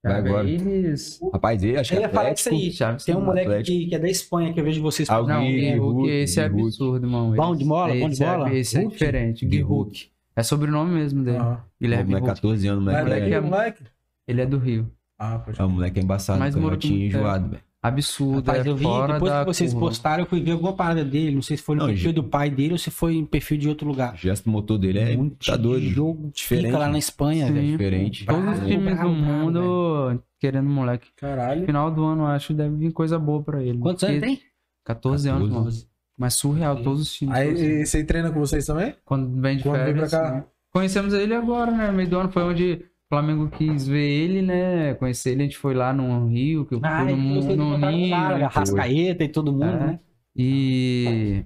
[0.03, 0.49] Vai agora.
[0.49, 1.19] Eles.
[1.31, 2.69] Rapaz, ele, acho que Eu é ia falar disso Atlético.
[2.69, 2.73] aí.
[2.73, 5.27] Chaves, Tem um moleque que, que é da Espanha que eu vejo vocês Ah, o
[5.27, 7.31] Não, Gui, Gui Hulk, Hulk, esse é absurdo, irmão.
[7.33, 7.93] Bom Esse- de bola?
[7.95, 8.53] Bom de esse é- bola?
[8.53, 10.07] Esse é diferente, Gui Hulk.
[10.35, 11.37] É sobrenome mesmo dele.
[11.39, 11.63] Ah.
[11.63, 12.35] O Guilherme moleque Hulk.
[12.41, 13.09] 14 anos, moleque.
[13.09, 13.83] daqui, é- o moleque?
[14.27, 14.91] Ele é do Rio.
[15.17, 17.61] Ah, pode É um moleque embaçado, Mas com- enjoado, velho.
[17.83, 19.87] Absurdo, Rapaz, é eu vi, fora depois da que vocês curva.
[19.87, 21.35] postaram, eu fui ver alguma parada dele.
[21.35, 23.57] Não sei se foi no Não, perfil do pai dele ou se foi em perfil
[23.57, 24.15] de outro O lugar.
[24.15, 25.17] gesto motor dele é.
[25.17, 25.85] Muito tá doido.
[25.89, 26.67] jogo Diferente.
[26.67, 27.53] Fica lá na Espanha, Sim.
[27.53, 27.67] velho.
[27.71, 28.25] Diferente.
[28.25, 31.09] Todos os times do mundo querendo um moleque.
[31.17, 31.65] Caralho.
[31.65, 33.77] Final do ano, acho que deve vir coisa boa pra ele.
[33.79, 34.39] Quantos anos tem?
[34.85, 35.77] 14 anos, 14.
[35.79, 35.87] mano.
[36.17, 37.35] Mas surreal, todos os times.
[37.35, 38.95] Aí e você treina com vocês também?
[39.03, 40.09] Quando vem de Quando vem férias.
[40.09, 40.31] pra cá?
[40.35, 40.43] né?
[40.71, 41.91] Conhecemos ele agora, né?
[41.91, 44.93] Meio do ano foi onde o Flamengo quis ver ele, né?
[44.95, 47.63] Conhecer ele, a gente foi lá no Rio, que eu Ah, fui no, vocês no
[47.69, 48.09] encontraram o Rio.
[48.11, 49.79] cara, Rascaeta e todo mundo, É.
[49.87, 49.99] né?
[50.35, 51.45] E.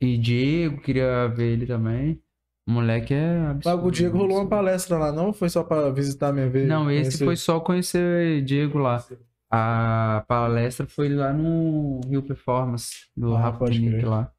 [0.00, 2.20] E Diego, queria ver ele também.
[2.68, 3.86] O moleque é absurdo.
[3.86, 5.32] o Diego rolou uma palestra lá, não?
[5.32, 6.68] Foi só pra visitar minha vez?
[6.68, 7.24] Não, esse conhecer?
[7.24, 9.02] foi só conhecer Diego lá.
[9.50, 14.30] A palestra foi lá no Rio Performance, do Ah, Rafa Nick lá.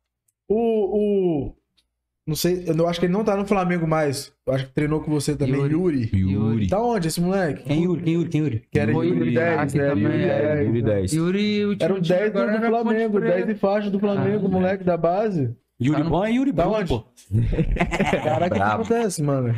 [0.48, 0.56] O,
[1.48, 1.56] o.
[2.30, 4.32] Não sei, eu não- acho que ele não tá no Flamengo mais.
[4.46, 5.74] Eu acho que treinou com você também, Yuri.
[6.14, 6.32] Yuri.
[6.34, 6.68] Yuri.
[6.68, 7.64] Tá onde esse moleque?
[7.64, 8.04] Quem Yuri?
[8.04, 8.30] Quem Yuri?
[8.30, 8.64] Quem Yuri?
[8.72, 9.90] Que era Yuri Yuri 10, Isaac né?
[9.90, 10.90] também, Yuri é, 10, Yuri né?
[10.94, 11.14] 10.
[11.14, 13.36] Yuri, o Era o 10 do, do Flamengo, Preta.
[13.36, 15.56] 10 de faixa do Flamengo, Ah, moleque da base.
[15.82, 16.88] Yuri Tá no- bom é Yuri Tá bom, onde?
[16.90, 17.04] pô.
[18.24, 19.56] Caraca, o que acontece, mano?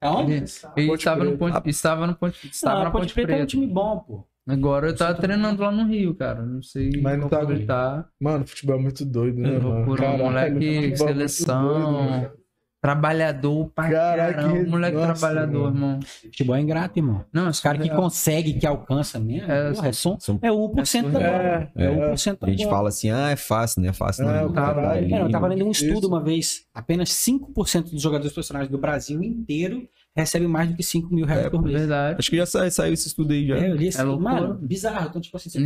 [0.00, 0.32] Aonde?
[0.32, 0.44] Ele,
[0.76, 1.38] ele Ponte estava, no Preta.
[1.60, 4.24] Ponte, estava no Ponte, estava Não, na a Ponte Preta é um time bom, pô.
[4.48, 6.42] Agora eu tava treinando lá no Rio, cara.
[6.44, 8.06] Não sei Mas não tá- ele tá.
[8.20, 9.74] Mano, futebol é muito doido, né, mano?
[9.76, 11.68] Loucura, Caralho, moleque, é seleção.
[11.68, 12.30] doido, né?
[12.80, 14.56] Trabalhador pra Caraca, caramba.
[14.64, 15.76] que- Moleque nossa, trabalhador, mano.
[15.76, 16.00] irmão.
[16.22, 17.24] Futebol é ingrato, irmão.
[17.32, 21.10] Não, Os caras que conseguem, que alcançam mesmo, É, porra, é, só, são- é 1%
[21.10, 21.32] da bola.
[21.42, 21.90] É, É, é.
[21.90, 24.28] 1% da A gente fala assim, ah, é fácil, não é fácil.
[24.28, 24.48] É, não.
[24.48, 24.80] o caralho.
[24.86, 25.84] Tá ali, É, eu tava lendo um Isso.
[25.84, 26.66] estudo uma vez.
[26.72, 29.82] Apenas 5% dos jogadores profissionais do Brasil inteiro
[30.18, 31.78] recebem mais do que 5 mil reais É, por mês.
[31.78, 32.16] Verdade.
[32.18, 33.56] Acho que já sa- saiu esse estudo aí já.
[33.56, 35.08] É, eu li esse, É mano, bizarro.
[35.08, 35.58] Então, tipo assim, você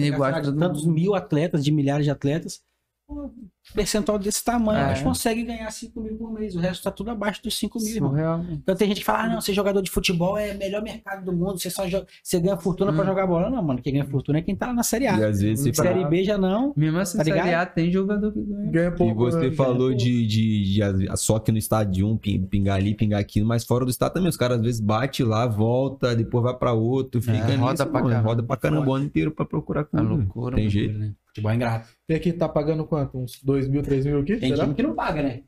[0.52, 0.94] pegar, tantos mundo.
[0.94, 2.62] mil atletas, de milhares de atletas,
[3.06, 3.32] pô,
[3.74, 4.84] percentual desse tamanho, É.
[4.90, 6.54] a gente consegue ganhar 5 mil por mês.
[6.56, 7.94] O resto tá tudo abaixo dos 5 mil.
[7.96, 8.44] Surreal.
[8.50, 11.24] Então tem gente que fala, ah, não, ser jogador de futebol é o melhor mercado
[11.24, 13.06] do mundo, você só joga, você ganha fortuna pra Hum.
[13.06, 13.48] jogar bola.
[13.50, 15.18] Não, mano, quem ganha fortuna é quem tá lá na Série A.
[15.18, 16.72] E às vezes você Série B já não.
[16.76, 17.24] Mesmo assim, Tá?
[17.24, 18.70] Série A tem jogador que ganha.
[18.70, 19.14] Ganha E pouco.
[19.24, 19.52] você né?
[19.56, 23.64] falou de, de, de só que no estádio um, pin- pingar ali, pingar aqui, mas
[23.64, 24.28] fora do estado também.
[24.28, 27.86] Os caras às vezes bate lá, volta, depois vai pra outro, fica É, nisso, roda
[27.86, 28.28] pra mano, caramba.
[28.28, 30.14] roda pra caramba o ano inteiro pra procurar Tá clube.
[30.24, 30.56] loucura.
[30.56, 30.70] Tem mano.
[30.70, 30.98] jeito.
[30.98, 31.12] Né?
[31.26, 31.88] Futebol é ingrato.
[32.10, 33.16] E aqui tá pagando quanto?
[33.16, 34.36] Uns 2 mil, 3 mil aqui?
[34.36, 34.64] Tem será?
[34.64, 35.40] time que não paga, né?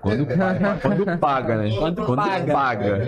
[0.00, 1.70] Quando paga, quando paga, né?
[1.78, 2.52] Quando Quando paga.
[2.52, 3.00] paga.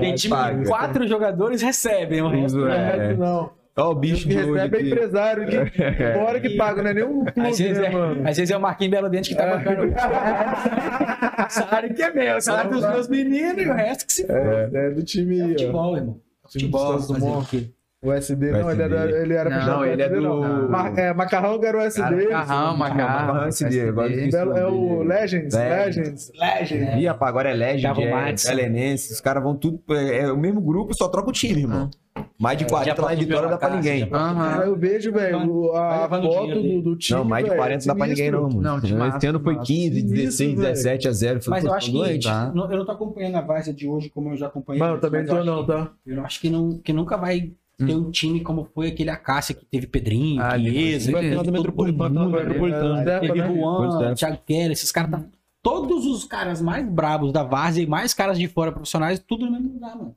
[0.00, 0.62] Tem time paga.
[0.62, 2.20] que quatro jogadores recebem.
[2.20, 3.14] O resto É, é.
[3.14, 3.50] não.
[3.78, 5.54] Ó, o O bicho que recebe é empresário que
[6.18, 8.28] fora que paga, não é nem um clube, Às vezes, né, é, mano?
[8.28, 9.82] às vezes é o Marquinhos Belo Dente que tá bancando.
[9.86, 9.92] o
[11.50, 14.26] salário que é meu, o salário dos meus meninos e o resto que se.
[14.32, 15.38] É, é do time.
[15.40, 15.48] É ó.
[15.48, 16.20] futebol, irmão.
[16.50, 16.98] Futebol,
[17.40, 17.70] o quê?
[18.02, 20.40] O SD, não, ele era, ele era Não, pro ele é SD, não.
[20.40, 22.26] do- Ma- é, Macarrão que era o SD.
[22.26, 23.26] Cara, Macarrão, Macarrão.
[23.26, 25.96] Macarrão, SD, agora Belo- é o Legends, Legends.
[25.96, 26.32] Legends.
[26.38, 27.00] Legend.
[27.00, 29.80] Ih, rapaz, agora é Legend, Gabo é os caras vão tudo.
[29.90, 31.90] É, é o mesmo grupo, só troca o time, irmão.
[32.38, 34.08] Mais de 40 lá em Vitória não dá pra ninguém.
[34.12, 34.60] Aham.
[34.60, 37.18] Aí eu vejo, velho, a foto do, do time.
[37.18, 38.48] Não, mais de velho, 40 não dá pra ninguém, não.
[38.48, 39.72] Não, timaço, Esse ano foi timaço.
[39.72, 40.74] 15, 16, Sinistro, velho.
[40.74, 41.40] 17 a 0.
[41.48, 42.18] Mas eu acho que.
[42.20, 42.52] Tá.
[42.54, 44.80] não- eu não tô acompanhando a Várzea de hoje como eu já acompanhei.
[44.80, 45.90] Mano, também mas tô não, tá?
[46.06, 49.64] Eu acho que, não, que nunca vai ter um time como foi aquele Acácia que
[49.64, 52.38] teve Pedrinho, Ah, Chiesa, teve todo Metropolitano, né?
[52.38, 52.96] Metropolitano.
[53.08, 53.54] É, Teve né?
[53.54, 54.14] Juan.
[54.14, 55.24] Thiago Keller, esses caras tá...
[55.62, 59.52] Todos os caras mais brabos da Várzea e mais caras de fora profissionais, tudo no
[59.52, 60.14] mesmo lugar, mano.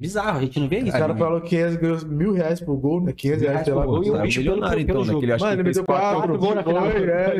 [0.00, 0.92] Bizarro, a gente não vê isso.
[0.92, 1.18] caras mano.
[1.18, 3.12] falaram que Chiesa ganhou mil reais por gol, né?
[3.12, 3.82] 500 reais, sei lá.
[3.84, 6.16] por gol, e o bicho milionário, pelo- então, pelo naquele acho Mano, ele meteu quatro
[6.18, 6.86] quatro gols na final.
[6.86, 6.90] É,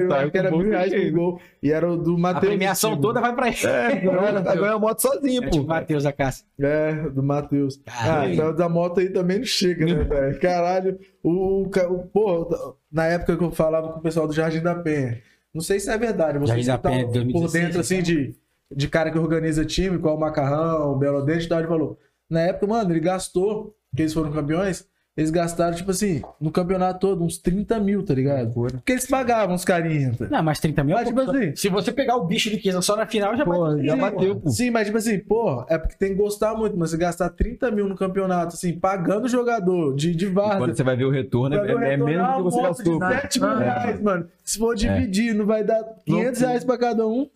[0.03, 1.41] eu Saiu acho que era mil reais por gol.
[1.63, 2.47] E era o do A Matheus.
[2.49, 3.03] premiação Silva.
[3.03, 3.57] toda vai pra ele.
[3.65, 5.51] É, agora a moto sozinho, É pô.
[5.53, 6.45] tipo Matheus Acácia.
[6.61, 7.81] É, do Matheus.
[7.87, 10.41] Ah, então da moto aí também não chega, né, velho?
[10.41, 10.99] Caralho.
[11.23, 14.75] O, o, o- pô, na época que eu falava com o pessoal do Jardim da
[14.75, 15.19] Penha,
[15.55, 18.35] não sei se é verdade, vocês Jardim da estão Penha, por 2016, dentro, assim, de,
[18.75, 21.97] de cara que organiza time, qual o Macarrão, o Belo Dente tal, ele falou.
[22.31, 24.87] Na época, mano, ele gastou, que eles foram campeões,
[25.17, 28.53] eles gastaram, tipo assim, no campeonato todo, uns 30 mil, tá ligado?
[28.53, 30.17] Porque eles pagavam os carinhas.
[30.17, 30.29] tá?
[30.31, 31.25] Não, mas 30 mil é Mas, pouco.
[31.33, 33.85] tipo assim, Se você pegar o bicho de Chiesa só na final, já Pô, bateu.
[33.85, 34.51] já Sim, bateu, pô.
[34.51, 37.69] Sim, mas tipo assim, pô, é porque tem que gostar muito, mas você gastar 30
[37.73, 40.59] mil no campeonato, assim, pagando o jogador de, de várzea.
[40.59, 42.69] Quando você vai ver o retorno, é, Vai é menos retornar do que você uma
[42.69, 42.99] moto gastou.
[43.01, 43.59] de 7 mil Ah.
[43.59, 44.29] reais, mano.
[44.45, 47.29] Se for dividir, não vai dar 500 reais pra cada um.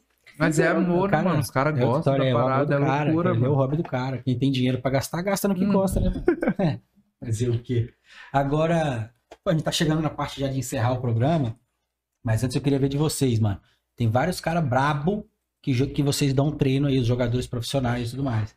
[0.47, 1.41] Mas é amor, né, mano?
[1.41, 3.41] Os caras é gostam da é o hobby parada, do é cara, loucura, é o
[3.41, 3.55] mano.
[3.55, 4.19] hobby do cara.
[4.19, 5.73] Quem tem dinheiro pra gastar, gasta no que Hum.
[5.73, 6.09] gosta, né?
[6.11, 6.25] mano?
[6.59, 7.27] É.
[7.27, 7.93] Fazer o quê?
[8.33, 9.13] Agora,
[9.45, 11.57] pô, a gente tá chegando na parte já de encerrar o programa,
[12.25, 13.61] mas antes eu queria ver de vocês, mano.
[13.97, 15.25] Tem vários caras brabo
[15.63, 18.57] que, que vocês dão treino aí, os jogadores profissionais e tudo mais.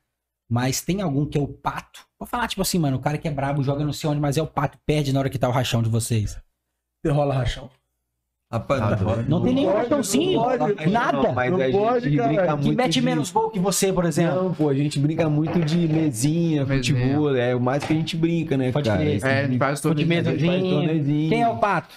[0.49, 2.05] Mas tem algum que é o pato?
[2.19, 4.37] Vou falar, tipo assim, mano, o cara que é brabo joga não sei onde, mas
[4.37, 6.39] é o pato, perde na hora que tá o rachão de vocês.
[7.03, 7.69] Você rola rachão.
[8.51, 9.89] Rapaz, Tá não, Não, tem nenhum pode.
[10.91, 11.17] nada.
[11.23, 12.27] Não, mas Não a pode, gente cara.
[12.27, 14.43] brinca Que que muito mete de- menos gol que você, por exemplo.
[14.43, 16.65] Não, pô, a gente brinca muito de mesinha, Mesinha.
[16.65, 19.01] futebol, é o mais que a gente brinca, né, Pode cara?
[19.01, 19.19] crer.
[19.25, 21.29] É, faz torneiozinho.
[21.29, 21.93] Quem é o pato?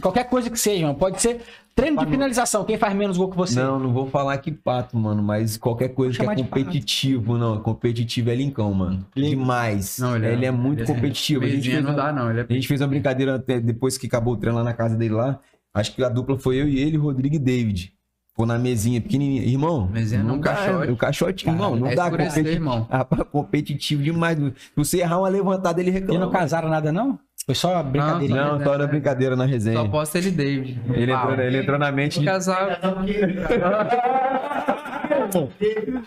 [0.00, 0.98] Qualquer coisa que seja, mano.
[0.98, 1.42] Pode ser
[1.74, 2.64] treino de finalização.
[2.64, 3.60] Quem faz menos gol que você?
[3.60, 7.58] Não, não vou falar que pato, mano, mas qualquer coisa que é competitivo, não.
[7.60, 9.04] Competitivo é Lincão, mano.
[9.14, 9.98] Demais.
[9.98, 11.44] Não, ele, ele é, é- muito ele é- competitivo.
[11.44, 12.30] A gente, fez não uma, dá, não.
[12.30, 14.72] Ele é a gente fez uma brincadeira até depois que acabou o treino lá na
[14.72, 15.38] casa dele lá.
[15.74, 17.92] Acho que a dupla foi eu e ele, Rodrigo e David.
[18.34, 19.42] Pô, na mesinha pequenininha.
[19.44, 20.90] Irmão, Mesinha não, dá, caixote.
[20.92, 22.86] O caixote, irmão, não é dá competi- irmão.
[22.90, 24.38] Rapaz, competitivo demais.
[24.38, 26.24] Se você errar uma levantada, ele E reclama.
[26.26, 27.18] não casaram nada, não?
[27.44, 28.34] Foi só brincadeira.
[28.34, 29.76] Não, só na brincadeira na resenha.
[29.76, 30.80] Só posta ele e David.
[30.94, 32.68] Ele entrou, ele entrou na mente de Casal.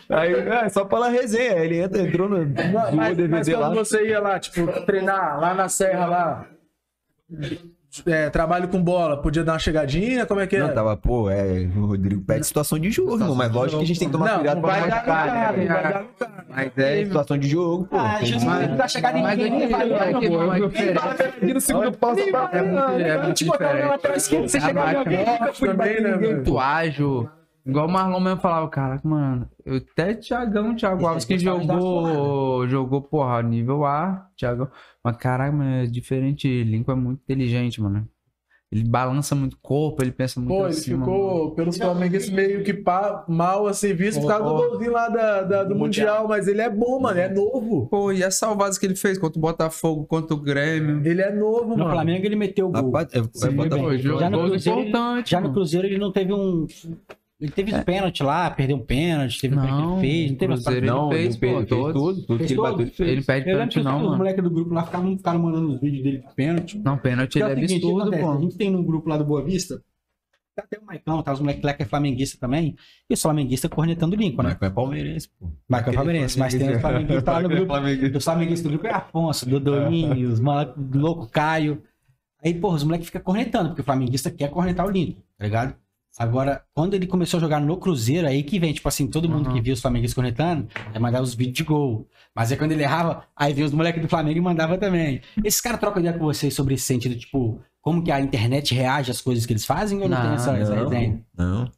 [0.10, 1.54] Aí, é, só pela resenha.
[1.64, 3.70] Ele entra, entrou no Mas, zoou o mas DVD quando lá.
[3.84, 6.46] você ia lá, tipo, treinar lá na serra lá,
[8.06, 10.26] é, trabalho com bola, podia dar uma chegadinha?
[10.26, 10.60] Como é que é?
[10.60, 13.88] Não, tava, pô, é, o Rodrigo pede situação de jogo, irmão, mas lógico que a
[13.88, 15.66] gente tem que tomar Não, cuidado não pra não machucar, cara, né?
[15.68, 16.06] cara.
[16.50, 17.98] Mas é situação de jogo, pô.
[17.98, 19.68] Ah, tem Jesus, que- não dá chegada em ninguém.
[19.70, 20.62] vai, vai, aqui, vai.
[21.50, 22.16] é no segundo pau,
[22.52, 23.90] É muito, é muito Te botar na diferente.
[23.92, 26.34] lateral esquerda, você A alguém, nunca fui bater né, ninguém.
[26.36, 27.30] muito ágil.
[27.66, 31.60] Igual o Marlon mesmo falava, caraca, mano, eu até Thiagão, Thiago Alves, que de dar
[31.60, 34.70] jogou, jogou, porra, nível A, Thiagão.
[35.04, 36.64] Mas caraca, mano, é diferente.
[36.64, 38.08] Lincoln é muito inteligente, mano.
[38.72, 41.06] Ele balança muito o corpo, ele pensa muito Pô, ele assim, mano.
[41.06, 45.42] ficou pelos flamenguistas meio que pá, mal assim visto por causa do golzinho lá da,
[45.44, 47.88] da- do Mundial, mas ele é bom, mano, é novo.
[47.88, 51.00] Pô, e as salvadas que ele fez contra o Botafogo, contra o Grêmio.
[51.06, 51.92] Ele é novo, No mano.
[51.92, 52.92] Flamengo ele meteu o gol.
[52.92, 53.84] Rapaz, é, Sim, é, bota- bem.
[53.86, 55.32] Pô, jogo Já no Cruzeiro, importante.
[55.32, 55.54] Já no mano.
[55.54, 56.68] Cruzeiro ele não teve um.
[57.40, 60.32] Ele teve os pênaltis lá, perdeu um pênalti, teve um pênalti que Não, ele fez,
[60.32, 61.94] não teve Cruzeiro não, ele fez, fez, pô, fez todos.
[61.94, 63.10] tudo, tudo que Fez ele bateu, ele fez.
[63.10, 65.82] Ele perde Eu pênalti que não, os moleques do grupo lá ficavam, ficaram mandando os
[65.82, 66.78] vídeos dele de pênalti.
[66.80, 68.24] Não, pênalti ele é é o o que absurdo, acontece?
[68.24, 68.40] A pô.
[68.40, 69.84] gente tem no grupo lá do Boa Vista,
[70.56, 72.76] tá até o Maicão, tá os moleques lá que é flamenguista também,
[73.10, 74.58] e os flamenguistas cornetando o Lincoln, né?
[74.60, 75.52] Mas é palmeirense, pô.
[75.68, 77.66] Maicon é palmeirense, mas tem os flamenguistas lá no grupo.
[77.66, 78.18] Flamenguista.
[78.18, 81.84] Os flamenguistas do grupo é Afonso, Dodolinho, os malucos, louco Caio.
[82.42, 85.76] Aí, porra, os moleques ficam cornetando, porque o flamenguista quer cornetar o Lincoln, tá ligado?
[86.18, 89.48] Agora, quando ele começou a jogar no Cruzeiro, aí que vem, tipo assim, todo mundo
[89.50, 89.54] Uhum.
[89.56, 92.08] que viu os flamenguistas cornetando, é mandar os vídeos de gol.
[92.34, 95.22] Mas aí quando ele errava, aí vinha os moleques do Flamengo e mandava também.
[95.44, 99.12] Esses caras trocam ideia com vocês sobre esse sentido, tipo, como que a internet reage
[99.12, 101.22] às coisas que eles fazem ou não, tem Não, essa, essa resenha?
[101.38, 101.72] Não, Os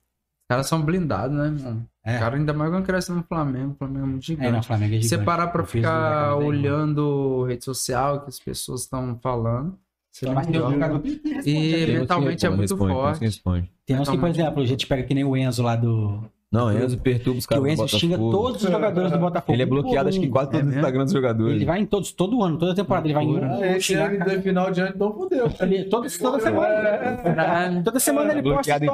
[0.50, 1.88] caras são blindados, né, mano?
[2.06, 2.16] É.
[2.16, 3.74] O cara ainda mais quando cresce no Flamengo.
[3.74, 4.68] O Flamengo é muito É, não, gigante.
[4.68, 5.26] Flamengo é Se você gigante.
[5.26, 9.78] parar pra Eu ficar olhando rede social, que as pessoas estão falando,
[10.18, 10.74] você não Mas tem um joga.
[10.74, 11.86] jogador que responde, E né?
[11.86, 13.20] Que mentalmente é muito responde, tem uns forte.
[13.20, 13.72] que responde.
[13.86, 16.20] Tem uns que, por exemplo, a gente pega que nem o Enzo lá do.
[16.50, 19.54] Não, Enzo perturba os Que caras o do Enzo xinga todos os jogadores do Botafogo.
[19.54, 20.80] Ele é bloqueado, acho que quase É todos os mesmo?
[20.80, 21.56] Instagrams dos jogadores.
[21.58, 23.44] Ele vai em todos, todo ano, toda temporada ele vai em um.
[23.62, 25.50] Ah, esse ano de final de ano, então fudeu.
[25.90, 26.08] Toda
[26.40, 27.18] semana.
[27.22, 27.84] Caralho.
[27.84, 28.86] Toda semana ele posta bloqueado.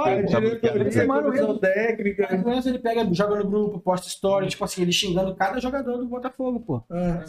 [0.61, 2.43] Toda semana ele- técnica.
[2.43, 5.97] O Enzo ele pega, joga no grupo, posta story, tipo assim, ele xingando cada jogador
[5.97, 6.83] do Botafogo, pô.
[6.89, 7.23] Ah,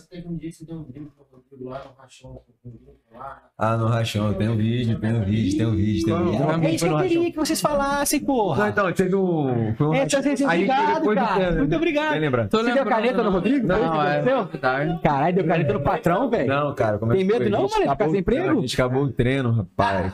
[3.56, 6.40] Ah, no rachão, tem um vídeo, tem um vídeo, tem um vídeo, tem um vídeo.
[6.40, 8.68] Não, É isso que eu queria que vocês falassem, Não, porra.
[8.68, 9.74] então, teve um.
[9.76, 10.22] Foi um É, rachão.
[10.22, 11.52] vocês obrigado, de- cara.
[11.52, 12.48] Muito obrigado.
[12.48, 13.32] Tô Você deu caneta no não.
[13.32, 13.66] Rodrigo?
[13.66, 14.98] Foi isso que Não, é.
[15.02, 16.48] Caralho, deu caneta no patrão, velho.
[16.48, 17.48] Não, cara, como é Tem medo foi?
[17.48, 18.58] não, mano, de ficar acabou sem o treino, emprego?
[18.58, 20.12] A gente acabou o treino, rapaz.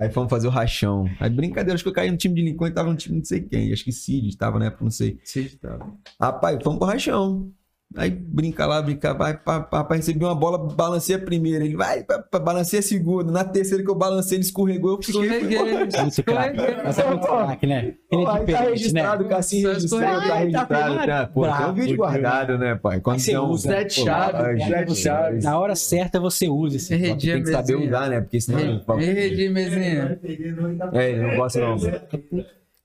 [0.00, 1.10] Aí fomos fazer o rachão.
[1.20, 3.18] Aí brincadeira, acho que eu caí no time de Lincoln e tava no time de
[3.18, 3.72] não sei quem.
[3.72, 5.18] Acho que Cid tava na época, não sei.
[5.24, 5.76] Sim, tá.
[6.20, 7.50] Rapaz, fomos pro rachão.
[7.96, 11.64] Aí brinca lá, brinca, vai, pá, pá, pá, recebi uma bola, balancei a primeira.
[11.64, 13.32] Ele vai, pá, pá, balancei a segunda.
[13.32, 15.22] Na terceira que eu balancei, ele escorregou, eu fiquei.
[15.22, 15.88] Escorreguei.
[16.22, 16.58] Craque.
[16.84, 17.94] Mas é muito craque, né?
[18.12, 18.70] Ele é tá diferente, né?
[18.70, 20.52] registrado, o Cassinho registrado, escorreguei.
[20.52, 20.84] tá Tá registrado.
[20.84, 21.06] filmado?
[21.06, 23.00] Tá, pô, tem um vídeo guardado, né, pai?
[23.00, 25.44] Quando você usa, sete pô, chaves, ah, sete gente, chaves.
[25.44, 26.94] Na hora certa você usa esse.
[27.16, 28.20] Que tem que saber usar, né?
[28.20, 28.60] Porque senão.
[29.00, 29.32] Ei.
[30.92, 31.76] É, ele não gosta não.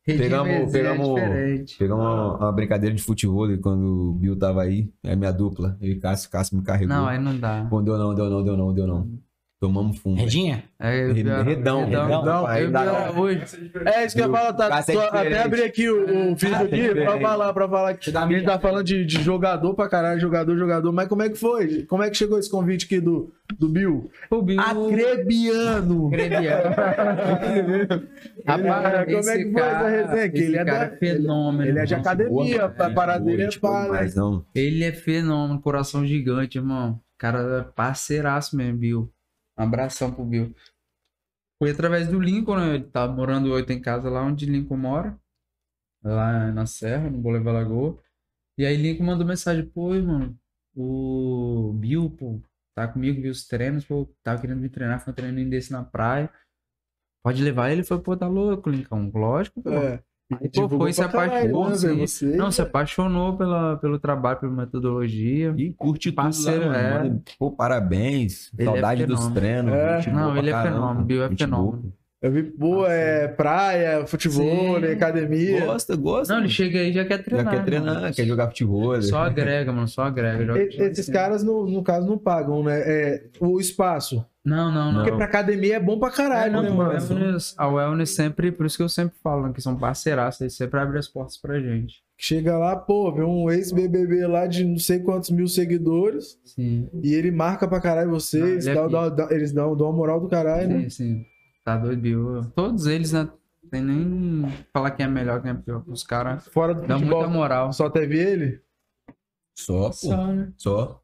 [0.06, 1.64] Pegamos- pegamos- é.
[1.80, 5.78] Pegamos uma, uma brincadeira de futebol quando o Bill tava aí, é minha dupla.
[5.80, 6.96] E Cássio, Cássio me carregou.
[6.96, 7.66] Não, aí não dá.
[7.70, 9.08] Pô, deu não, deu não, deu não, deu não.
[9.64, 10.16] Tomamos fumo.
[10.16, 10.26] velho.
[10.26, 10.64] Redinha?
[10.78, 12.46] É, Redão, redão.
[12.46, 13.44] Aí dá- ela hoje.
[13.86, 14.84] É isso que eu ia falar, tá?
[14.84, 15.36] Tô- até diferente.
[15.38, 18.32] abri aqui o, o vídeo é aqui pra falar, pra falar que dá a gente
[18.42, 20.92] minha- tá falando de, de jogador pra caralho, jogador, jogador.
[20.92, 21.84] Mas como é que foi?
[21.84, 24.12] Como é que chegou esse convite aqui do, do Bill?
[24.30, 24.60] O Bill.
[24.60, 26.12] Acrebiano!
[28.46, 30.38] Rapaz, Como é que foi essa resenha aqui?
[30.40, 31.70] Esse Ele é cara da- é fenômeno.
[31.70, 33.68] Ele é de academia, a parada dele é tipo,
[34.16, 34.46] não.
[34.54, 37.00] Ele é fenômeno, coração gigante, irmão.
[37.18, 39.10] Cara, é parceiraço mesmo, Bill.
[39.58, 40.56] Um abração pro Bill.
[41.60, 42.76] Foi através do Lincoln, né?
[42.76, 45.20] Ele tá morando oito em casa lá onde Lincoln mora.
[46.04, 48.02] Lá na Serra, no Bolevar Lagoa.
[48.58, 50.38] E aí Lincoln mandou mensagem, pô, mano,
[50.76, 52.42] o Bill, pô,
[52.76, 55.84] tá comigo, viu os treinos, pô, tava querendo me treinar, foi um treininho desse na
[55.84, 56.32] praia.
[57.24, 57.84] Pode levar ele?
[57.84, 59.10] Foi, pô, tá louco, Lincoln.
[59.14, 59.72] Lógico, pô.
[59.72, 60.04] É.
[60.42, 61.88] Aí, pô, foi, se pra caralho, apaixonou, né, sim.
[61.88, 62.26] velho, você.
[62.38, 65.54] Não, se apaixonou pela, pelo trabalho, pela metodologia.
[65.58, 67.16] E curte Parceiro, tudo é.
[67.38, 68.52] Pô, parabéns.
[68.58, 69.36] Ele é Saudade dos fenômeno.
[69.40, 69.74] treinos.
[69.74, 70.12] É.
[70.12, 70.76] Não, ele é caramba.
[70.76, 71.94] fenômeno, Bill é fenômeno.
[72.24, 74.86] Eu vi, pô, é praia, futebol, Sim.
[74.86, 75.66] academia.
[75.66, 76.34] Gosta, gosta.
[76.34, 77.54] Não, ele chega aí e já quer Já treinar.
[77.54, 78.14] quer treinar, mano.
[78.14, 79.02] quer jogar futebol.
[79.02, 80.46] Só agrega, mano, só agrega.
[80.46, 81.20] Joga- E- joga Esses sempre.
[81.20, 82.80] caras, no, no caso, não pagam, né?
[82.86, 84.26] É, o espaço.
[84.46, 85.02] Não, não, não.
[85.04, 86.92] Porque pra academia é bom pra caralho, É, não, né, o mano?
[86.92, 90.56] wellness, a Wellness sempre, por isso que eu sempre falo, né, que são parceiraços, eles
[90.56, 91.96] sempre abrem as portas pra gente.
[92.18, 97.14] Chega lá, pô, vê um ex-BBB lá de não sei quantos mil seguidores Sim, e
[97.14, 99.96] ele marca pra caralho vocês, Não, ele é dá- dá- dá- eles dão, dão uma
[99.98, 100.82] moral do caralho, né?
[100.84, 101.26] sim, sim.
[101.64, 102.42] Tá doido, Bill.
[102.56, 103.30] Todos eles, né?
[103.72, 105.84] Tem nem falar quem é melhor, quem é pior.
[105.88, 107.72] Os caras Fora do dão muita futebol, moral.
[107.74, 108.62] só teve ele?
[109.58, 109.94] Só, pô.
[109.94, 110.54] Só, né?
[110.58, 111.00] Só.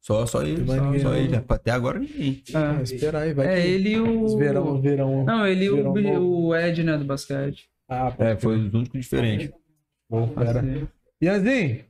[0.00, 0.66] Só, só ele.
[0.66, 1.36] Só, ninguém só ele.
[1.48, 2.42] Até agora ninguém.
[2.54, 4.38] Ah, É, espera aí, vai é que ele e os o.
[4.38, 5.24] verão, verão.
[5.24, 6.18] Não, ele e o, bom.
[6.48, 7.68] o Ed, né, do basquete.
[7.88, 9.50] Ah, pô, É, foi os únicos diferentes.
[10.08, 10.60] pô, pera.
[10.60, 10.88] Assim.
[11.22, 11.84] Ianzinho,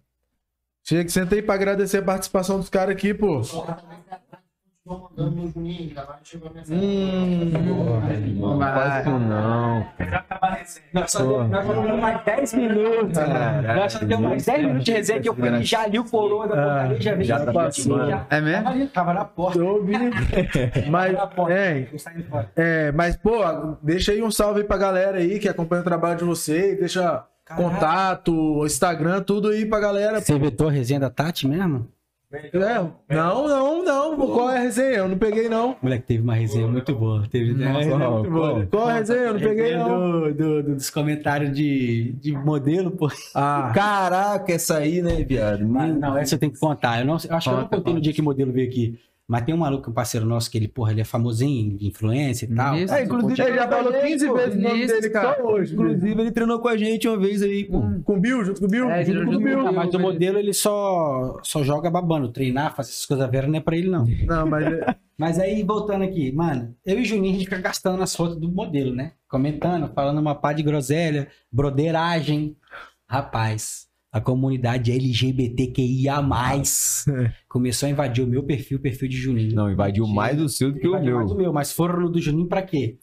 [0.86, 3.40] chega que senta aí pra agradecer a participação dos caras aqui, pô.
[6.70, 7.51] Hum,
[8.39, 9.86] Não faz isso não.
[10.93, 13.19] Nós só temos nós só temos mais 10 minutos.
[13.77, 16.48] Nós só temos mais 10 minutos de resenha que eu fui já li o coroa
[16.48, 18.09] da portaria, já vi já tá passando.
[18.09, 18.89] já É mesmo?
[18.89, 19.59] tava na porta.
[19.60, 19.93] eu ouvi.
[20.90, 21.16] Mas,
[21.51, 21.86] é,
[22.56, 23.39] é, mas, pô,
[23.82, 26.78] deixa aí um salve aí pra galera aí que acompanha o trabalho de vocês.
[26.78, 27.24] Deixa
[27.56, 30.20] contato, Instagram, tudo aí pra galera.
[30.20, 31.89] Você vetou a resenha da Tati mesmo?
[32.30, 32.50] É,
[33.14, 34.16] não, não, não.
[34.16, 34.98] Qual é a resenha?
[34.98, 35.76] Eu não peguei, não.
[35.80, 37.26] Moleque, teve uma resenha muito boa.
[37.30, 37.55] Teve
[37.88, 39.18] Qual, qual a resenha?
[39.20, 39.88] Eu não peguei, não.
[39.88, 43.10] do, do- do- dos comentários de, de modelo, pô.
[43.34, 45.66] Ah, Caraca, essa aí, né, viado?
[45.66, 47.00] Mas, não, essa eu tenho que contar.
[47.00, 48.00] Eu, não, eu acho que eu não Conta, contei no conta.
[48.02, 48.98] dia que o modelo veio aqui.
[49.30, 52.46] Mas tem um maluco, um parceiro nosso, que ele, porra, ele é famosinho, de influência
[52.46, 52.74] e tal.
[52.78, 52.94] Isso.
[52.94, 55.36] é, inclusive ele já falou 15 pô, vezes o nome isso, dele cara.
[55.36, 55.74] só hoje.
[55.74, 57.82] Inclusive, ele treinou com a gente uma vez aí, pô.
[58.05, 58.90] Com o Bill, junto com o Bill?
[58.90, 59.60] É, junto com o Bill.
[59.66, 62.32] o mas o modelo ele só, só joga babando.
[62.32, 64.06] Treinar, fazer essas coisas veras não é pra ele, não.
[64.26, 67.60] Não, mas é- Mas aí, voltando aqui, mano, eu e o Juninho, a gente fica
[67.60, 69.14] gastando nas fotos do modelo, né?
[69.28, 72.56] Comentando, falando uma pá de groselha, broderagem.
[73.09, 76.22] Rapaz, a comunidade LGBTQIA+,
[77.48, 79.55] começou a invadir o meu perfil, o perfil de Juninho.
[79.55, 81.44] Não, invadiu mais o seu do que o Invadiu mais o meu.
[81.44, 82.98] meu, mas foram no do Juninho pra quê?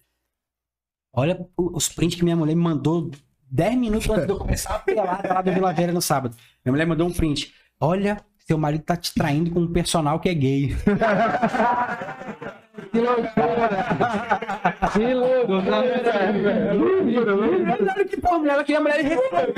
[1.14, 3.10] Olha os prints que minha mulher me mandou
[3.50, 6.36] 10 minutos antes de eu começar a pelada lá do Vila Velha no sábado.
[6.64, 7.54] Minha mulher mandou um print.
[7.80, 10.76] Olha, seu marido tá te traindo com um personal que é gay.
[12.92, 13.70] Que loucura!
[14.94, 15.84] Que loucura!
[17.78, 19.54] Claro que, pô, mulher, que a mulher recebeu.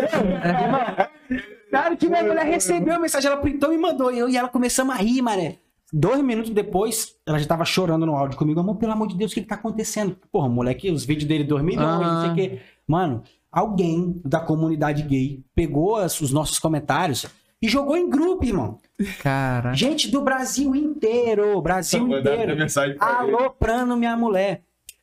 [1.69, 4.11] Claro que minha mulher recebeu a mensagem, ela printou e mandou.
[4.11, 5.57] E, eu, e ela começamos a rir, mané.
[5.91, 8.59] Dois minutos depois, ela já tava chorando no áudio comigo.
[8.59, 10.17] Amor, pelo amor de Deus, o que que tá acontecendo?
[10.31, 12.59] Porra, moleque, os vídeos dele, 2 milhões, não sei o quê.
[12.85, 17.25] Mano, alguém da comunidade gay pegou os nossos comentários
[17.61, 18.79] e jogou em grupo, irmão.
[19.21, 19.73] Cara.
[19.73, 22.55] Gente do Brasil inteiro, Brasil inteiro.
[22.99, 24.61] Aloprando minha mulher.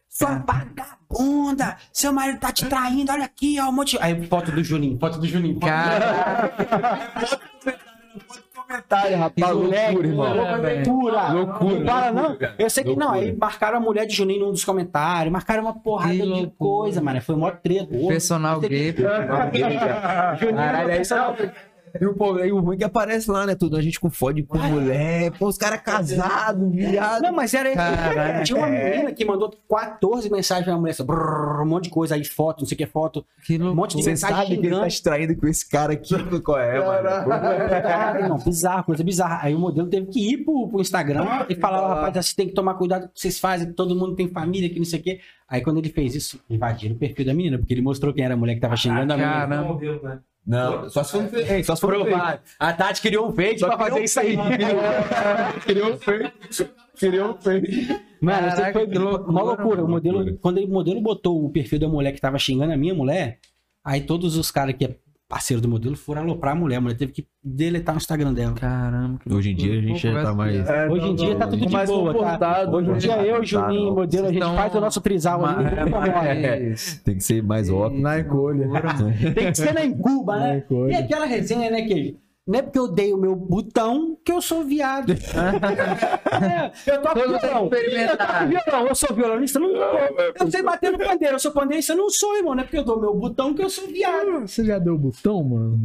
[0.09, 1.77] Sua vagabunda!
[1.93, 3.69] Seu marido tá te traindo, olha aqui, ó.
[3.69, 3.99] Um monte...
[4.01, 5.55] Aí, foto do Juninho, foto do Juninho.
[5.55, 6.53] foto do Cara.
[8.55, 9.55] Comentário, rapaz.
[9.57, 10.35] Moleque, Loucura, irmão.
[10.37, 11.33] loucura, loucura.
[11.33, 12.29] Loucura, Não fala, não.
[12.29, 13.09] loucura, Eu sei que não.
[13.09, 13.27] loucura.
[13.27, 16.53] Aí marcaram a mulher de Juninho num dos comentários, marcaram uma porrada Que de loucura.
[16.57, 17.21] coisa, mano.
[17.21, 17.95] Foi mó treta.
[18.09, 18.93] Personal gay.
[20.55, 21.37] Caralho, é isso não.
[22.01, 23.55] E o, povo- e o ruim que aparece lá, né?
[23.55, 25.31] Tudo a gente com fode com mulher.
[25.39, 27.23] Pô, os caras casados, viado.
[27.23, 27.73] Não, mas era.
[27.73, 28.45] Caralho.
[28.45, 32.15] Tinha uma menina que mandou 14 mensagens pra mulher, assim, brrr, um monte de coisa
[32.17, 33.25] aí, foto, não sei o que, foto.
[33.47, 36.15] Que Um monte de Você mensagem sabe que ele tá extraindo com esse cara aqui.
[36.43, 37.29] Qual é, mano?
[37.83, 39.39] Caralho, não, bizarro, coisa bizarra.
[39.43, 42.49] Aí o modelo teve que ir pro, pro Instagram e falar, ó, rapaz, vocês tem
[42.49, 45.01] que tomar cuidado com o que vocês fazem, todo mundo tem família, que não sei
[45.01, 45.21] o quê.
[45.49, 48.35] Aí quando ele fez isso, invadiram o perfil da menina, porque ele mostrou quem era
[48.35, 49.47] a mulher que tava xingando a menina.
[50.03, 50.25] Caramba.
[50.47, 51.65] Não, só se for no fake.
[51.65, 52.41] Só se for no fake.
[52.59, 54.37] A Tati criou um fake Só pra fazer um isso aí.
[55.65, 56.33] Criou um fake.
[56.99, 57.89] Criou um fake.
[58.21, 59.85] Mano, isso Caraca, foi loucura, uma loucura.
[59.85, 60.39] O modelo, Loucura.
[60.41, 63.39] quando o modelo botou o perfil da mulher que tava xingando a minha mulher,
[63.85, 64.97] aí todos os caras que
[65.29, 66.77] parceiro do modelo foram aloprar a mulher.
[66.77, 68.55] A mulher teve que deletar o Instagram dela.
[68.55, 69.19] Caramba.
[69.19, 70.69] que Hoje em dia a gente já tá mais.
[70.69, 72.69] É, Hoje em dia tá tudo de mais boa, tá?
[72.71, 72.99] Hoje em né?
[72.99, 75.65] dia eu, Juninho, modelo, a gente Então, faz o nosso trisal ali.
[75.75, 78.01] É, mas- Tem que ser mais óbvio.
[78.01, 78.69] Na encolha.
[79.35, 80.59] Tem que ser na Cuba, Na né?
[80.59, 80.93] encolha.
[80.93, 84.41] E aquela resenha, né, que não é porque eu dei o meu botão que eu
[84.43, 85.15] sou viado.
[86.35, 87.71] É, eu toco Todo violão.
[87.73, 89.99] Eu toco violão, eu sou violonista, não sou.
[90.41, 92.55] Eu sei bater no pandeiro, eu sou pandeirista, eu não sou, irmão.
[92.55, 94.41] Não é porque eu dou o meu botão que eu sou viado.
[94.43, 95.79] Você já deu o botão, mano?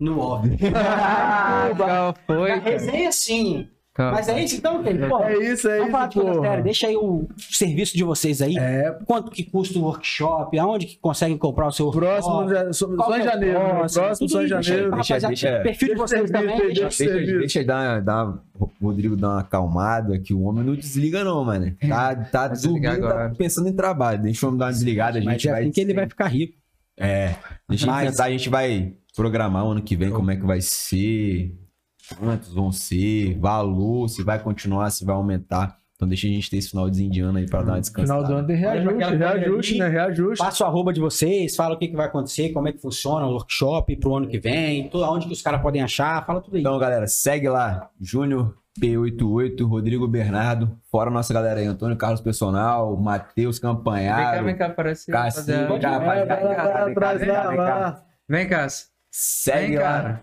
[0.00, 0.58] No óbvio.
[0.74, 2.70] Ah, foi, A cara?
[2.70, 3.68] resenha, sim.
[3.94, 4.12] Calma.
[4.16, 5.08] Mas é isso então, Kevin?
[5.08, 6.42] Pô, É isso, é isso, pô.
[6.42, 6.62] séria.
[6.64, 8.56] Deixa aí o serviço de vocês aí.
[8.58, 10.58] É, Quanto que custa o workshop?
[10.58, 12.06] Aonde que conseguem comprar o seu workshop?
[12.22, 13.60] próximo, já, só, só em é janeiro.
[13.60, 14.02] próximo?
[14.04, 14.90] Próximo, Tudo só em janeiro.
[14.96, 16.56] Deixa- deixa- Perfil de vocês também.
[16.58, 17.38] deixa- Deixa...
[17.38, 18.26] Deixa, dar, dar,
[18.58, 21.72] o Rodrigo dar uma acalmada, que o homem não desliga não, mano.
[21.88, 23.34] Tá, tá desligar dormindo, tá agora.
[23.38, 24.20] pensando em trabalho.
[24.22, 25.62] Deixa o homem dar uma desligada, a Mas gente é vai...
[25.62, 26.54] assim que ele vai ficar rico.
[26.98, 27.34] É,
[27.68, 31.54] deixa Mas- a gente vai programar o ano que vem como é que vai ser,
[32.18, 35.78] quantos vão ser, valor, se vai continuar, se vai aumentar.
[35.96, 38.20] Então deixa a gente ter esse final de indiano aí pra dar uma descansada.
[38.20, 39.88] Final do ano tem reajuste, reajuste, né?
[39.88, 40.44] Reajuste.
[40.44, 43.24] Passa o arroba de vocês, fala o que, que vai acontecer, como é que funciona
[43.26, 46.56] o workshop pro ano que vem, tudo, onde que os caras podem achar, fala tudo
[46.56, 46.60] aí.
[46.62, 52.20] Então, galera, segue lá, Júnior P88, Rodrigo Bernardo, fora a nossa galera aí, Antônio Carlos
[52.20, 55.10] Personal, Matheus Vem cá, Campanharo, vem cá, aparece.
[55.12, 55.80] Cassinho, rapaziada.
[55.80, 58.02] já, É, vai lá, vai lá atrás, lá, lá.
[58.28, 58.88] Vem, Cássio.
[59.12, 60.22] segue Vem, lá, cara.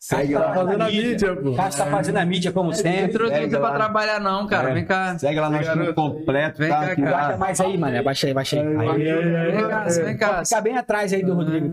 [0.00, 1.50] Segue Tá lá, fazendo a mídia, pô.
[1.50, 3.12] O cara tá fazendo a mídia como Não sempre.
[3.12, 3.74] trouxe Pega você pra lá.
[3.74, 4.70] trabalhar, não, cara.
[4.70, 4.74] É.
[4.74, 5.18] Vem cá.
[5.18, 6.80] segue lá nosso time completo, Vem tá?
[6.80, 7.10] cá, cara.
[7.10, 7.98] Abaixa tá- mais aí, mano.
[7.98, 8.66] Abaixa aí, abaixa aí.
[8.66, 9.52] Aí.
[9.52, 10.46] Vem, Cássio, vem, Cássio.
[10.56, 11.70] Fica bem atrás aí do Rodrigo.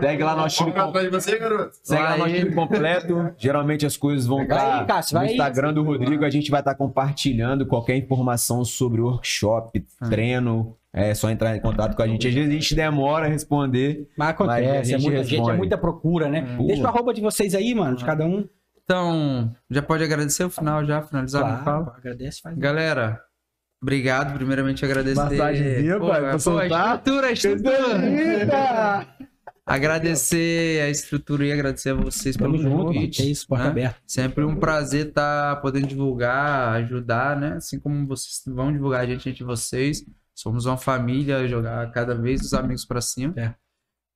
[0.00, 1.10] Segue lá nosso time completo.
[1.10, 1.70] você, garoto.
[1.82, 2.38] Segue lá nosso aí.
[2.40, 3.34] time completo.
[3.36, 5.34] Geralmente as coisas vão estar aí, Cássio, no vai aí.
[5.34, 6.24] Instagram do Rodrigo.
[6.24, 10.08] A gente vai estar compartilhando qualquer informação sobre workshop, Ah.
[10.08, 10.74] treino.
[10.96, 12.28] É só entrar em contato com a gente.
[12.28, 14.08] Às vezes a gente demora a responder.
[14.16, 15.58] Mas acontece, Mas a é gente muita gente, é responde.
[15.58, 16.56] muita procura, né?
[16.64, 18.48] Deixa o arroba de vocês aí, mano, de cada um.
[18.84, 21.84] Então, já pode agradecer o final, já finalizar minha fala.
[21.86, 22.56] Claro, agradece, faz.
[22.56, 23.20] Galera,
[23.82, 24.34] obrigado.
[24.34, 25.16] Primeiramente, agradecer.
[25.20, 26.70] Massagenzinha, Pô, pai, pô, soltar.
[26.70, 29.08] a estrutura, a estrutura.
[29.66, 33.22] Agradecer a estrutura e agradecer a vocês pelo junto, convite.
[33.22, 33.70] Que isso, porta né?
[33.70, 33.96] aberta.
[34.06, 37.54] Sempre um prazer estar podendo divulgar, ajudar, né?
[37.54, 40.04] Assim como vocês vão divulgar a gente, a gente e vocês.
[40.34, 43.34] Somos uma família, jogar cada vez os amigos pra cima.
[43.36, 43.54] É.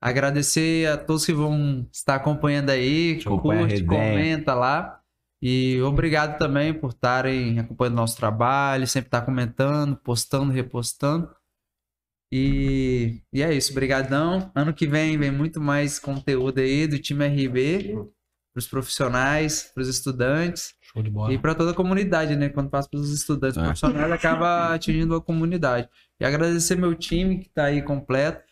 [0.01, 5.01] Agradecer a todos que vão estar acompanhando aí, Acompanha curte, comenta lá.
[5.41, 11.33] E obrigado também por estarem acompanhando nosso trabalho, sempre estar comentando, postando, repostando.
[12.33, 14.51] E, e é isso, brigadão.
[14.55, 17.95] Ano que vem vem muito mais conteúdo aí do time RB,
[18.53, 20.75] para os profissionais, para os estudantes.
[20.93, 21.33] Show de bola.
[21.33, 22.49] E para toda a comunidade, né?
[22.49, 23.63] Quando passa pelos estudantes É.
[23.63, 25.89] profissionais, acaba atingindo a comunidade.
[26.21, 28.43] E agradecer meu time que tá aí completo.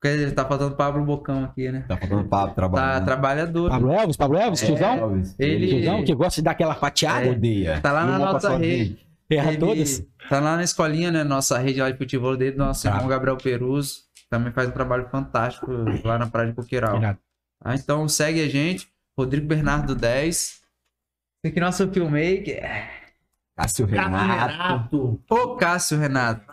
[0.00, 1.84] Porque tá faltando Pablo Bocão aqui, né?
[1.88, 3.04] Tá faltando papo, Tá trabalhando.
[3.04, 3.68] trabalhador.
[3.70, 4.66] Pablo Elvis, Pablo Elvis, É.
[4.66, 5.22] tiozão?
[5.40, 7.80] Ele- Tiozão que gosta de dar aquela fatiada, odeia.
[7.80, 9.04] Tá lá na nossa rede.
[9.28, 10.06] erra Ele todas.
[10.30, 11.24] Tá lá na escolinha, né?
[11.24, 12.90] Nossa rede lá de futebol dele, nosso Tá.
[12.94, 14.04] irmão Gabriel Perus.
[14.30, 15.66] Também faz um trabalho fantástico
[16.04, 17.00] lá na Praia de Coqueiral.
[17.62, 18.86] Ah, então segue a gente.
[19.18, 20.60] Rodrigo Bernardo 10.
[21.40, 22.90] Esse aqui é nosso filmmaker.
[23.56, 25.22] Cássio Renato.
[25.30, 26.44] Ô Cássio Renato.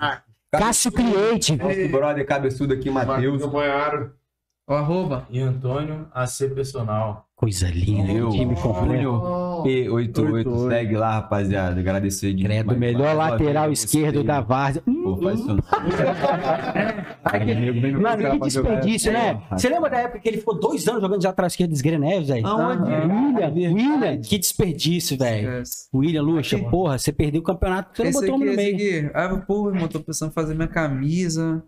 [0.52, 1.56] Cássio Create.
[1.56, 3.42] Nosso brother cabeçudo aqui, Matheus.
[3.44, 5.28] O arroba.
[5.32, 7.25] E Antônio, AC Personal.
[7.36, 8.86] Coisa linda, Eu, time completo.
[8.86, 10.70] Júnior P88.
[10.70, 11.78] Segue lá, rapaziada.
[11.82, 14.82] Agradecer de Credo, mais- melhor mais lateral esquerdo da Várzea.
[14.82, 15.48] Pô, faz isso
[17.34, 19.42] vem me Mano, que desperdício, né?
[19.52, 22.30] Você lembra da época que ele ficou dois anos jogando de lateral esquerdo dos Greneves,
[22.30, 22.48] velho?
[22.48, 22.90] Aonde?
[22.90, 25.62] William, William, que desperdício, velho.
[25.94, 29.12] William Lucha, porra, você perdeu o campeonato, você não botou aqui, no meio.
[29.14, 31.62] Ah, pô, irmão, tô pensando em fazer minha camisa.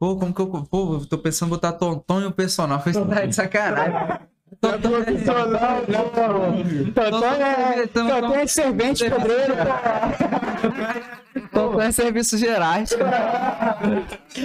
[0.00, 0.46] Pô, como que eu.
[0.46, 2.80] Pô, eu tô pensando em botar Tontonho personal.
[2.80, 4.20] Foi tá de sacanagem.
[4.60, 6.92] Tontonho Profissional, não.
[6.92, 9.54] Tantão é, Tantão é servente pedreiro,
[11.52, 12.96] Tontonho é serviços gerais.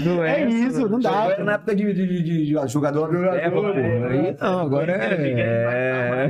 [0.03, 1.09] Não É isso, não dá.
[1.09, 3.09] Agora na época de, de, de, de jogador.
[3.29, 6.29] Aí não, agora é.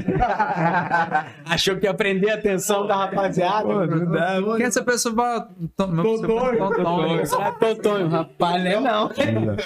[1.45, 3.63] Achou que ia prender a atenção da rapaziada.
[3.63, 4.55] Pô, não dá, mano.
[4.55, 5.49] Quem é essa pessoa?
[5.59, 9.57] É Tontonho, rapaz, não é não.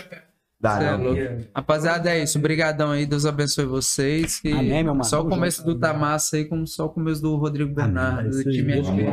[0.60, 1.04] Dá, é não.
[1.04, 1.22] louco.
[1.54, 2.40] Rapaziada, é isso.
[2.40, 3.06] Obrigadão aí.
[3.06, 4.40] Deus abençoe vocês.
[4.40, 5.04] Que Amém, meu mano.
[5.04, 8.50] Só o começo do Tamassa aí, como só o começo do Rodrigo Bernardo, do isso
[8.50, 8.56] aí.
[8.56, 9.04] time RB.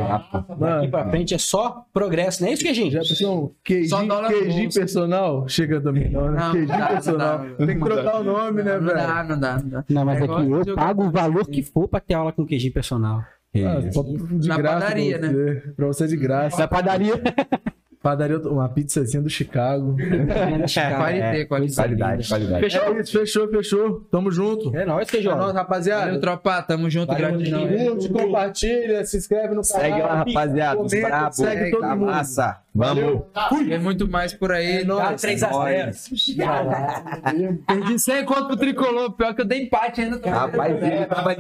[0.59, 2.93] Daqui pra frente é só progresso, não é isso que a gente?
[2.93, 4.79] Já pensou QG, Só dólar no QG bolso.
[4.81, 5.49] personal?
[5.49, 6.41] Chega também, não, né?
[6.41, 7.39] Não, QG não dá, personal.
[7.45, 7.67] não dá.
[7.67, 8.97] Tem que trocar o nome, né, Não velho?
[8.99, 9.85] dá, não dá, não dá.
[9.91, 12.71] Não, mas É aqui eu pago o valor que for pra ter aula com QG
[12.71, 13.23] personal.
[13.57, 15.63] Ah, só de Na graça padaria, pra você.
[15.77, 16.57] Pra você de graça.
[16.57, 17.23] Da padaria.
[18.05, 19.97] Padaria, uma pizzazinha do Chicago.
[20.69, 21.75] Qualité, qualidade.
[21.75, 22.61] Qualidade, qualidade.
[22.61, 22.83] Fechou?
[22.95, 24.01] É isso, fechou, fechou.
[24.11, 24.77] Tamo junto.
[24.77, 26.21] É nóis, que É nóis, Valeu, rapaziada.
[26.21, 26.61] tropa.
[26.61, 27.07] Tamo junto.
[27.15, 27.67] Valeu, Gratidão.
[27.67, 29.81] Curte, compartilha, se inscreve no canal.
[29.87, 30.81] Segue lá, rapaziada.
[30.83, 31.37] Os comenta, brabos.
[31.37, 32.07] segue todo Tá mundo.
[32.11, 32.61] massa.
[32.75, 33.23] Vamos.
[33.69, 34.83] Tem muito mais por aí.
[34.83, 35.03] É nóis.
[35.11, 35.93] Dá 3 a 0.
[37.67, 39.13] Perdi 100 conto pro tricolor.
[39.13, 40.21] Pior que eu dei empate ainda.
[40.29, 41.33] Rapaz, ele tava